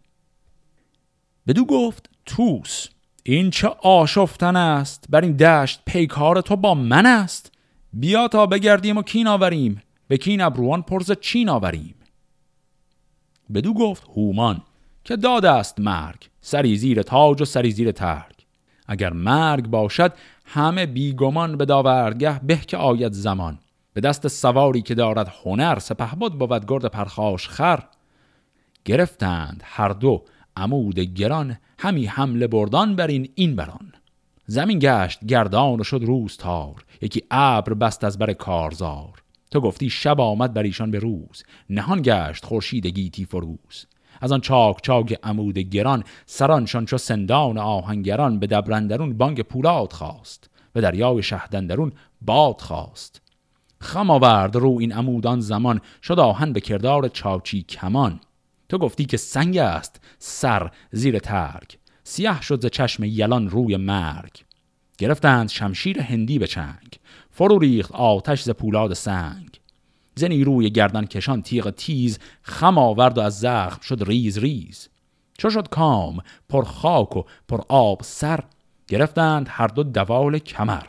بدو 1.47 1.65
گفت 1.65 2.09
توس 2.25 2.87
این 3.23 3.49
چه 3.49 3.67
آشفتن 3.67 4.55
است. 4.55 5.05
بر 5.09 5.21
این 5.21 5.31
دشت 5.31 5.81
پیکار 5.85 6.41
تو 6.41 6.55
با 6.55 6.73
من 6.73 7.05
است. 7.05 7.51
بیا 7.93 8.27
تا 8.27 8.45
بگردیم 8.45 8.97
و 8.97 9.03
کین 9.03 9.27
آوریم. 9.27 9.81
به 10.13 10.17
کین 10.17 10.41
ابروان 10.41 10.81
پرز 10.81 11.11
چین 11.11 11.49
آوریم. 11.49 11.95
بدو 13.53 13.73
گفت 13.73 14.03
هومان 14.15 14.61
که 15.03 15.15
داد 15.15 15.45
است 15.45 15.79
مرگ 15.79 16.29
سری 16.41 16.75
زیر 16.75 17.01
تاج 17.01 17.41
و 17.41 17.45
سری 17.45 17.71
زیر 17.71 17.91
ترگ. 17.91 18.45
اگر 18.87 19.13
مرگ 19.13 19.67
باشد 19.67 20.13
همه 20.45 20.85
بیگمان 20.85 21.57
به 21.57 21.65
داورگه 21.65 22.39
به 22.43 22.55
که 22.57 22.77
آید 22.77 23.13
زمان. 23.13 23.59
به 23.93 24.01
دست 24.01 24.27
سواری 24.27 24.81
که 24.81 24.95
دارد 24.95 25.33
هنر 25.43 25.79
سپهبد 25.79 26.31
بود 26.31 26.65
گرد 26.65 26.85
پرخاش 26.85 27.47
خر. 27.47 27.83
گرفتند 28.85 29.63
هر 29.65 29.89
دو 29.89 30.23
عمود 30.57 30.99
گران 30.99 31.57
همی 31.79 32.05
حمله 32.05 32.47
بردان 32.47 32.95
بر 32.95 33.07
این 33.07 33.29
این 33.35 33.55
بران. 33.55 33.93
زمین 34.45 34.79
گشت 34.79 35.25
گردان 35.25 35.79
و 35.79 35.83
شد 35.83 36.01
روز 36.03 36.37
تار. 36.37 36.85
یکی 37.01 37.23
ابر 37.31 37.73
بست 37.73 38.03
از 38.03 38.17
بر 38.17 38.33
کارزار. 38.33 39.22
تو 39.53 39.61
گفتی 39.61 39.89
شب 39.89 40.21
آمد 40.21 40.53
بر 40.53 40.63
ایشان 40.63 40.91
به 40.91 40.99
روز 40.99 41.43
نهان 41.69 42.01
گشت 42.01 42.45
خورشید 42.45 42.87
گیتی 42.87 43.25
فروز. 43.25 43.85
از 44.21 44.31
آن 44.31 44.41
چاک 44.41 44.77
چاک 44.83 45.19
عمود 45.23 45.57
گران 45.57 46.03
سرانشان 46.25 46.85
چو 46.85 46.97
سندان 46.97 47.57
آهنگران 47.57 48.39
به 48.39 48.47
دبرندرون 48.47 49.17
بانگ 49.17 49.41
پولاد 49.41 49.93
خواست 49.93 50.49
به 50.73 50.81
دریای 50.81 51.23
شهدندرون 51.23 51.91
باد 52.21 52.61
خواست. 52.61 53.21
خم 53.81 54.09
آورد 54.09 54.55
رو 54.55 54.77
این 54.79 54.91
عمودان 54.91 55.39
زمان 55.39 55.81
شد 56.03 56.19
آهن 56.19 56.53
به 56.53 56.61
کردار 56.61 57.07
چاچی 57.07 57.63
کمان. 57.63 58.19
تو 58.69 58.77
گفتی 58.77 59.05
که 59.05 59.17
سنگ 59.17 59.57
است 59.57 60.01
سر 60.19 60.71
زیر 60.91 61.19
ترگ 61.19 61.77
سیاه 62.03 62.41
شد 62.41 62.61
ز 62.61 62.65
چشم 62.65 63.03
یلان 63.03 63.49
روی 63.49 63.77
مرگ. 63.77 64.43
گرفتند 64.97 65.49
شمشیر 65.49 65.99
هندی 65.99 66.39
به 66.39 66.47
چنگ 66.47 66.99
فرو 67.35 67.59
ریخت 67.59 67.91
آتش 67.91 68.43
ز 68.43 68.49
پولاد 68.49 68.85
و 68.85 68.93
سنگ. 68.93 69.59
ز 70.15 70.43
نیروی 70.43 70.69
گردن 70.69 71.05
کشان 71.05 71.41
تیغ 71.41 71.69
تیز 71.69 72.19
خم 72.41 72.77
آورد 72.77 73.17
و 73.17 73.21
از 73.21 73.39
زخم 73.39 73.81
شد 73.81 74.03
ریز 74.03 74.37
ریز. 74.37 74.89
چو 75.37 75.49
شد 75.49 75.69
کام 75.69 76.19
پر 76.49 76.63
خاک 76.63 77.17
و 77.17 77.23
پر 77.47 77.61
آب 77.69 78.01
سر 78.03 78.43
گرفتند 78.87 79.47
هر 79.49 79.67
دو 79.67 79.83
دوال 79.83 80.39
کمر. 80.39 80.83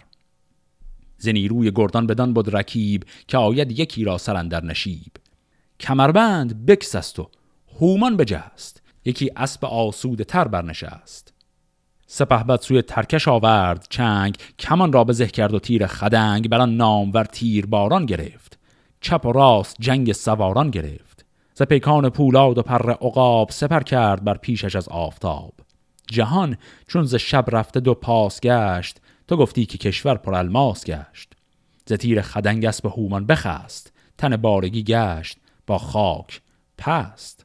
ز 1.18 1.48
نیروی 1.48 1.72
گردان 1.74 2.06
گران 2.06 2.32
شد 2.32 2.56
رکیب 2.56 3.04
که 3.28 3.38
آید 3.38 3.78
یکی 3.78 4.04
را 4.04 4.18
سر 4.18 4.37
اندر 4.37 4.64
نشیب. 4.64 5.12
کمربند 5.80 6.66
بگسست 6.66 7.18
و 7.18 7.30
هومان 7.80 8.16
بجست 8.16 8.82
یکی 9.04 9.30
اسب 9.36 9.64
آسوده 9.64 10.22
تر 10.22 10.48
برنشست. 10.48 11.33
سپهبد 12.06 12.60
سوی 12.60 12.82
ترکش 12.82 13.28
آورد 13.28 13.86
چنگ 13.90 14.36
کمان 14.58 14.92
را 14.92 15.04
به 15.04 15.12
زه 15.12 15.26
کرد 15.26 15.54
و 15.54 15.58
تیر 15.58 15.86
خدنگ 15.86 16.48
بران 16.48 16.76
نامور 16.76 17.24
تیر 17.24 17.66
باران 17.66 18.06
گرفت. 18.06 18.58
چپ 19.00 19.26
و 19.26 19.32
راست 19.32 19.76
جنگ 19.80 20.12
سواران 20.12 20.70
گرفت. 20.70 21.24
ز 21.54 21.62
پیکان 21.62 22.08
پولاد 22.08 22.58
و 22.58 22.62
پر 22.62 22.90
عقاب 22.90 23.50
سپر 23.50 23.80
کرد 23.80 24.24
بر 24.24 24.36
پیشش 24.36 24.76
از 24.76 24.88
آفتاب. 24.88 25.52
جهان 26.06 26.56
چون 26.88 27.04
ز 27.04 27.14
شب 27.14 27.44
رفته 27.48 27.80
دو 27.80 27.94
پاس 27.94 28.40
گشت 28.40 29.00
تو 29.28 29.36
گفتی 29.36 29.66
که 29.66 29.78
کشور 29.78 30.14
پر 30.14 30.34
الماس 30.34 30.84
گشت. 30.84 31.32
ز 31.86 31.92
تیر 31.92 32.22
خدنگ 32.22 32.64
اسب 32.64 32.86
هومان 32.86 33.26
بخست 33.26 33.92
تن 34.18 34.36
بارگی 34.36 34.82
گشت 34.82 35.38
با 35.66 35.78
خاک 35.78 36.40
پست. 36.78 37.43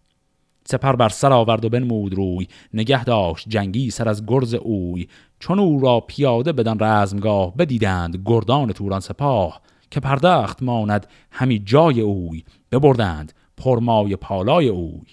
سپر 0.72 0.95
بر 0.95 1.09
سر 1.09 1.34
آورد 1.34 1.65
و 1.65 1.70
بنمود 1.70 2.13
روی 2.13 2.47
نگه 2.74 3.03
داشت 3.03 3.49
جنگی 3.49 3.89
سر 3.89 4.09
از 4.09 4.26
گرز 4.26 4.53
اوی. 4.53 5.07
چون 5.39 5.59
او 5.59 5.80
را 5.80 5.99
پیاده 5.99 6.51
بدن 6.51 6.78
رزمگاه 6.80 7.57
بدیدند 7.57 8.22
گردان 8.26 8.72
توران 8.72 8.99
سپاه 8.99 9.61
که 9.91 9.99
پردخت 9.99 10.63
ماند 10.63 11.07
همی 11.32 11.59
جای 11.59 12.01
اوی 12.01 12.43
ببردند 12.72 13.34
پرمای 13.57 14.15
پالای 14.15 14.67
اوی. 14.67 15.07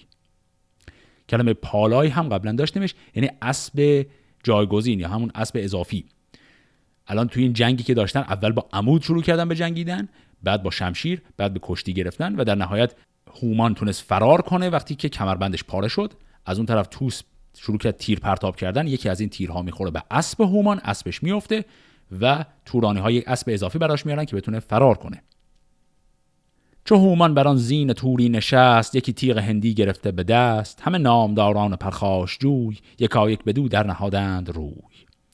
کلمه 1.29 1.53
پالای 1.53 2.07
هم 2.07 2.29
قبلا 2.29 2.51
داشتیمش 2.51 2.95
یعنی 3.15 3.29
اسب 3.41 4.05
جایگزین 4.43 4.99
یا 4.99 5.07
همون 5.07 5.31
اسب 5.35 5.59
اضافی. 5.63 6.05
الان 7.07 7.27
توی 7.27 7.43
این 7.43 7.53
جنگی 7.53 7.83
که 7.83 7.93
داشتن 7.93 8.19
اول 8.19 8.51
با 8.51 8.65
عمود 8.73 9.01
شروع 9.01 9.23
کردن 9.23 9.47
به 9.47 9.55
جنگیدن 9.55 10.09
بعد 10.43 10.63
با 10.63 10.71
شمشیر 10.71 11.21
بعد 11.37 11.53
به 11.53 11.59
کشتی 11.63 11.93
گرفتن 11.93 12.35
و 12.35 12.43
در 12.43 12.55
نهایت 12.55 12.93
هومان 13.41 13.73
تونست 13.73 14.01
فرار 14.01 14.41
کنه 14.41 14.69
وقتی 14.69 14.95
که 14.95 15.09
کمربندش 15.09 15.63
پاره 15.63 15.87
شد. 15.87 16.13
از 16.45 16.57
اون 16.57 16.65
طرف 16.65 16.87
توس 16.91 17.21
شروع 17.57 17.77
کرد 17.77 17.97
تیر 17.97 18.19
پرتاب 18.19 18.55
کردن. 18.55 18.87
یکی 18.87 19.09
از 19.09 19.19
این 19.19 19.29
تیرها 19.29 19.61
می‌خوره 19.61 19.91
به 19.91 20.03
اسب 20.11 20.41
هومان 20.41 20.79
اسبش 20.83 21.23
میفته 21.23 21.65
و 22.21 22.45
تورانی 22.65 22.99
های 22.99 23.23
اسب 23.27 23.49
اضافی 23.49 23.79
براش 23.79 24.05
میارن 24.05 24.25
که 24.25 24.35
بتونه 24.35 24.59
فرار 24.59 24.97
کنه. 24.97 25.21
چو 26.85 26.95
هومان 26.95 27.33
بر 27.33 27.47
آن 27.47 27.57
زین 27.57 27.93
توری 27.93 28.29
نشست 28.29 28.95
یکی 28.95 29.13
تیغ 29.13 29.37
هندی 29.37 29.73
گرفته 29.73 30.11
به 30.11 30.23
دست. 30.23 30.81
همه 30.81 30.97
نامداران 30.97 31.75
پرخاش 31.75 32.37
جوی 32.37 32.77
یکایک 32.99 33.43
بدو 33.43 33.67
در 33.67 33.87
نهادند 33.87 34.49
روی. 34.49 34.73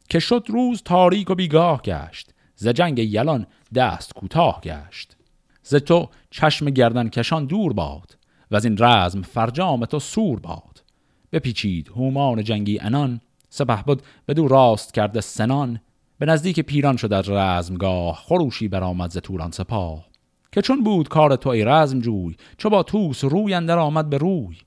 که 0.09 0.19
شد 0.19 0.45
روز 0.49 0.81
تاریک 0.83 1.29
و 1.29 1.35
بیگاه 1.35 1.81
گشت 1.81 2.33
ز 2.55 2.67
جنگ 2.67 2.99
یلان 2.99 3.47
دست 3.75 4.13
کوتاه 4.13 4.61
گشت. 4.61 5.15
ز 5.63 5.75
تو 5.75 6.09
چشم 6.31 6.69
گردن 6.69 7.09
کشان 7.09 7.45
دور 7.45 7.73
باد 7.73 8.17
و 8.51 8.55
از 8.55 8.65
این 8.65 8.77
رزم 8.79 9.21
فرجام 9.21 9.85
تو 9.85 9.99
سور 9.99 10.39
باد. 10.39 10.83
بپیچید 11.31 11.87
هومان 11.87 12.43
جنگی 12.43 12.79
انان 12.79 13.21
سپه 13.49 13.83
بود 13.83 14.01
بدو 14.27 14.47
راست 14.47 14.93
کرده 14.93 15.21
سنان. 15.21 15.79
به 16.19 16.25
نزدیک 16.25 16.59
پیران 16.59 16.97
شد 16.97 17.13
از 17.13 17.29
رزمگاه 17.29 18.15
خروشی 18.15 18.67
برآمد 18.67 19.11
ز 19.11 19.17
توران 19.17 19.51
سپاه. 19.51 20.05
که 20.51 20.61
چون 20.61 20.83
بود 20.83 21.09
کار 21.09 21.35
تو 21.35 21.49
ای 21.49 21.63
رزم 21.65 21.99
جوی 21.99 22.35
چو 22.57 22.69
با 22.69 22.83
توس 22.83 23.23
روی 23.23 23.53
اندر 23.53 23.77
آمد 23.77 24.09
به 24.09 24.17
روی. 24.17 24.57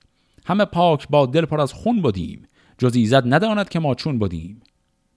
همه 0.47 0.65
پاک 0.65 1.09
با 1.09 1.27
دل 1.27 1.45
پر 1.45 1.61
از 1.61 1.73
خون 1.73 2.03
بودیم 2.03 2.43
جز 2.79 2.97
ایزد 2.97 3.35
نداند 3.35 3.69
که 3.69 3.79
ما 3.79 3.95
چون 3.95 4.19
بودیم 4.19 4.61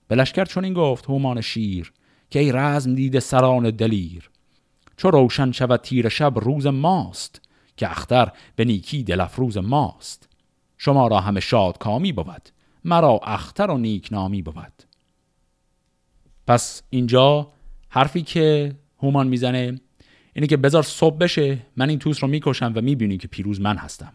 به 0.07 0.15
لشکر 0.15 0.45
چون 0.45 0.63
این 0.63 0.73
گفت 0.73 1.05
هومان 1.05 1.41
شیر 1.41 1.93
که 2.29 2.39
ای 2.39 2.51
رزم 2.51 2.95
دیده 2.95 3.19
سران 3.19 3.69
دلیر. 3.69 4.28
چو 4.99 5.11
روشن 5.11 5.51
شود 5.51 5.81
تیر 5.81 6.09
شب 6.09 6.33
روز 6.35 6.67
ماست 6.67 7.41
که 7.77 7.91
اختر 7.91 8.31
به 8.55 8.65
نیکی 8.65 9.03
دل 9.03 9.21
افروز 9.21 9.57
ماست. 9.57 10.29
شما 10.77 11.07
را 11.07 11.19
همه 11.19 11.39
شاد 11.39 11.77
کامی 11.77 12.11
بود 12.11 12.49
مرا 12.85 13.19
اختر 13.23 13.71
و 13.71 13.77
نیک 13.77 14.07
نامی 14.11 14.41
بود. 14.41 14.83
پس 16.47 16.81
اینجا 16.89 17.51
حرفی 17.89 18.21
که 18.21 18.75
هومان 18.97 19.27
می‌زنه 19.27 19.79
اینه 20.33 20.47
که 20.47 20.57
بذار 20.57 20.83
صبح 20.83 21.17
بشه 21.17 21.57
من 21.75 21.89
این 21.89 21.99
توس 21.99 22.23
رو 22.23 22.29
می‌کشم 22.29 22.73
و 22.75 22.81
می‌بینی 22.81 23.17
که 23.17 23.27
پیروز 23.27 23.61
من 23.61 23.77
هستم. 23.77 24.13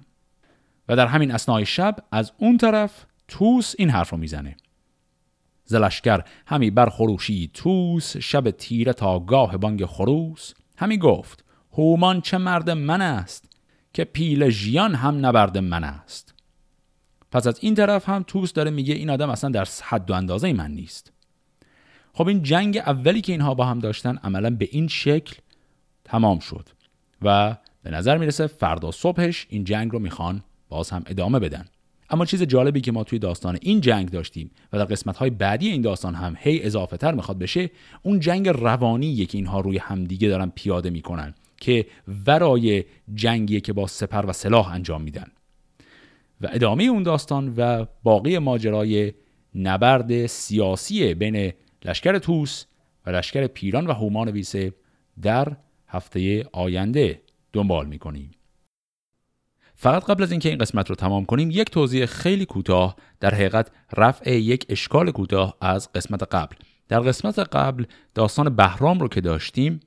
و 0.89 0.97
در 0.97 1.07
همین 1.07 1.31
اسنای 1.31 1.67
شب 1.67 1.97
از 2.13 2.33
اون 2.39 2.59
طرف 2.59 3.07
توس 3.29 3.75
این 3.79 3.91
حرف 3.91 4.11
رو 4.11 4.19
می‌زنه. 4.19 4.57
زلشکر 5.65 6.21
همی 6.47 6.71
بر 6.71 6.89
خروشی 6.89 7.51
توس 7.55 8.17
شب 8.17 8.51
تیره 8.51 8.93
تا 8.93 9.19
گاه 9.19 9.57
بانگ 9.57 9.87
خروس. 9.87 10.55
همی 10.77 10.99
گفت 10.99 11.45
هومان 11.73 12.21
چه 12.21 12.39
مرد 12.39 12.71
من 12.71 13.01
است 13.01 13.45
که 13.93 14.05
پیل 14.05 14.49
ژیان 14.49 14.95
هم 14.95 15.27
نبرد 15.27 15.59
من 15.59 15.85
است. 15.85 16.35
پس 17.33 17.47
از 17.47 17.59
این 17.63 17.75
طرف 17.75 18.09
هم 18.09 18.25
توس 18.27 18.53
داره 18.53 18.71
میگه 18.71 18.95
این 18.95 19.11
آدم 19.11 19.31
اصلا 19.31 19.51
در 19.51 19.69
حد 19.83 20.11
و 20.11 20.15
اندازه 20.15 20.53
من 20.53 20.71
نیست. 20.71 21.13
خب 22.13 22.29
این 22.29 22.43
جنگ 22.43 22.79
اولی 22.79 23.21
که 23.21 23.33
اینها 23.33 23.55
با 23.55 23.65
هم 23.65 23.79
داشتن 23.79 24.17
عملا 24.17 24.51
به 24.51 24.69
این 24.73 24.89
شکل 24.89 25.37
تمام 26.05 26.39
شد 26.39 26.69
و 27.23 27.57
به 27.83 27.91
نظر 27.91 28.19
می‌رسه 28.19 28.47
فردا 28.47 28.91
صبحش 28.91 29.47
این 29.49 29.65
جنگ 29.65 29.93
رو 29.93 29.99
می‌خوان 29.99 30.43
باز 30.69 30.91
هم 30.91 31.03
ادامه 31.07 31.39
بدن. 31.39 31.67
اما 32.15 32.25
چیز 32.25 32.43
جالبی 32.43 32.81
که 32.81 32.93
ما 32.93 33.05
توی 33.05 33.19
داستان 33.19 33.59
این 33.63 33.81
جنگ 33.81 34.11
داشتیم 34.11 34.51
و 34.73 34.79
در 34.79 34.85
قسمت 34.85 35.17
های 35.17 35.31
بعدی 35.31 35.69
این 35.69 35.83
داستان 35.83 36.15
هم 36.15 36.37
هی 36.39 36.63
اضافه 36.63 36.97
تر 36.97 37.15
می‌خواد 37.15 37.39
بشه 37.39 37.71
اون 38.03 38.21
جنگ 38.21 38.49
روانی 38.49 39.27
که 39.27 39.39
اینها 39.39 39.61
روی 39.61 39.79
همدیگه 39.79 40.29
دارن 40.29 40.53
پیاده 40.55 40.91
می‌کنن 40.91 41.35
که 41.57 41.87
ورای 42.27 42.85
جنگیه 43.15 43.61
که 43.61 43.73
با 43.73 43.87
سپر 43.87 44.27
و 44.27 44.33
سلاح 44.33 44.73
انجام 44.73 45.03
میدن. 45.03 45.27
و 46.41 46.49
ادامه 46.53 46.85
اون 46.85 47.03
داستان 47.03 47.55
و 47.57 47.87
باقی 48.03 48.39
ماجرای 48.39 49.13
نبرد 49.55 50.27
سیاسی 50.27 51.15
بین 51.15 51.53
لشکر 51.85 52.19
توس 52.19 52.65
و 53.07 53.11
لشکر 53.11 53.47
پیران 53.47 53.87
و 53.87 53.93
هومان 53.93 54.29
ویسه 54.29 54.73
در 55.23 55.57
هفته 55.89 56.47
آینده 56.53 57.21
دنبال 57.53 57.87
می‌کنیم. 57.87 58.31
فقط 59.85 60.05
قبل 60.05 60.23
از 60.23 60.31
اینکه 60.31 60.49
این 60.49 60.59
قسمت 60.59 60.91
رو 60.91 60.97
تمام 60.97 61.25
کنیم 61.25 61.51
یک 61.51 61.71
توضیح 61.71 62.07
خیلی 62.07 62.47
کوتاه 62.47 62.97
در 63.21 63.35
حقیقت 63.35 63.71
رفع 63.97 64.31
یک 64.31 64.67
اشکال 64.69 65.11
کوتاه 65.11 65.57
از 65.61 65.93
قسمت 65.93 66.23
قبل. 66.23 66.57
در 66.89 67.01
قسمت 67.01 67.39
قبل 67.39 67.85
داستان 68.15 68.57
بهرام 68.57 69.01
رو 69.01 69.09
که 69.09 69.21
داشتیم 69.21 69.81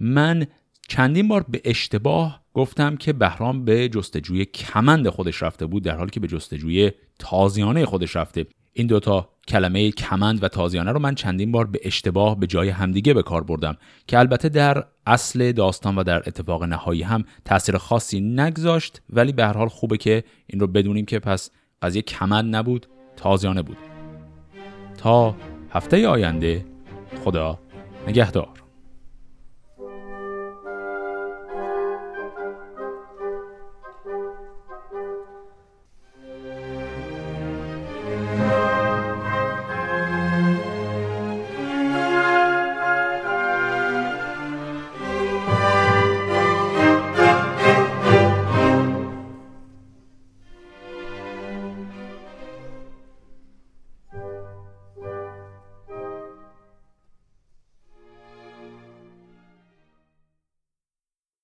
من 0.00 0.46
چندین 0.88 1.28
بار 1.28 1.44
به 1.48 1.60
اشتباه 1.64 2.42
گفتم 2.54 2.96
که 2.96 3.12
بهرام 3.12 3.64
به 3.64 3.88
جستجوی 3.88 4.44
کمند 4.44 5.08
خودش 5.08 5.42
رفته 5.42 5.66
بود 5.66 5.82
در 5.84 5.96
حالی 5.96 6.10
که 6.10 6.20
به 6.20 6.28
جستجوی 6.28 6.90
تازیانه 7.18 7.86
خودش 7.86 8.16
رفته. 8.16 8.46
این 8.72 8.86
دوتا 8.86 9.28
کلمه 9.48 9.90
کمند 9.90 10.42
و 10.42 10.48
تازیانه 10.48 10.92
رو 10.92 10.98
من 10.98 11.14
چندین 11.14 11.52
بار 11.52 11.66
به 11.66 11.80
اشتباه 11.84 12.38
به 12.38 12.46
جای 12.46 12.68
همدیگه 12.68 13.14
به 13.14 13.22
کار 13.22 13.44
بردم 13.44 13.76
که 14.06 14.18
البته 14.18 14.48
در 14.48 14.84
اصل 15.06 15.52
داستان 15.52 15.96
و 15.96 16.02
در 16.02 16.18
اتفاق 16.18 16.64
نهایی 16.64 17.02
هم 17.02 17.24
تاثیر 17.44 17.76
خاصی 17.78 18.20
نگذاشت 18.20 19.02
ولی 19.10 19.32
به 19.32 19.44
هر 19.44 19.52
حال 19.52 19.68
خوبه 19.68 19.96
که 19.96 20.24
این 20.46 20.60
رو 20.60 20.66
بدونیم 20.66 21.04
که 21.04 21.18
پس 21.18 21.50
قضیه 21.82 22.02
کمند 22.02 22.56
نبود 22.56 22.86
تازیانه 23.16 23.62
بود. 23.62 23.76
تا 24.98 25.36
هفته 25.70 26.08
آینده 26.08 26.66
خدا 27.24 27.58
نگهدار. 28.08 28.61